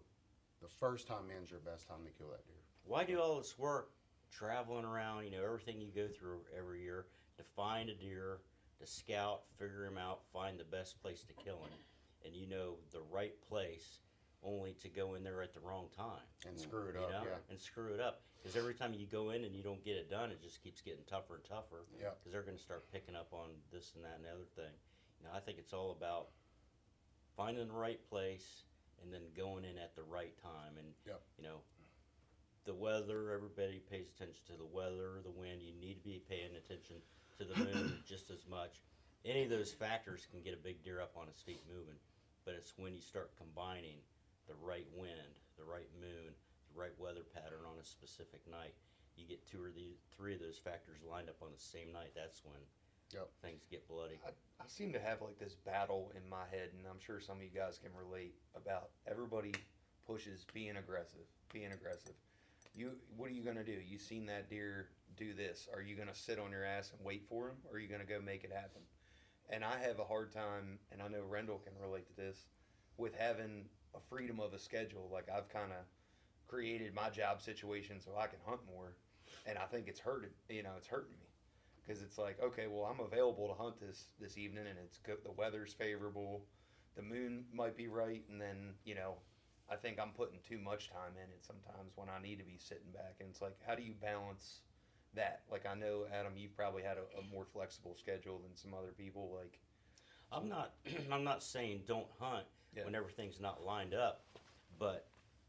the 0.61 0.69
first 0.79 1.07
time 1.07 1.25
in's 1.35 1.51
your 1.51 1.59
best 1.59 1.87
time 1.87 2.03
to 2.05 2.11
kill 2.11 2.29
that 2.29 2.45
deer. 2.47 2.55
Why 2.83 3.03
do 3.03 3.19
all 3.19 3.37
this 3.37 3.57
work 3.57 3.91
traveling 4.31 4.85
around, 4.85 5.25
you 5.25 5.31
know, 5.31 5.43
everything 5.43 5.79
you 5.79 5.91
go 5.93 6.07
through 6.07 6.39
every 6.57 6.81
year 6.81 7.05
to 7.37 7.43
find 7.55 7.89
a 7.89 7.95
deer, 7.95 8.39
to 8.79 8.87
scout, 8.87 9.41
figure 9.57 9.85
him 9.85 9.97
out, 9.97 10.19
find 10.33 10.59
the 10.59 10.63
best 10.63 11.01
place 11.01 11.23
to 11.23 11.33
kill 11.33 11.57
him, 11.57 11.79
and 12.25 12.35
you 12.35 12.47
know 12.47 12.75
the 12.91 13.01
right 13.11 13.33
place, 13.47 13.99
only 14.43 14.73
to 14.81 14.89
go 14.89 15.15
in 15.15 15.23
there 15.23 15.41
at 15.41 15.53
the 15.53 15.59
wrong 15.59 15.87
time 15.95 16.21
and 16.47 16.59
screw 16.59 16.87
it 16.89 16.95
you 16.95 17.01
up. 17.01 17.11
know, 17.11 17.23
Yeah. 17.29 17.37
and 17.49 17.59
screw 17.59 17.93
it 17.93 17.99
up. 17.99 18.21
Because 18.37 18.55
every 18.55 18.75
time 18.75 18.93
you 18.93 19.07
go 19.07 19.31
in 19.31 19.43
and 19.43 19.55
you 19.55 19.63
don't 19.63 19.83
get 19.83 19.97
it 19.97 20.09
done, 20.09 20.31
it 20.31 20.41
just 20.41 20.61
keeps 20.61 20.79
getting 20.81 21.03
tougher 21.05 21.35
and 21.35 21.43
tougher. 21.43 21.85
Yeah. 21.99 22.11
Because 22.17 22.31
they're 22.31 22.43
going 22.43 22.55
to 22.57 22.61
start 22.63 22.89
picking 22.91 23.15
up 23.15 23.33
on 23.33 23.49
this 23.71 23.93
and 23.95 24.05
that 24.05 24.15
and 24.17 24.25
the 24.25 24.29
other 24.29 24.45
thing. 24.55 24.71
You 25.19 25.25
know, 25.25 25.33
I 25.33 25.39
think 25.39 25.57
it's 25.57 25.73
all 25.73 25.91
about 25.91 26.27
finding 27.35 27.67
the 27.67 27.73
right 27.73 27.99
place 28.09 28.63
and 29.01 29.11
then 29.11 29.21
going 29.35 29.65
in 29.65 29.77
at 29.79 29.95
the 29.95 30.03
right 30.03 30.37
time. 30.41 30.77
And 30.77 30.93
Yep. 31.05 31.21
you 31.37 31.43
know, 31.43 31.61
the 32.65 32.75
weather. 32.75 33.31
Everybody 33.31 33.79
pays 33.79 34.07
attention 34.15 34.45
to 34.47 34.57
the 34.57 34.65
weather, 34.65 35.19
the 35.23 35.31
wind. 35.31 35.61
You 35.63 35.73
need 35.73 35.95
to 35.95 36.03
be 36.03 36.19
paying 36.29 36.55
attention 36.55 36.97
to 37.37 37.45
the 37.45 37.55
moon 37.55 38.01
just 38.07 38.29
as 38.31 38.45
much. 38.49 38.81
Any 39.25 39.43
of 39.43 39.49
those 39.49 39.71
factors 39.71 40.27
can 40.29 40.41
get 40.41 40.53
a 40.53 40.63
big 40.63 40.83
deer 40.83 41.01
up 41.01 41.13
on 41.15 41.27
its 41.27 41.41
feet 41.41 41.61
moving, 41.67 41.97
but 42.45 42.53
it's 42.55 42.73
when 42.77 42.93
you 42.93 43.01
start 43.01 43.31
combining 43.37 43.97
the 44.47 44.55
right 44.61 44.87
wind, 44.95 45.37
the 45.57 45.65
right 45.65 45.89
moon, 45.99 46.33
the 46.73 46.79
right 46.79 46.93
weather 46.97 47.25
pattern 47.33 47.65
on 47.67 47.77
a 47.79 47.83
specific 47.83 48.41
night. 48.49 48.73
You 49.17 49.25
get 49.25 49.45
two 49.49 49.61
or 49.61 49.71
the 49.73 49.97
three 50.15 50.33
of 50.33 50.39
those 50.39 50.57
factors 50.57 51.01
lined 51.03 51.29
up 51.29 51.41
on 51.41 51.49
the 51.51 51.59
same 51.59 51.91
night. 51.91 52.13
That's 52.15 52.43
when 52.45 52.59
Yep. 53.13 53.29
things 53.41 53.65
get 53.71 53.87
bloody. 53.87 54.19
I, 54.25 54.29
I 54.61 54.67
seem 54.67 54.91
to 54.93 54.99
have 54.99 55.21
like 55.21 55.39
this 55.39 55.55
battle 55.55 56.11
in 56.15 56.27
my 56.27 56.43
head, 56.51 56.71
and 56.75 56.85
I'm 56.85 56.99
sure 56.99 57.19
some 57.19 57.37
of 57.37 57.43
you 57.43 57.49
guys 57.55 57.79
can 57.81 57.91
relate 57.95 58.35
about 58.55 58.89
everybody 59.09 59.53
pushes 60.05 60.45
being 60.53 60.75
aggressive, 60.77 61.23
being 61.53 61.71
aggressive. 61.71 62.13
You, 62.75 62.91
what 63.15 63.29
are 63.29 63.33
you 63.33 63.43
gonna 63.43 63.63
do? 63.63 63.79
You 63.79 63.97
seen 63.97 64.25
that 64.27 64.49
deer 64.49 64.89
do 65.17 65.33
this? 65.33 65.67
Are 65.73 65.81
you 65.81 65.95
gonna 65.95 66.15
sit 66.15 66.39
on 66.39 66.51
your 66.51 66.63
ass 66.63 66.91
and 66.95 67.05
wait 67.05 67.25
for 67.27 67.49
him, 67.49 67.57
or 67.69 67.75
are 67.75 67.79
you 67.79 67.87
gonna 67.87 68.05
go 68.05 68.21
make 68.21 68.43
it 68.43 68.51
happen? 68.51 68.81
And 69.49 69.63
I 69.63 69.77
have 69.79 69.99
a 69.99 70.05
hard 70.05 70.31
time, 70.31 70.79
and 70.91 71.01
I 71.01 71.07
know 71.07 71.23
Rendall 71.29 71.63
can 71.63 71.73
relate 71.81 72.07
to 72.07 72.15
this, 72.15 72.47
with 72.97 73.15
having 73.15 73.65
a 73.95 73.99
freedom 74.09 74.39
of 74.39 74.53
a 74.53 74.59
schedule. 74.59 75.09
Like 75.11 75.29
I've 75.29 75.49
kind 75.49 75.71
of 75.71 75.85
created 76.47 76.93
my 76.93 77.09
job 77.09 77.41
situation 77.41 77.99
so 77.99 78.11
I 78.17 78.27
can 78.27 78.39
hunt 78.45 78.61
more, 78.67 78.95
and 79.45 79.57
I 79.57 79.65
think 79.65 79.87
it's 79.87 79.99
hurted. 79.99 80.31
You 80.49 80.63
know, 80.63 80.73
it's 80.77 80.87
hurting 80.87 81.17
me 81.19 81.27
because 81.87 82.01
it's 82.01 82.17
like 82.17 82.37
okay 82.43 82.67
well 82.67 82.83
i'm 82.83 82.99
available 82.99 83.47
to 83.47 83.53
hunt 83.53 83.79
this 83.79 84.07
this 84.19 84.37
evening 84.37 84.65
and 84.67 84.77
it's 84.83 84.97
good 84.97 85.17
the 85.23 85.31
weather's 85.31 85.73
favorable 85.73 86.43
the 86.95 87.01
moon 87.01 87.45
might 87.53 87.77
be 87.77 87.87
right 87.87 88.23
and 88.29 88.41
then 88.41 88.73
you 88.83 88.93
know 88.93 89.13
i 89.71 89.75
think 89.75 89.99
i'm 89.99 90.11
putting 90.11 90.39
too 90.47 90.57
much 90.57 90.89
time 90.89 91.13
in 91.15 91.29
it 91.31 91.45
sometimes 91.45 91.93
when 91.95 92.09
i 92.09 92.21
need 92.21 92.37
to 92.37 92.43
be 92.43 92.57
sitting 92.57 92.91
back 92.93 93.15
and 93.19 93.29
it's 93.29 93.41
like 93.41 93.55
how 93.65 93.75
do 93.75 93.83
you 93.83 93.93
balance 94.01 94.61
that 95.17 95.41
like 95.51 95.65
i 95.65 95.73
know 95.75 96.05
adam 96.17 96.33
you've 96.37 96.55
probably 96.55 96.81
had 96.81 96.97
a, 96.97 97.19
a 97.19 97.33
more 97.33 97.45
flexible 97.45 97.95
schedule 97.99 98.39
than 98.39 98.55
some 98.55 98.73
other 98.73 98.93
people 98.97 99.35
like 99.37 99.59
I'm 100.29 100.49
not. 100.49 100.73
I'm 101.11 101.23
not 101.23 101.41
saying 101.41 101.83
don't 101.87 102.07
hunt 102.19 102.43
Yeah. 102.75 102.83
when 102.83 102.95
everything's 102.95 103.39
not 103.39 103.63
lined 103.65 103.93
up, 103.93 104.25
but 104.77 105.07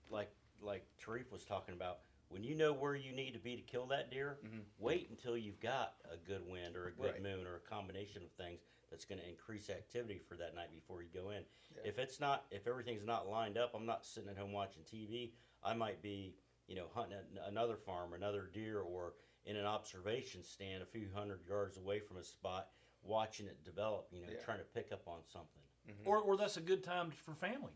like 0.09 0.31
like 0.62 0.85
Tarif 1.05 1.33
was 1.33 1.45
talking 1.45 1.75
about, 1.75 1.99
when 2.29 2.45
you 2.45 2.55
know 2.55 2.73
where 2.73 2.95
you 2.95 3.11
need 3.11 3.33
to 3.33 3.41
be 3.41 3.57
to 3.57 3.62
kill 3.62 3.87
that 3.87 4.09
deer, 4.12 4.39
Mhm. 4.45 4.61
wait 4.79 5.11
until 5.11 5.37
you've 5.37 5.59
got 5.59 5.95
a 6.12 6.16
good 6.16 6.49
wind 6.49 6.77
or 6.77 6.87
a 6.87 6.93
good 6.93 7.14
Right. 7.14 7.23
moon 7.23 7.45
or 7.45 7.57
a 7.57 7.61
combination 7.61 8.23
of 8.23 8.31
things 8.33 8.61
that's 8.89 9.05
going 9.05 9.21
to 9.21 9.29
increase 9.29 9.69
activity 9.69 10.21
for 10.29 10.37
that 10.37 10.55
night 10.55 10.71
before 10.73 11.03
you 11.03 11.09
go 11.12 11.31
in. 11.31 11.45
Yeah. 11.75 11.83
If 11.85 11.99
it's 11.99 12.21
not, 12.21 12.47
if 12.53 12.69
everything's 12.69 13.05
not 13.05 13.27
lined 13.29 13.59
up, 13.59 13.75
I'm 13.75 13.85
not 13.87 14.07
sitting 14.07 14.31
at 14.31 14.37
home 14.39 14.53
watching 14.53 14.85
TV. 14.85 15.33
I 15.64 15.75
might 15.75 16.01
be, 16.03 16.37
you 16.69 16.77
know, 16.77 16.87
hunting 16.95 17.19
at 17.19 17.49
another 17.49 17.77
farm, 17.77 18.12
another 18.12 18.47
deer, 18.47 18.81
or 18.81 19.14
in 19.49 19.57
an 19.57 19.64
observation 19.66 20.44
stand 20.44 20.82
a 20.82 20.86
few 20.86 21.09
hundred 21.14 21.40
yards 21.49 21.76
away 21.78 21.99
from 21.99 22.18
a 22.18 22.22
spot, 22.22 22.68
watching 23.03 23.46
it 23.46 23.64
develop. 23.64 24.07
You 24.12 24.20
know, 24.22 24.28
Yeah. 24.30 24.44
trying 24.44 24.59
to 24.59 24.64
pick 24.64 24.92
up 24.92 25.03
on 25.09 25.20
something. 25.26 25.62
Mm-hmm. 25.88 26.07
or, 26.07 26.18
or 26.18 26.36
that's 26.36 26.59
a 26.59 26.61
good 26.61 26.84
time 26.84 27.11
for 27.11 27.32
family. 27.34 27.72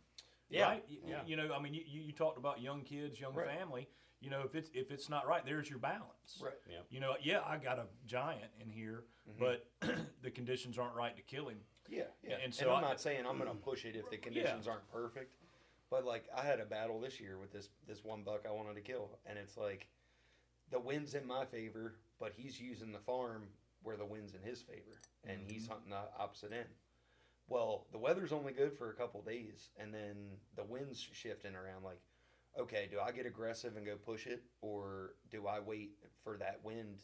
Yeah, 0.51 0.67
Right? 0.69 0.85
Y- 0.89 0.99
yeah. 1.09 1.23
You 1.27 1.37
know, 1.37 1.51
I 1.55 1.63
mean, 1.63 1.73
you, 1.73 1.83
you 1.87 2.03
you 2.03 2.13
talked 2.13 2.37
about 2.37 2.61
young 2.61 2.83
kids, 2.83 3.19
young 3.19 3.35
Right. 3.35 3.49
family. 3.49 3.89
You 4.21 4.29
know, 4.31 4.43
if 4.45 4.55
it's 4.55 4.71
if 4.75 4.91
it's 4.93 5.09
not 5.09 5.27
right, 5.27 5.45
there's 5.47 5.69
your 5.71 5.79
balance. 5.79 6.39
Right. 6.43 6.53
Yeah. 6.71 6.81
You 6.91 7.01
know, 7.01 7.15
yeah, 7.23 7.41
I 7.47 7.57
got 7.57 7.79
a 7.79 7.87
giant 8.07 8.53
in 8.61 8.69
here, 8.69 9.05
mm-hmm. 9.29 9.43
but 9.43 9.67
the 10.23 10.31
conditions 10.31 10.77
aren't 10.79 10.95
right 10.95 11.17
to 11.17 11.23
kill 11.23 11.49
him. 11.49 11.59
Yeah, 11.89 12.03
yeah. 12.23 12.35
And 12.35 12.43
And, 12.45 12.55
so 12.55 12.71
I'm 12.71 12.85
I- 12.85 12.89
not 12.89 13.01
saying 13.01 13.25
I'm 13.27 13.39
gonna 13.39 13.55
push 13.71 13.87
it 13.87 13.97
if 13.97 14.11
the 14.11 14.19
conditions 14.19 14.69
aren't 14.69 14.87
perfect, 14.93 15.35
but 15.91 16.05
like 16.05 16.29
I 16.37 16.43
had 16.45 16.61
a 16.61 16.67
battle 16.67 17.01
this 17.01 17.19
year 17.19 17.39
with 17.39 17.51
this 17.51 17.71
this 17.89 18.05
one 18.05 18.23
buck 18.23 18.45
I 18.47 18.53
wanted 18.53 18.75
to 18.75 18.83
kill, 18.83 19.19
and 19.25 19.39
it's 19.39 19.57
like 19.57 19.89
the 20.73 20.81
wind's 20.81 21.15
in 21.15 21.27
my 21.27 21.45
favor, 21.45 21.95
but 22.19 22.33
he's 22.37 22.61
using 22.61 22.93
the 22.93 22.99
farm 22.99 23.45
where 23.83 23.97
the 23.97 24.05
wind's 24.05 24.35
in 24.35 24.43
his 24.43 24.63
favor, 24.63 24.99
and 25.25 25.39
he's 25.47 25.65
mm-hmm. 25.65 25.73
hunting 25.73 25.91
the 25.91 26.23
opposite 26.23 26.53
end. 26.53 26.69
Well, 27.49 27.87
the 27.93 27.99
weather's 27.99 28.33
only 28.33 28.53
good 28.53 28.77
for 28.77 28.91
a 28.91 28.95
couple 28.95 29.21
days, 29.21 29.71
and 29.79 29.93
then 29.93 30.17
the 30.57 30.65
wind's 30.65 31.07
shifting 31.13 31.55
around. 31.55 31.85
Like, 31.85 32.01
okay, 32.59 32.89
do 32.91 32.99
I 32.99 33.13
get 33.13 33.27
aggressive 33.27 33.77
and 33.77 33.85
go 33.85 33.97
push 33.97 34.27
it, 34.27 34.43
or 34.63 35.15
do 35.31 35.47
I 35.47 35.61
wait 35.61 35.93
for 36.25 36.37
that 36.39 36.61
wind 36.65 37.01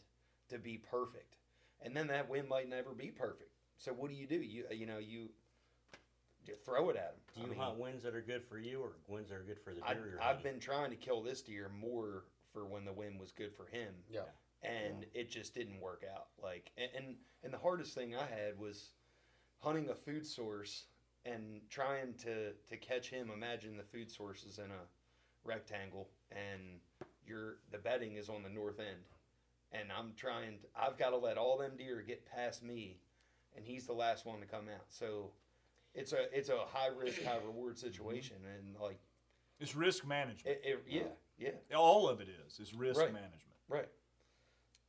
to 0.48 0.58
be 0.58 0.78
perfect? 0.78 1.36
And 1.82 1.94
then 1.94 2.06
that 2.08 2.28
wind 2.28 2.48
might 2.48 2.68
never 2.68 2.90
be 2.90 3.08
perfect. 3.08 3.50
So 3.76 3.92
what 3.92 4.10
do 4.10 4.16
you 4.16 4.26
do? 4.26 4.36
You 4.36 4.64
you 4.72 4.86
know 4.86 4.98
you, 4.98 5.28
throw 6.64 6.88
it 6.88 6.96
at 6.96 7.14
him. 7.14 7.44
Do 7.46 7.54
you 7.54 7.60
hunt 7.60 7.78
winds 7.78 8.02
that 8.04 8.14
are 8.14 8.22
good 8.22 8.44
for 8.44 8.58
you 8.58 8.80
or 8.80 8.92
winds 9.06 9.28
that 9.30 9.36
are 9.36 9.44
good 9.44 9.60
for 9.60 9.74
the 9.74 9.80
deer? 9.82 10.08
you're 10.12 10.22
I've 10.22 10.42
been 10.42 10.58
trying 10.58 10.90
to 10.90 10.96
kill 10.96 11.22
this 11.22 11.42
deer 11.42 11.70
more 11.80 12.24
for 12.52 12.66
when 12.66 12.84
the 12.84 12.92
wind 12.92 13.20
was 13.20 13.32
good 13.32 13.54
for 13.54 13.66
him, 13.66 13.94
Yeah. 14.08 14.22
and 14.62 15.06
it 15.14 15.30
just 15.30 15.54
didn't 15.54 15.80
work 15.80 16.04
out. 16.14 16.28
Like 16.42 16.70
and, 16.76 16.90
and 16.96 17.16
and 17.42 17.52
the 17.52 17.58
hardest 17.58 17.94
thing 17.94 18.14
I 18.16 18.26
had 18.26 18.58
was 18.58 18.90
hunting 19.60 19.88
a 19.90 19.94
food 19.94 20.26
source 20.26 20.86
and 21.24 21.60
trying 21.68 22.14
to 22.24 22.52
to 22.52 22.76
catch 22.76 23.10
him. 23.10 23.30
Imagine 23.30 23.76
the 23.76 23.82
food 23.84 24.10
source 24.10 24.44
is 24.44 24.58
in 24.58 24.70
a 24.70 24.86
rectangle 25.44 26.08
and 26.30 26.80
your 27.26 27.58
the 27.70 27.78
bedding 27.78 28.16
is 28.16 28.28
on 28.28 28.42
the 28.42 28.48
north 28.48 28.80
end, 28.80 29.04
and 29.72 29.90
I'm 29.92 30.12
trying. 30.16 30.58
To, 30.60 30.66
I've 30.80 30.96
got 30.98 31.10
to 31.10 31.16
let 31.18 31.36
all 31.38 31.58
them 31.58 31.72
deer 31.76 32.02
get 32.06 32.24
past 32.26 32.62
me, 32.62 32.98
and 33.56 33.64
he's 33.64 33.86
the 33.86 33.92
last 33.92 34.26
one 34.26 34.40
to 34.40 34.46
come 34.46 34.68
out. 34.74 34.86
So. 34.88 35.30
It's 35.94 36.12
a 36.12 36.26
it's 36.36 36.50
a 36.50 36.58
high 36.70 36.88
risk 36.96 37.22
high 37.24 37.38
reward 37.44 37.74
mm-hmm. 37.76 37.86
situation 37.86 38.36
and 38.56 38.76
like 38.80 39.00
It's 39.58 39.74
risk 39.74 40.06
management. 40.06 40.58
it, 40.58 40.62
it, 40.62 40.84
yeah 40.86 41.02
yeah 41.38 41.50
All 41.76 42.08
of 42.08 42.20
it 42.20 42.28
is 42.46 42.58
is 42.60 42.74
risk 42.74 42.98
Right. 43.00 43.12
management. 43.12 43.42
right 43.68 43.88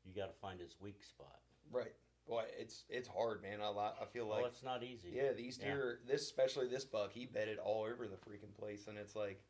You 0.06 0.14
got 0.14 0.28
to 0.28 0.40
find 0.40 0.60
his 0.60 0.76
weak 0.80 1.04
spot. 1.04 1.40
Right. 1.72 1.94
Boy, 2.28 2.46
it's 2.60 2.84
it's 2.90 3.08
hard, 3.08 3.42
man. 3.42 3.60
I 3.62 3.70
li- 3.70 3.96
I 4.02 4.06
feel 4.06 4.28
Well, 4.28 4.42
like 4.42 4.52
it's 4.52 4.64
not 4.64 4.84
easy. 4.84 5.10
yeah, 5.10 5.32
these 5.34 5.58
Yeah. 5.58 5.66
deer, 5.74 6.00
this 6.06 6.22
especially 6.24 6.68
this 6.68 6.86
buck, 6.86 7.12
he 7.12 7.26
bedded 7.26 7.58
all 7.58 7.84
over 7.84 8.08
the 8.08 8.18
freaking 8.18 8.54
place, 8.58 8.88
and 8.88 8.98
it's 8.98 9.16
like, 9.16 9.42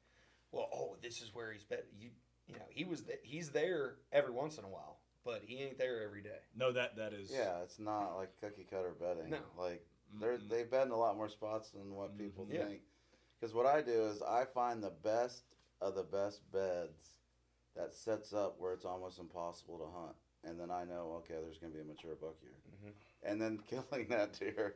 well, 0.51 0.69
oh, 0.73 0.95
this 1.01 1.21
is 1.21 1.33
where 1.33 1.51
he's 1.51 1.63
bet. 1.63 1.85
You 1.97 2.11
you 2.47 2.55
know, 2.55 2.65
he 2.69 2.83
was 2.85 3.01
th- 3.03 3.19
he's 3.23 3.51
there 3.51 3.97
every 4.11 4.31
once 4.31 4.57
in 4.57 4.63
a 4.63 4.69
while, 4.69 5.01
but 5.23 5.43
he 5.43 5.57
ain't 5.59 5.77
there 5.77 6.01
every 6.01 6.21
day. 6.21 6.39
No, 6.55 6.71
that 6.71 6.95
that 6.95 7.13
is. 7.13 7.29
Yeah, 7.31 7.59
it's 7.63 7.79
not 7.79 8.15
like 8.15 8.35
cookie 8.39 8.63
cutter 8.63 8.95
bedding. 8.99 9.29
No. 9.29 9.39
Like 9.57 9.85
they're 10.19 10.37
Mm-mm. 10.37 10.49
they 10.49 10.63
bed 10.63 10.87
in 10.87 10.91
a 10.93 10.97
lot 10.97 11.15
more 11.17 11.29
spots 11.29 11.69
than 11.71 11.93
what 11.93 12.09
mm-hmm. 12.11 12.23
people 12.23 12.47
Yeah. 12.49 12.65
think. 12.65 12.81
Because 13.39 13.53
what 13.53 13.65
I 13.65 13.81
do 13.81 14.05
is 14.07 14.21
I 14.21 14.45
find 14.45 14.81
the 14.81 14.89
best 14.89 15.43
of 15.81 15.95
the 15.95 16.03
best 16.03 16.41
beds 16.51 17.17
that 17.75 17.93
sets 17.95 18.33
up 18.33 18.55
where 18.59 18.73
it's 18.73 18.85
almost 18.85 19.19
impossible 19.19 19.77
to 19.79 19.85
hunt, 19.99 20.15
and 20.43 20.59
then 20.59 20.69
I 20.71 20.83
know 20.83 21.13
okay, 21.23 21.35
there's 21.41 21.57
gonna 21.57 21.73
be 21.73 21.79
a 21.81 21.83
mature 21.83 22.15
buck 22.19 22.35
here, 22.41 22.51
Mhm. 22.83 22.93
and 23.23 23.41
then 23.41 23.57
killing 23.67 24.07
that 24.09 24.33
deer 24.39 24.75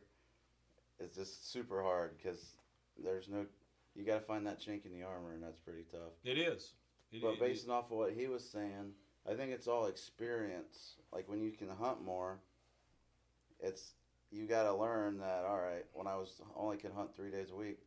is 0.99 1.15
just 1.15 1.51
super 1.51 1.81
hard 1.81 2.17
because 2.17 2.55
there's 2.97 3.27
no 3.27 3.45
you 3.95 4.03
got 4.03 4.15
to 4.19 4.25
find 4.25 4.47
that 4.47 4.59
chink 4.59 4.85
in 4.85 4.91
the 4.91 5.03
armor, 5.03 5.33
and 5.33 5.43
that's 5.43 5.59
pretty 5.59 5.83
tough. 5.91 6.13
It 6.23 6.39
is. 6.39 6.73
It- 7.11 7.21
But 7.21 7.37
based 7.39 7.69
off 7.69 7.91
of 7.91 7.97
what 7.97 8.13
he 8.13 8.25
was 8.27 8.43
saying, 8.49 8.95
I 9.23 9.35
think 9.35 9.51
it's 9.51 9.67
all 9.67 9.85
experience. 9.85 10.95
Like 11.11 11.29
when 11.29 11.41
you 11.41 11.51
can 11.51 11.69
hunt 11.69 12.01
more, 12.01 12.39
it's 13.59 13.93
you 14.31 14.47
got 14.47 14.63
to 14.63 14.73
learn 14.73 15.19
that. 15.19 15.45
All 15.45 15.59
right, 15.59 15.85
when 15.93 16.07
I 16.07 16.15
was 16.15 16.41
only 16.55 16.77
could 16.77 16.91
hunt 16.91 17.15
three 17.15 17.29
days 17.29 17.51
a 17.51 17.55
week, 17.55 17.79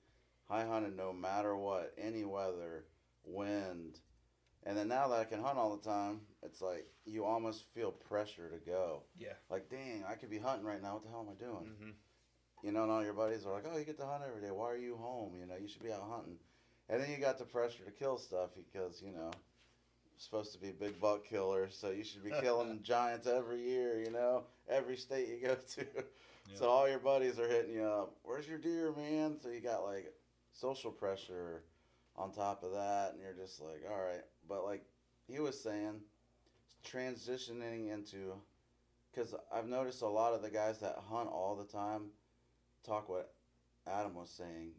I 0.49 0.65
hunted 0.65 0.97
no 0.97 1.13
matter 1.13 1.57
what, 1.57 1.93
any 1.99 2.25
weather, 2.25 2.85
wind, 3.27 3.99
and 4.65 4.77
then 4.77 4.89
now 4.89 5.09
that 5.09 5.21
I 5.21 5.25
can 5.25 5.41
hunt 5.41 5.59
all 5.59 5.77
the 5.77 5.89
time, 5.89 6.21
it's 6.43 6.61
like 6.61 6.87
you 7.05 7.25
almost 7.25 7.65
feel 7.73 7.93
pressure 7.93 8.49
to 8.49 8.59
go. 8.59 9.03
Yeah. 9.17 9.35
Like, 9.49 9.71
dang, 9.71 10.05
I 10.09 10.15
could 10.15 10.31
be 10.31 10.39
hunting 10.39 10.67
right 10.67 10.83
now. 10.83 10.95
What 10.95 11.05
the 11.05 11.11
hell 11.11 11.27
am 11.29 11.35
I 11.35 11.43
doing? 11.43 11.73
Mm-hmm. 11.73 11.91
You 12.63 12.73
know, 12.73 12.83
and 12.83 12.91
all 12.91 13.05
your 13.05 13.13
buddies 13.13 13.47
are 13.47 13.53
like, 13.53 13.65
"Oh, 13.71 13.77
you 13.77 13.85
get 13.85 13.99
to 13.99 14.07
hunt 14.07 14.25
every 14.27 14.41
day. 14.41 14.51
Why 14.51 14.73
are 14.73 14.77
you 14.77 14.97
home? 14.97 15.35
You 15.39 15.47
know, 15.47 15.55
you 15.61 15.69
should 15.69 15.85
be 15.85 15.93
out 15.93 16.07
hunting." 16.11 16.39
And 16.89 17.01
then 17.01 17.11
you 17.11 17.19
got 17.19 17.39
the 17.39 17.45
pressure 17.45 17.85
to 17.85 17.91
kill 17.91 18.19
stuff 18.19 18.51
because 18.57 19.03
you 19.03 19.13
know, 19.13 19.31
supposed 20.17 20.53
to 20.55 20.59
be 20.59 20.71
a 20.71 20.73
big 20.73 21.01
buck 21.01 21.25
killer, 21.25 21.69
so 21.71 21.91
you 21.91 22.03
should 22.03 22.25
be 22.25 22.33
killing 22.43 22.81
giants 22.83 23.29
every 23.29 23.63
year. 23.63 24.01
You 24.01 24.11
know, 24.11 24.45
every 24.69 24.97
state 24.97 25.29
you 25.29 25.47
go 25.47 25.55
to. 25.75 25.87
So 26.55 26.69
all 26.69 26.89
your 26.89 27.01
buddies 27.01 27.39
are 27.39 27.49
hitting 27.49 27.75
you 27.75 27.85
up. 27.85 28.17
Where's 28.23 28.49
your 28.49 28.59
deer, 28.59 28.93
man? 28.97 29.37
So 29.41 29.49
you 29.51 29.61
got 29.61 29.85
like 29.85 30.13
social 30.53 30.91
pressure 30.91 31.63
on 32.17 32.33
top 32.33 32.63
of 32.63 32.73
that, 32.73 33.13
and 33.13 33.21
you're 33.21 33.35
just 33.35 33.61
like, 33.61 33.83
all 33.91 34.03
right. 34.03 34.25
But 34.49 34.65
like 34.65 34.85
he 35.29 35.39
was 35.39 35.61
saying, 35.61 36.01
transitioning 36.85 37.93
into 37.93 38.35
because 39.13 39.35
I've 39.53 39.67
noticed 39.67 40.03
a 40.03 40.09
lot 40.09 40.35
of 40.35 40.43
the 40.43 40.51
guys 40.51 40.79
that 40.81 40.99
hunt 41.09 41.29
all 41.29 41.57
the 41.57 41.71
time 41.71 42.11
talk 42.85 43.09
what 43.09 43.33
Adam 43.87 44.15
was 44.15 44.31
saying. 44.31 44.71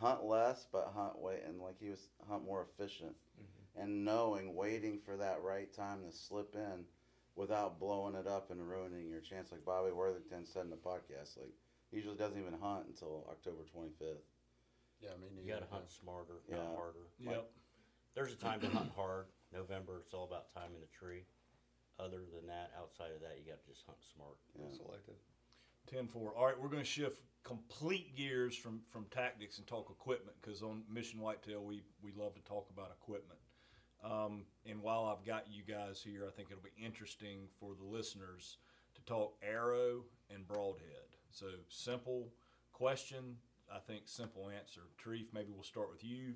Hunt 0.00 0.24
less, 0.24 0.66
but 0.70 0.92
hunt 0.94 1.18
wait, 1.18 1.40
and 1.46 1.60
like 1.60 1.76
he 1.80 1.88
was 1.88 2.10
hunt 2.28 2.44
more 2.44 2.66
efficient, 2.70 3.14
mm-hmm. 3.14 3.82
and 3.82 4.04
knowing 4.04 4.54
waiting 4.54 4.98
for 5.04 5.16
that 5.16 5.40
right 5.42 5.72
time 5.72 6.00
to 6.06 6.14
slip 6.14 6.54
in, 6.54 6.84
without 7.34 7.80
blowing 7.80 8.14
it 8.14 8.26
up 8.26 8.50
and 8.50 8.68
ruining 8.68 9.08
your 9.08 9.20
chance. 9.20 9.52
Like 9.52 9.64
Bobby 9.64 9.92
Worthington 9.92 10.44
said 10.44 10.64
in 10.64 10.70
the 10.70 10.76
podcast, 10.76 11.38
like 11.38 11.52
he 11.90 11.96
usually 11.96 12.16
doesn't 12.16 12.38
even 12.38 12.58
hunt 12.60 12.86
until 12.88 13.26
October 13.30 13.62
twenty 13.72 13.92
fifth. 13.98 14.24
Yeah, 15.00 15.10
I 15.14 15.20
mean, 15.20 15.36
You 15.36 15.52
gotta 15.52 15.66
hunt 15.70 15.90
smarter, 15.90 16.42
Yeah. 16.48 16.56
not 16.56 16.76
harder. 16.76 17.06
Yep. 17.18 17.50
There's 18.14 18.32
a 18.32 18.36
time 18.36 18.60
to 18.60 18.68
hunt 18.68 18.92
hard. 18.92 19.26
November, 19.52 20.00
it's 20.00 20.14
all 20.14 20.24
about 20.24 20.48
timing 20.52 20.80
the 20.80 20.86
tree. 20.86 21.24
Other 21.98 22.24
than 22.26 22.46
that, 22.46 22.72
outside 22.78 23.12
of 23.12 23.20
that, 23.20 23.38
you 23.38 23.44
gotta 23.44 23.64
just 23.66 23.84
hunt 23.86 24.02
smart. 24.14 24.36
Yeah. 24.54 24.68
Selective. 24.76 25.16
10 25.86 26.08
4. 26.08 26.34
All 26.34 26.46
right, 26.46 26.58
we're 26.60 26.68
going 26.68 26.82
to 26.82 26.88
shift 26.88 27.20
complete 27.44 28.16
gears 28.16 28.56
from, 28.56 28.80
from 28.90 29.06
tactics 29.10 29.58
and 29.58 29.66
talk 29.68 29.88
equipment 29.88 30.36
because 30.42 30.62
on 30.62 30.82
Mission 30.92 31.20
Whitetail, 31.20 31.62
we, 31.62 31.82
we 32.02 32.10
love 32.16 32.34
to 32.34 32.42
talk 32.42 32.68
about 32.70 32.90
equipment. 33.00 33.38
Um, 34.02 34.44
and 34.68 34.82
while 34.82 35.04
I've 35.04 35.24
got 35.24 35.46
you 35.48 35.62
guys 35.62 36.02
here, 36.02 36.24
I 36.26 36.30
think 36.32 36.50
it'll 36.50 36.62
be 36.62 36.84
interesting 36.84 37.48
for 37.60 37.74
the 37.78 37.84
listeners 37.84 38.58
to 38.96 39.02
talk 39.02 39.36
arrow 39.42 40.04
and 40.28 40.46
broadhead. 40.46 41.16
So, 41.30 41.46
simple 41.68 42.32
question, 42.72 43.36
I 43.74 43.78
think 43.80 44.02
simple 44.06 44.48
answer. 44.48 44.82
Tarif, 45.04 45.26
maybe 45.32 45.50
we'll 45.52 45.64
start 45.64 45.90
with 45.90 46.04
you. 46.04 46.34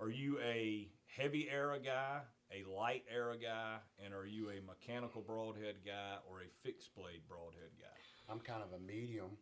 Are 0.00 0.10
you 0.10 0.38
a 0.40 0.88
heavy 1.06 1.48
arrow 1.50 1.78
guy, 1.80 2.20
a 2.54 2.62
light 2.70 3.04
arrow 3.12 3.36
guy, 3.36 3.78
and 4.04 4.14
are 4.14 4.26
you 4.26 4.50
a 4.50 4.60
mechanical 4.64 5.22
broadhead 5.22 5.76
guy 5.84 6.18
or 6.30 6.42
a 6.42 6.48
fixed 6.62 6.94
blade 6.94 7.22
broadhead 7.28 7.72
guy? 7.80 7.98
I'm 8.32 8.38
kind 8.40 8.62
of 8.62 8.72
a 8.72 8.78
medium. 8.82 9.36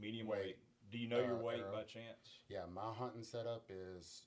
Medium 0.00 0.26
Weight. 0.26 0.40
weight. 0.40 0.56
Do 0.90 0.98
you 0.98 1.06
know 1.08 1.20
your 1.20 1.36
Uh, 1.38 1.42
weight 1.42 1.60
arrow. 1.60 1.72
by 1.72 1.82
chance? 1.84 2.40
Yeah, 2.48 2.64
my 2.72 2.92
hunting 2.92 3.22
setup 3.22 3.70
is 3.70 4.24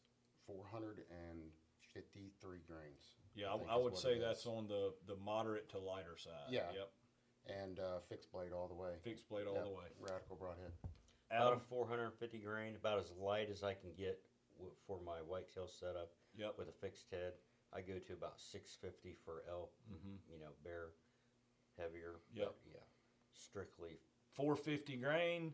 453 0.47 2.59
grains. 2.67 3.11
Yeah, 3.35 3.47
I 3.47 3.55
I, 3.55 3.75
I 3.75 3.77
would 3.77 3.97
say 3.97 4.19
that's 4.19 4.45
on 4.45 4.67
the, 4.67 4.93
the 5.07 5.15
moderate 5.17 5.69
to 5.71 5.79
lighter 5.79 6.15
side. 6.17 6.49
Yeah. 6.49 6.71
Yep. 6.73 6.89
and 7.61 7.79
uh, 7.79 7.99
fixed 8.09 8.31
blade 8.31 8.51
all 8.53 8.67
the 8.67 8.73
way. 8.73 8.91
Fixed 9.03 9.27
blade 9.29 9.45
all 9.47 9.55
Yep, 9.55 9.63
the 9.65 9.69
way. 9.71 9.85
Radical 9.99 10.35
broadhead. 10.37 10.71
About 11.31 11.47
Adam. 11.47 11.59
a 11.59 11.69
450 11.69 12.37
grain, 12.39 12.75
about 12.75 12.99
as 12.99 13.11
light 13.19 13.49
as 13.51 13.63
I 13.63 13.73
can 13.73 13.91
get 13.97 14.19
w- 14.55 14.73
for 14.87 14.99
my 15.05 15.17
whitetail 15.21 15.67
setup 15.67 16.11
Yep. 16.37 16.57
with 16.57 16.69
a 16.69 16.71
fixed 16.73 17.09
head. 17.09 17.33
I 17.73 17.81
go 17.81 17.97
to 17.99 18.13
about 18.13 18.39
650 18.39 19.15
for 19.25 19.43
elk, 19.49 19.71
Mm-hmm. 19.91 20.15
you 20.31 20.39
know, 20.39 20.51
bear 20.63 20.89
heavier. 21.77 22.19
Yep. 22.33 22.47
But 22.47 22.71
yeah, 22.71 22.85
strictly 23.33 23.99
450 24.33 24.97
grain, 24.97 25.53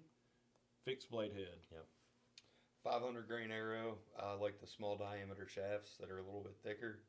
fixed 0.84 1.10
blade 1.10 1.34
head. 1.34 1.58
Yep. 1.72 1.86
500 2.84 3.28
grain 3.28 3.52
arrow. 3.52 3.98
I 4.20 4.34
like 4.34 4.60
the 4.60 4.68
small 4.68 4.98
diameter 4.98 5.48
shafts 5.48 5.98
that 5.98 6.10
are 6.10 6.18
a 6.18 6.24
little 6.24 6.42
bit 6.44 6.58
thicker. 6.64 7.00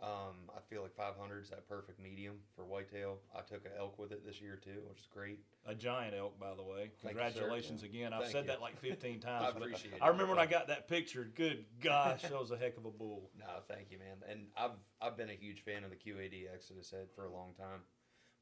Um, 0.00 0.48
I 0.56 0.60
feel 0.70 0.82
like 0.82 0.94
500 0.94 1.42
is 1.42 1.50
that 1.50 1.68
perfect 1.68 2.00
medium 2.00 2.36
for 2.54 2.64
whitetail. 2.64 3.18
I 3.36 3.40
took 3.40 3.64
an 3.64 3.72
elk 3.76 3.98
with 3.98 4.12
it 4.12 4.24
this 4.24 4.40
year 4.40 4.56
too, 4.62 4.80
which 4.88 5.00
is 5.00 5.08
great. 5.12 5.40
A 5.66 5.74
giant 5.74 6.14
elk, 6.14 6.38
by 6.38 6.54
the 6.54 6.62
way. 6.62 6.90
Thank 7.02 7.16
you. 7.16 7.20
Congratulations 7.20 7.82
again. 7.82 8.12
I've 8.12 8.22
Thank 8.22 8.32
said 8.32 8.44
you. 8.44 8.50
that 8.50 8.60
like 8.60 8.78
15 8.78 9.18
times. 9.20 9.46
I 9.46 9.58
appreciate 9.58 9.94
it. 9.94 10.00
I 10.00 10.08
remember 10.08 10.34
when 10.34 10.38
I 10.38 10.46
got 10.46 10.68
that 10.68 10.86
picture. 10.88 11.28
Good 11.34 11.64
gosh, 11.80 12.22
that 12.22 12.32
was 12.38 12.52
a 12.52 12.56
heck 12.56 12.76
of 12.76 12.84
a 12.84 12.90
bull. 12.90 13.30
No, 13.38 13.46
thank 13.68 13.90
you, 13.90 13.98
man. 13.98 14.16
And 14.30 14.46
I've 14.56 14.78
I've 15.00 15.16
been 15.16 15.30
a 15.30 15.34
huge 15.34 15.62
fan 15.62 15.82
of 15.84 15.90
the 15.90 15.96
QAD 15.96 16.52
Exodus 16.52 16.90
head 16.90 17.08
for 17.14 17.24
a 17.24 17.32
long 17.32 17.54
time. 17.58 17.80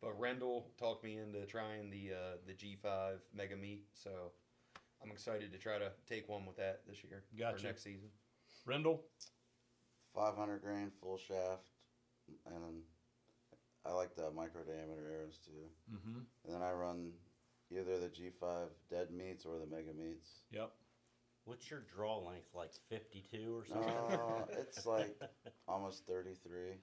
But 0.02 0.18
Rendall 0.20 0.64
talked 0.78 1.04
me 1.04 1.18
into 1.18 1.44
trying 1.46 1.90
the 1.90 2.12
uh, 2.12 2.36
the 2.46 2.52
G5 2.52 3.18
Mega 3.34 3.56
Meat, 3.56 3.84
so 3.94 4.10
I'm 5.02 5.10
excited 5.10 5.52
to 5.52 5.58
try 5.58 5.78
to 5.78 5.92
take 6.08 6.28
one 6.28 6.44
with 6.46 6.56
that 6.56 6.82
this 6.86 7.02
year 7.04 7.24
Gotcha. 7.38 7.64
or 7.64 7.68
next 7.68 7.82
season. 7.82 8.08
Rendall? 8.66 9.00
500 10.20 10.62
grain 10.62 10.90
full 11.00 11.18
shaft, 11.18 11.68
and 12.46 12.82
I 13.84 13.92
like 13.92 14.16
the 14.16 14.30
micro 14.32 14.62
diameter 14.64 15.12
arrows 15.14 15.38
too. 15.44 15.68
Mm-hmm. 15.94 16.18
And 16.46 16.54
then 16.54 16.62
I 16.62 16.72
run 16.72 17.12
either 17.70 17.98
the 18.00 18.08
G5 18.08 18.68
dead 18.90 19.10
meats 19.10 19.44
or 19.44 19.58
the 19.58 19.66
mega 19.66 19.92
meats. 19.92 20.30
Yep. 20.50 20.72
What's 21.44 21.70
your 21.70 21.82
draw 21.94 22.18
length? 22.18 22.48
Like 22.54 22.72
52 22.88 23.54
or 23.56 23.64
something? 23.66 23.86
No, 23.94 24.48
it's 24.58 24.84
like 24.86 25.20
almost 25.68 26.06
33. 26.06 26.74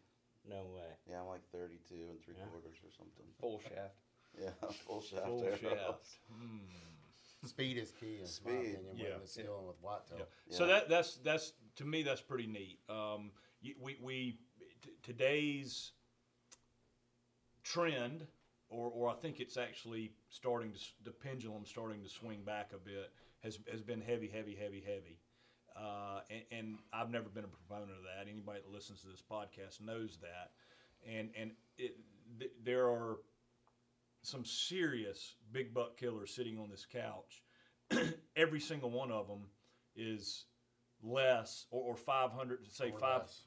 no 0.47 0.63
way. 0.75 0.87
Yeah, 1.09 1.19
I'm 1.21 1.27
like 1.27 1.43
32 1.51 1.95
and 2.11 2.21
three 2.23 2.35
Yeah. 2.37 2.45
quarters 2.45 2.77
or 2.85 2.91
something. 2.95 3.25
Full 3.41 3.59
shaft. 3.59 3.95
Yeah, 4.41 4.49
full 4.87 4.99
shaft 4.99 5.27
Full 5.27 5.43
arrows. 5.43 5.59
shaft. 5.59 6.07
Hmm. 6.31 6.65
Speed 7.45 7.77
is 7.77 7.91
key, 7.91 8.15
in 8.15 8.21
my 8.21 8.27
Speed. 8.27 8.51
opinion, 8.53 8.97
Yeah. 8.97 9.13
when 9.13 9.21
it's 9.23 9.35
dealing 9.35 9.67
with 9.67 9.75
whitetail. 9.81 10.27
Yeah. 10.47 10.57
So 10.57 10.67
that 10.67 10.89
that's 10.89 11.15
that's 11.17 11.53
to 11.75 11.85
me 11.85 12.03
that's 12.03 12.21
pretty 12.21 12.47
neat. 12.47 12.79
Um, 12.89 13.31
we 13.81 13.97
we 14.01 14.39
t- 14.81 14.91
today's 15.01 15.91
trend, 17.63 18.25
or 18.69 18.89
or 18.89 19.09
I 19.09 19.13
think 19.15 19.39
it's 19.39 19.57
actually 19.57 20.13
starting 20.29 20.73
to 20.73 20.79
the 21.03 21.11
pendulum 21.11 21.65
starting 21.65 22.01
to 22.03 22.09
swing 22.09 22.43
back 22.43 22.71
a 22.73 22.77
bit 22.77 23.11
has 23.41 23.59
has 23.71 23.81
been 23.81 24.01
heavy, 24.01 24.27
heavy, 24.27 24.55
heavy, 24.55 24.81
heavy. 24.85 25.19
Uh, 25.75 26.21
and, 26.29 26.43
and 26.51 26.77
I've 26.93 27.09
never 27.09 27.29
been 27.29 27.45
a 27.45 27.47
proponent 27.47 27.91
of 27.97 28.03
that. 28.03 28.29
Anybody 28.31 28.59
that 28.61 28.71
listens 28.71 29.01
to 29.01 29.07
this 29.07 29.23
podcast 29.29 29.81
knows 29.81 30.17
that. 30.21 30.51
And 31.11 31.29
and 31.37 31.51
it, 31.77 31.97
th- 32.39 32.51
there 32.63 32.87
are 32.87 33.17
some 34.23 34.43
serious 34.45 35.35
big 35.51 35.73
buck 35.73 35.97
killers 35.97 36.33
sitting 36.33 36.57
on 36.57 36.69
this 36.69 36.85
couch. 36.85 37.43
Every 38.35 38.59
single 38.59 38.89
one 38.89 39.11
of 39.11 39.27
them 39.27 39.43
is 39.95 40.45
less 41.03 41.65
or, 41.69 41.81
or 41.91 41.95
500 41.97 42.59
say 42.71 42.91
Or 42.91 42.99
five 42.99 43.21
less. 43.21 43.41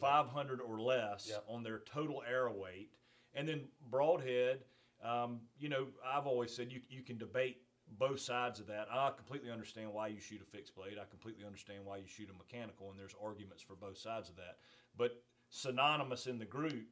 500 0.00 0.60
or 0.60 0.80
less 0.80 1.26
Yep. 1.30 1.44
on 1.48 1.62
their 1.62 1.80
total 1.80 2.22
arrow 2.30 2.54
weight 2.54 2.90
and 3.34 3.48
then 3.48 3.62
broadhead 3.90 4.60
um, 5.02 5.40
you 5.58 5.68
know 5.70 5.86
i've 6.06 6.26
always 6.26 6.54
said 6.54 6.70
you, 6.70 6.80
you 6.90 7.02
can 7.02 7.16
debate 7.16 7.62
both 7.98 8.20
sides 8.20 8.60
of 8.60 8.66
that 8.66 8.86
i 8.92 9.10
completely 9.16 9.50
understand 9.50 9.90
why 9.92 10.06
you 10.08 10.20
shoot 10.20 10.40
a 10.42 10.44
fixed 10.44 10.74
blade 10.76 10.98
i 11.00 11.04
completely 11.10 11.44
understand 11.46 11.80
why 11.84 11.96
you 11.96 12.06
shoot 12.06 12.28
a 12.30 12.36
mechanical 12.36 12.90
and 12.90 12.98
there's 13.00 13.14
arguments 13.24 13.62
for 13.62 13.74
both 13.74 13.96
sides 13.96 14.28
of 14.28 14.36
that 14.36 14.58
but 14.96 15.22
synonymous 15.48 16.26
in 16.26 16.38
the 16.38 16.44
group 16.44 16.86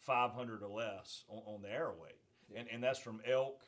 500 0.00 0.62
or 0.62 0.68
less 0.68 1.24
on, 1.28 1.38
on 1.54 1.62
the 1.62 1.70
arrow 1.70 1.94
weight 2.02 2.18
and, 2.56 2.68
and 2.72 2.82
that's 2.82 2.98
from 2.98 3.20
elk 3.28 3.62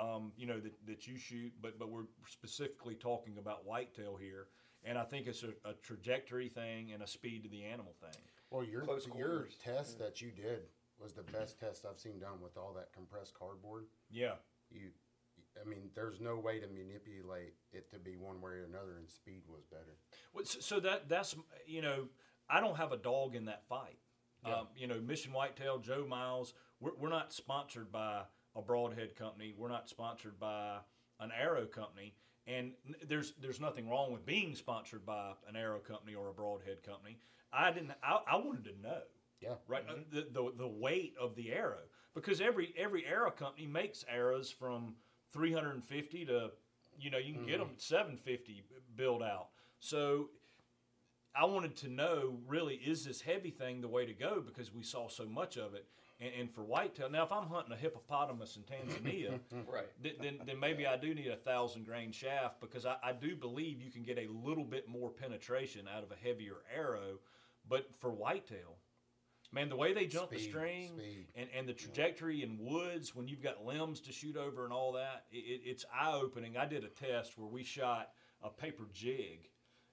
um, 0.00 0.32
you 0.36 0.46
know 0.46 0.58
that, 0.60 0.72
that 0.86 1.06
you 1.06 1.16
shoot 1.18 1.52
but 1.62 1.78
but 1.78 1.88
we're 1.90 2.06
specifically 2.26 2.94
talking 2.94 3.38
about 3.38 3.64
whitetail 3.66 4.16
here 4.16 4.48
and 4.84 4.98
i 4.98 5.04
think 5.04 5.26
it's 5.26 5.42
a, 5.42 5.50
a 5.68 5.72
trajectory 5.82 6.48
thing 6.48 6.92
and 6.92 7.02
a 7.02 7.06
speed 7.06 7.42
to 7.44 7.48
the 7.48 7.64
animal 7.64 7.94
thing 8.00 8.20
Well, 8.50 8.64
your 8.64 8.82
Close 8.82 9.06
your 9.06 9.14
quarters. 9.14 9.56
test 9.62 9.98
that 9.98 10.20
you 10.20 10.30
did 10.30 10.60
was 11.00 11.12
the 11.12 11.22
best 11.22 11.58
test 11.58 11.84
I've 11.88 11.98
seen 11.98 12.18
done 12.20 12.40
with 12.40 12.56
all 12.56 12.72
that 12.74 12.92
compressed 12.92 13.34
cardboard. 13.38 13.86
yeah 14.10 14.34
You, 14.70 14.90
I 15.60 15.68
mean, 15.68 15.90
there's 15.94 16.20
no 16.20 16.36
way 16.38 16.58
to 16.60 16.66
manipulate 16.68 17.54
it 17.72 17.90
to 17.92 17.98
be 17.98 18.16
one 18.16 18.40
way 18.40 18.52
or 18.52 18.64
another, 18.64 18.96
and 18.98 19.08
speed 19.10 19.42
was 19.48 19.64
better. 19.70 19.96
Well, 20.32 20.44
so, 20.44 20.58
so 20.60 20.80
that 20.80 21.08
that's 21.08 21.34
you 21.66 21.82
know 21.82 22.08
I 22.48 22.60
don't 22.60 22.76
have 22.76 22.92
a 22.92 22.96
dog 22.96 23.34
in 23.36 23.44
that 23.46 23.64
fight. 23.68 23.98
Yeah. 24.46 24.54
Um, 24.54 24.66
you 24.76 24.86
know, 24.86 25.00
Mission 25.00 25.32
Whitetail, 25.32 25.78
Joe 25.78 26.04
Miles. 26.08 26.54
We're, 26.80 26.92
we're 26.98 27.08
not 27.08 27.32
sponsored 27.32 27.90
by 27.92 28.22
a 28.56 28.62
broadhead 28.62 29.16
company. 29.16 29.54
We're 29.56 29.68
not 29.68 29.88
sponsored 29.88 30.38
by 30.38 30.76
an 31.20 31.30
arrow 31.38 31.66
company. 31.66 32.14
And 32.46 32.72
there's 33.08 33.32
there's 33.40 33.60
nothing 33.60 33.88
wrong 33.88 34.12
with 34.12 34.26
being 34.26 34.54
sponsored 34.54 35.06
by 35.06 35.32
an 35.48 35.56
arrow 35.56 35.78
company 35.78 36.14
or 36.14 36.28
a 36.28 36.32
broadhead 36.34 36.82
company. 36.82 37.18
I 37.52 37.70
didn't. 37.72 37.92
I, 38.02 38.18
I 38.26 38.36
wanted 38.36 38.64
to 38.64 38.82
know 38.82 39.00
Yeah. 39.40 39.54
right 39.66 39.84
uh, 39.88 39.94
the, 40.10 40.26
the 40.30 40.52
the 40.58 40.68
weight 40.68 41.14
of 41.18 41.34
the 41.36 41.52
arrow 41.52 41.84
because 42.14 42.40
every 42.42 42.74
every 42.76 43.06
arrow 43.06 43.30
company 43.30 43.66
makes 43.66 44.04
arrows 44.08 44.50
from 44.50 44.96
350 45.32 46.26
to 46.26 46.50
you 46.98 47.10
know 47.10 47.18
you 47.18 47.32
can 47.32 47.46
get 47.46 47.58
them 47.58 47.70
750 47.78 48.64
build 48.94 49.22
out 49.22 49.48
so 49.80 50.28
i 51.34 51.44
wanted 51.44 51.74
to 51.76 51.88
know 51.88 52.38
really 52.46 52.74
is 52.76 53.04
this 53.04 53.20
heavy 53.20 53.50
thing 53.50 53.80
the 53.80 53.88
way 53.88 54.06
to 54.06 54.12
go 54.12 54.40
because 54.40 54.72
we 54.72 54.82
saw 54.84 55.08
so 55.08 55.24
much 55.26 55.56
of 55.56 55.74
it 55.74 55.86
and, 56.24 56.32
and 56.40 56.50
for 56.54 56.62
whitetail 56.62 57.10
now 57.10 57.22
if 57.24 57.32
i'm 57.32 57.46
hunting 57.46 57.72
a 57.72 57.76
hippopotamus 57.76 58.56
in 58.56 58.62
tanzania 58.62 59.38
Right. 59.72 59.86
th- 60.02 60.16
then, 60.20 60.40
then 60.46 60.58
maybe 60.58 60.86
I 60.86 60.96
do 60.96 61.14
need 61.14 61.28
a 61.28 61.36
thousand 61.36 61.84
grain 61.86 62.12
shaft 62.12 62.60
because 62.60 62.86
I, 62.86 62.96
I 63.02 63.12
do 63.12 63.36
believe 63.36 63.80
you 63.80 63.90
can 63.90 64.02
get 64.02 64.18
a 64.18 64.28
little 64.46 64.64
bit 64.64 64.88
more 64.88 65.10
penetration 65.10 65.86
out 65.94 66.02
of 66.02 66.10
a 66.10 66.16
heavier 66.16 66.56
arrow. 66.74 67.18
But 67.68 67.88
for 68.00 68.10
whitetail, 68.10 68.76
man, 69.52 69.68
the 69.68 69.76
way 69.76 69.92
they 69.94 70.06
jump 70.06 70.30
the 70.30 70.38
Speed, 70.38 70.50
string 70.50 70.88
speed. 70.98 71.26
and, 71.36 71.48
and 71.56 71.68
the 71.68 71.72
trajectory 71.72 72.42
in 72.42 72.58
woods 72.60 73.14
when 73.14 73.26
you've 73.28 73.42
got 73.42 73.64
limbs 73.64 74.00
to 74.02 74.12
shoot 74.12 74.36
over 74.36 74.64
and 74.64 74.72
all 74.72 74.92
that, 74.92 75.24
it, 75.32 75.62
it's 75.64 75.84
eye 75.94 76.12
opening. 76.12 76.56
I 76.56 76.66
did 76.66 76.84
a 76.84 76.88
test 76.88 77.38
where 77.38 77.48
we 77.48 77.62
shot 77.64 78.10
a 78.42 78.50
paper 78.50 78.84
jig 78.92 79.48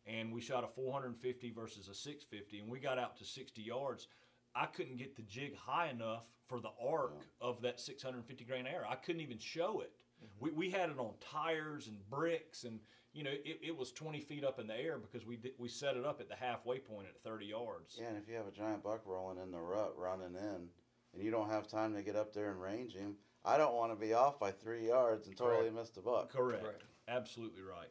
and 0.05 0.33
we 0.33 0.41
shot 0.41 0.63
a 0.63 0.67
450 0.67 1.51
versus 1.51 1.87
a 1.87 1.93
650 1.95 2.59
and 2.59 2.69
we 2.69 2.79
got 2.79 2.97
out 2.99 3.17
to 3.17 3.25
60 3.25 3.61
yards. 3.61 4.07
I 4.55 4.65
couldn't 4.65 4.97
get 4.97 5.15
the 5.15 5.21
jig 5.23 5.55
high 5.55 5.89
enough 5.89 6.25
for 6.47 6.59
the 6.59 6.71
arc 6.85 7.25
of 7.39 7.61
that 7.61 7.79
650 7.79 8.43
grain 8.43 8.67
air. 8.67 8.85
I 8.89 8.95
couldn't 8.95 9.21
even 9.21 9.39
show 9.39 9.81
it. 9.81 9.93
Mm-hmm. 10.23 10.45
We, 10.45 10.51
we 10.51 10.69
had 10.69 10.89
it 10.89 10.99
on 10.99 11.13
tires 11.19 11.87
and 11.87 11.97
bricks, 12.09 12.63
and 12.63 12.79
you 13.13 13.23
know 13.23 13.31
it, 13.31 13.59
it 13.63 13.77
was 13.77 13.91
20 13.91 14.19
feet 14.21 14.43
up 14.43 14.59
in 14.59 14.67
the 14.67 14.77
air 14.77 14.97
because 14.97 15.25
we 15.25 15.37
did, 15.37 15.53
we 15.57 15.69
set 15.69 15.95
it 15.95 16.05
up 16.05 16.19
at 16.19 16.29
the 16.29 16.35
halfway 16.35 16.79
point 16.79 17.07
at 17.07 17.21
30 17.23 17.45
yards. 17.45 17.97
Yeah, 17.99 18.09
and 18.09 18.17
if 18.17 18.27
you 18.27 18.35
have 18.35 18.47
a 18.47 18.51
giant 18.51 18.83
buck 18.83 19.01
rolling 19.05 19.37
in 19.37 19.51
the 19.51 19.59
rut, 19.59 19.93
running 19.97 20.35
in, 20.35 20.67
and 21.13 21.23
you 21.23 21.31
don't 21.31 21.49
have 21.49 21.67
time 21.67 21.93
to 21.95 22.01
get 22.01 22.15
up 22.15 22.33
there 22.33 22.51
and 22.51 22.61
range 22.61 22.93
him, 22.93 23.15
I 23.45 23.57
don't 23.57 23.73
want 23.73 23.91
to 23.91 23.95
be 23.95 24.13
off 24.13 24.39
by 24.39 24.51
three 24.51 24.87
yards 24.87 25.27
and 25.27 25.37
totally 25.37 25.69
Correct. 25.69 25.75
miss 25.75 25.89
the 25.89 26.01
buck. 26.01 26.31
Correct. 26.31 26.63
Right. 26.63 26.75
Absolutely 27.07 27.61
right. 27.61 27.89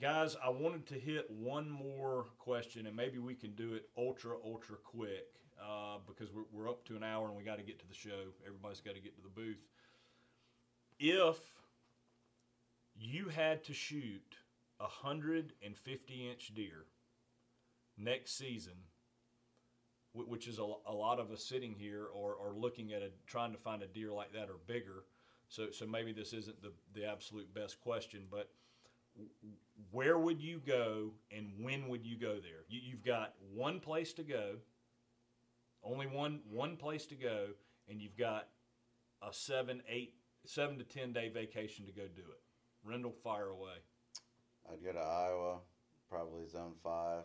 Guys, 0.00 0.36
I 0.44 0.48
wanted 0.48 0.86
to 0.88 0.94
hit 0.94 1.28
one 1.28 1.68
more 1.68 2.26
question, 2.38 2.86
and 2.86 2.94
maybe 2.94 3.18
we 3.18 3.34
can 3.34 3.52
do 3.52 3.74
it 3.74 3.88
ultra, 3.96 4.36
ultra 4.44 4.76
quick 4.76 5.26
uh, 5.60 5.98
because 6.06 6.32
we're, 6.32 6.44
we're 6.52 6.68
up 6.68 6.84
to 6.86 6.96
an 6.96 7.02
hour 7.02 7.26
and 7.28 7.36
we 7.36 7.42
got 7.42 7.58
to 7.58 7.64
get 7.64 7.78
to 7.80 7.88
the 7.88 7.94
show. 7.94 8.32
Everybody's 8.46 8.80
got 8.80 8.94
to 8.94 9.00
get 9.00 9.16
to 9.16 9.22
the 9.22 9.28
booth. 9.28 9.64
If 10.98 11.38
you 12.96 13.28
had 13.28 13.64
to 13.64 13.72
shoot 13.72 14.36
a 14.80 14.84
150 14.84 16.30
inch 16.30 16.52
deer 16.54 16.84
next 17.96 18.36
season, 18.36 18.74
which 20.14 20.48
is 20.48 20.58
a, 20.58 20.72
a 20.86 20.92
lot 20.92 21.20
of 21.20 21.30
us 21.30 21.44
sitting 21.44 21.74
here 21.74 22.06
or, 22.12 22.34
or 22.34 22.52
looking 22.54 22.92
at 22.92 23.02
a 23.02 23.10
trying 23.26 23.52
to 23.52 23.58
find 23.58 23.82
a 23.82 23.86
deer 23.86 24.12
like 24.12 24.32
that 24.32 24.48
or 24.48 24.56
bigger. 24.66 25.04
So, 25.48 25.70
so 25.70 25.86
maybe 25.86 26.12
this 26.12 26.32
isn't 26.32 26.60
the, 26.62 26.72
the 26.94 27.06
absolute 27.06 27.52
best 27.54 27.80
question, 27.80 28.22
but 28.30 28.50
where 29.90 30.18
would 30.18 30.40
you 30.40 30.60
go 30.64 31.12
and 31.30 31.52
when 31.60 31.88
would 31.88 32.04
you 32.04 32.16
go 32.16 32.34
there? 32.34 32.64
You, 32.68 32.80
you've 32.82 33.04
got 33.04 33.34
one 33.54 33.80
place 33.80 34.12
to 34.14 34.22
go, 34.22 34.56
only 35.82 36.06
one 36.06 36.40
one 36.50 36.76
place 36.76 37.06
to 37.06 37.14
go, 37.14 37.48
and 37.88 38.00
you've 38.00 38.16
got 38.16 38.48
a 39.22 39.32
seven, 39.32 39.82
eight, 39.88 40.14
seven 40.44 40.78
to 40.78 40.84
ten 40.84 41.12
day 41.12 41.28
vacation 41.28 41.86
to 41.86 41.92
go 41.92 42.02
do 42.14 42.22
it. 42.22 42.40
Rendall, 42.88 43.14
fire 43.22 43.48
away. 43.48 43.74
I'd 44.70 44.84
go 44.84 44.92
to 44.92 44.98
Iowa, 44.98 45.58
probably 46.08 46.46
zone 46.46 46.74
five. 46.82 47.24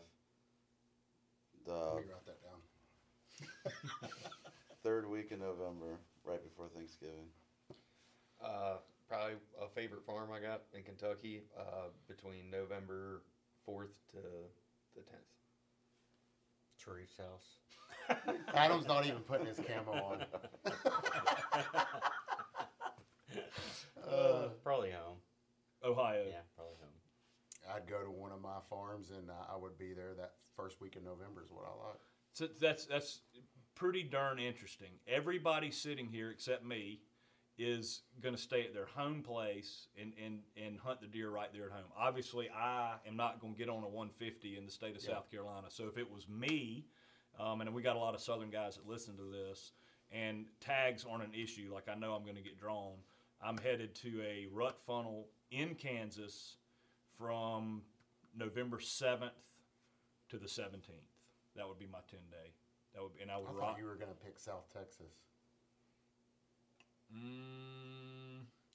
Let 1.67 1.95
The 1.95 2.01
me 2.01 2.11
write 2.11 2.25
that 2.25 2.41
down. 2.43 4.11
third 4.83 5.09
week 5.09 5.31
in 5.31 5.39
November, 5.39 5.99
right 6.23 6.43
before 6.43 6.67
Thanksgiving. 6.75 7.27
Uh, 8.43 8.77
probably 9.07 9.35
a 9.61 9.67
favorite 9.69 10.05
farm 10.05 10.29
I 10.33 10.39
got 10.39 10.63
in 10.73 10.83
Kentucky 10.83 11.43
uh, 11.57 11.89
between 12.07 12.49
November 12.51 13.21
4th 13.67 13.95
to 14.11 14.17
the 14.95 15.01
10th. 15.01 15.31
Sharif's 16.77 17.17
house. 17.17 17.62
Adam's 18.53 18.87
not 18.87 19.05
even 19.05 19.19
putting 19.21 19.47
his 19.47 19.59
camo 19.59 19.91
on. 19.91 20.25
Uh, 24.09 24.49
probably 24.63 24.91
home. 24.91 25.17
Ohio. 25.83 26.23
Yeah, 26.29 26.41
probably 26.55 26.75
home. 26.79 27.75
I'd 27.75 27.89
go 27.89 28.03
to 28.03 28.11
one 28.11 28.31
of 28.31 28.41
my 28.41 28.59
farms 28.69 29.09
and 29.09 29.29
uh, 29.29 29.33
I 29.51 29.57
would 29.57 29.77
be 29.77 29.93
there 29.93 30.13
that 30.17 30.33
first 30.55 30.81
week 30.81 30.95
in 30.95 31.03
November 31.03 31.41
is 31.43 31.49
what 31.51 31.65
I 31.65 31.87
like. 31.87 31.99
So 32.33 32.47
that's 32.61 32.85
that's 32.85 33.21
pretty 33.75 34.03
darn 34.03 34.39
interesting. 34.39 34.89
Everybody 35.07 35.71
sitting 35.71 36.07
here 36.07 36.29
except 36.31 36.63
me 36.65 36.99
is 37.57 38.01
going 38.21 38.35
to 38.35 38.41
stay 38.41 38.61
at 38.63 38.73
their 38.73 38.87
home 38.87 39.21
place 39.21 39.87
and, 39.99 40.11
and, 40.23 40.39
and 40.57 40.79
hunt 40.79 40.99
the 41.01 41.07
deer 41.07 41.29
right 41.29 41.53
there 41.53 41.65
at 41.65 41.71
home. 41.71 41.85
Obviously, 41.97 42.49
I 42.49 42.95
am 43.07 43.15
not 43.15 43.39
going 43.39 43.53
to 43.53 43.59
get 43.59 43.69
on 43.69 43.83
a 43.83 43.87
150 43.87 44.57
in 44.57 44.65
the 44.65 44.71
state 44.71 44.95
of 44.95 45.03
Yeah. 45.03 45.13
South 45.15 45.29
Carolina. 45.31 45.67
So 45.69 45.87
if 45.87 45.97
it 45.97 46.11
was 46.11 46.27
me, 46.27 46.87
um, 47.39 47.61
and 47.61 47.73
we 47.73 47.81
got 47.81 47.95
a 47.95 47.99
lot 47.99 48.13
of 48.13 48.21
Southern 48.21 48.49
guys 48.49 48.75
that 48.75 48.87
listen 48.87 49.15
to 49.17 49.23
this, 49.23 49.71
and 50.11 50.45
tags 50.59 51.05
aren't 51.09 51.23
an 51.23 51.33
issue, 51.33 51.71
like 51.73 51.89
I 51.89 51.95
know 51.95 52.13
I'm 52.13 52.23
going 52.23 52.35
to 52.35 52.41
get 52.41 52.59
drawn, 52.59 52.93
I'm 53.41 53.57
headed 53.57 53.95
to 53.95 54.21
a 54.21 54.47
rut 54.51 54.77
funnel 54.85 55.27
in 55.51 55.75
Kansas 55.75 56.57
from 57.17 57.81
November 58.35 58.77
7th 58.77 59.31
to 60.29 60.37
the 60.37 60.47
17th. 60.47 61.09
That 61.55 61.67
would 61.67 61.79
be 61.79 61.87
my 61.91 61.99
10 62.09 62.19
day. 62.31 62.53
That 62.93 63.03
would, 63.03 63.15
be, 63.15 63.21
and 63.21 63.31
I 63.31 63.37
would. 63.37 63.47
I 63.49 63.51
thought 63.51 63.59
rock. 63.59 63.77
you 63.79 63.85
were 63.85 63.95
going 63.95 64.11
to 64.11 64.25
pick 64.25 64.39
South 64.39 64.71
Texas. 64.71 65.13
Mm, 67.13 68.22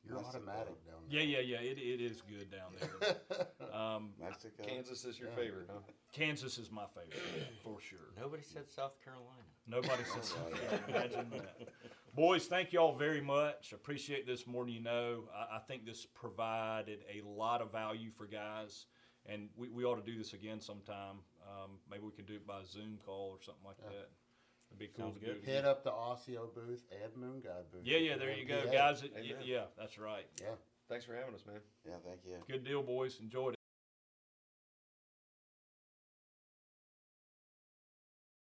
You're 0.08 0.16
Mexico. 0.18 0.38
automatic 0.38 0.86
down 0.86 0.96
yeah, 1.08 1.20
there. 1.20 1.28
yeah, 1.28 1.38
yeah. 1.40 1.60
yeah. 1.60 1.70
It, 1.70 1.78
it 1.78 2.00
is 2.00 2.22
good 2.22 2.50
down 2.50 2.72
there. 2.80 3.72
um, 3.78 4.10
Mexico. 4.20 4.64
Kansas 4.64 5.04
is 5.04 5.18
your 5.18 5.28
Yeah. 5.30 5.36
favorite, 5.36 5.66
huh? 5.70 5.80
Kansas 6.12 6.58
is 6.58 6.70
my 6.70 6.86
favorite 6.94 7.22
for 7.62 7.80
sure. 7.80 7.98
Nobody 8.18 8.42
said 8.42 8.70
South 8.70 8.94
Carolina. 9.04 9.44
Nobody 9.66 10.02
says 10.04 10.34
Imagine 10.88 11.30
that. 11.30 11.68
Boys, 12.14 12.46
thank 12.46 12.72
you 12.72 12.78
all 12.80 12.94
very 12.96 13.20
much. 13.20 13.72
Appreciate 13.72 14.26
this 14.26 14.46
more 14.46 14.64
than 14.64 14.72
you 14.72 14.80
know. 14.80 15.24
I, 15.34 15.56
I 15.56 15.58
think 15.68 15.84
this 15.84 16.06
provided 16.06 17.00
a 17.12 17.20
lot 17.28 17.60
of 17.60 17.70
value 17.70 18.10
for 18.10 18.26
guys, 18.26 18.86
and 19.26 19.50
we, 19.56 19.68
we 19.68 19.84
ought 19.84 20.02
to 20.04 20.10
do 20.10 20.16
this 20.16 20.32
again 20.32 20.60
sometime. 20.60 21.16
Um, 21.46 21.72
maybe 21.90 22.04
we 22.04 22.12
can 22.12 22.24
do 22.24 22.34
it 22.34 22.46
by 22.46 22.62
Zoom 22.64 22.98
call 23.04 23.30
or 23.30 23.42
something 23.42 23.64
like 23.66 23.76
Yeah. 23.84 23.90
that. 23.98 24.08
It'd 24.70 24.78
be 24.78 24.88
cool 24.96 25.06
Sounds 25.06 25.20
to 25.20 25.26
do 25.26 25.32
good. 25.34 25.42
it. 25.42 25.44
Hit 25.52 25.64
up 25.64 25.82
the 25.84 25.90
Osseo 25.92 26.48
booth, 26.54 26.84
Ed 26.92 27.16
Moon 27.16 27.40
God 27.44 27.64
booth. 27.72 27.82
Yeah, 27.84 27.98
if 27.98 28.02
yeah, 28.04 28.16
there 28.16 28.30
in 28.30 28.38
you 28.38 28.44
go, 28.44 28.60
PA. 28.66 28.72
guys. 28.72 29.02
It- 29.02 29.12
Amen. 29.16 29.36
yeah, 29.44 29.64
that's 29.78 29.98
right. 29.98 30.26
Yeah. 30.40 30.48
Thanks 30.88 31.04
for 31.04 31.14
having 31.14 31.34
us, 31.34 31.44
man. 31.46 31.60
Yeah, 31.86 31.92
thank 32.04 32.20
you. 32.24 32.36
Good 32.48 32.64
deal, 32.64 32.82
boys. 32.82 33.18
Enjoyed 33.20 33.54
it. 33.54 33.57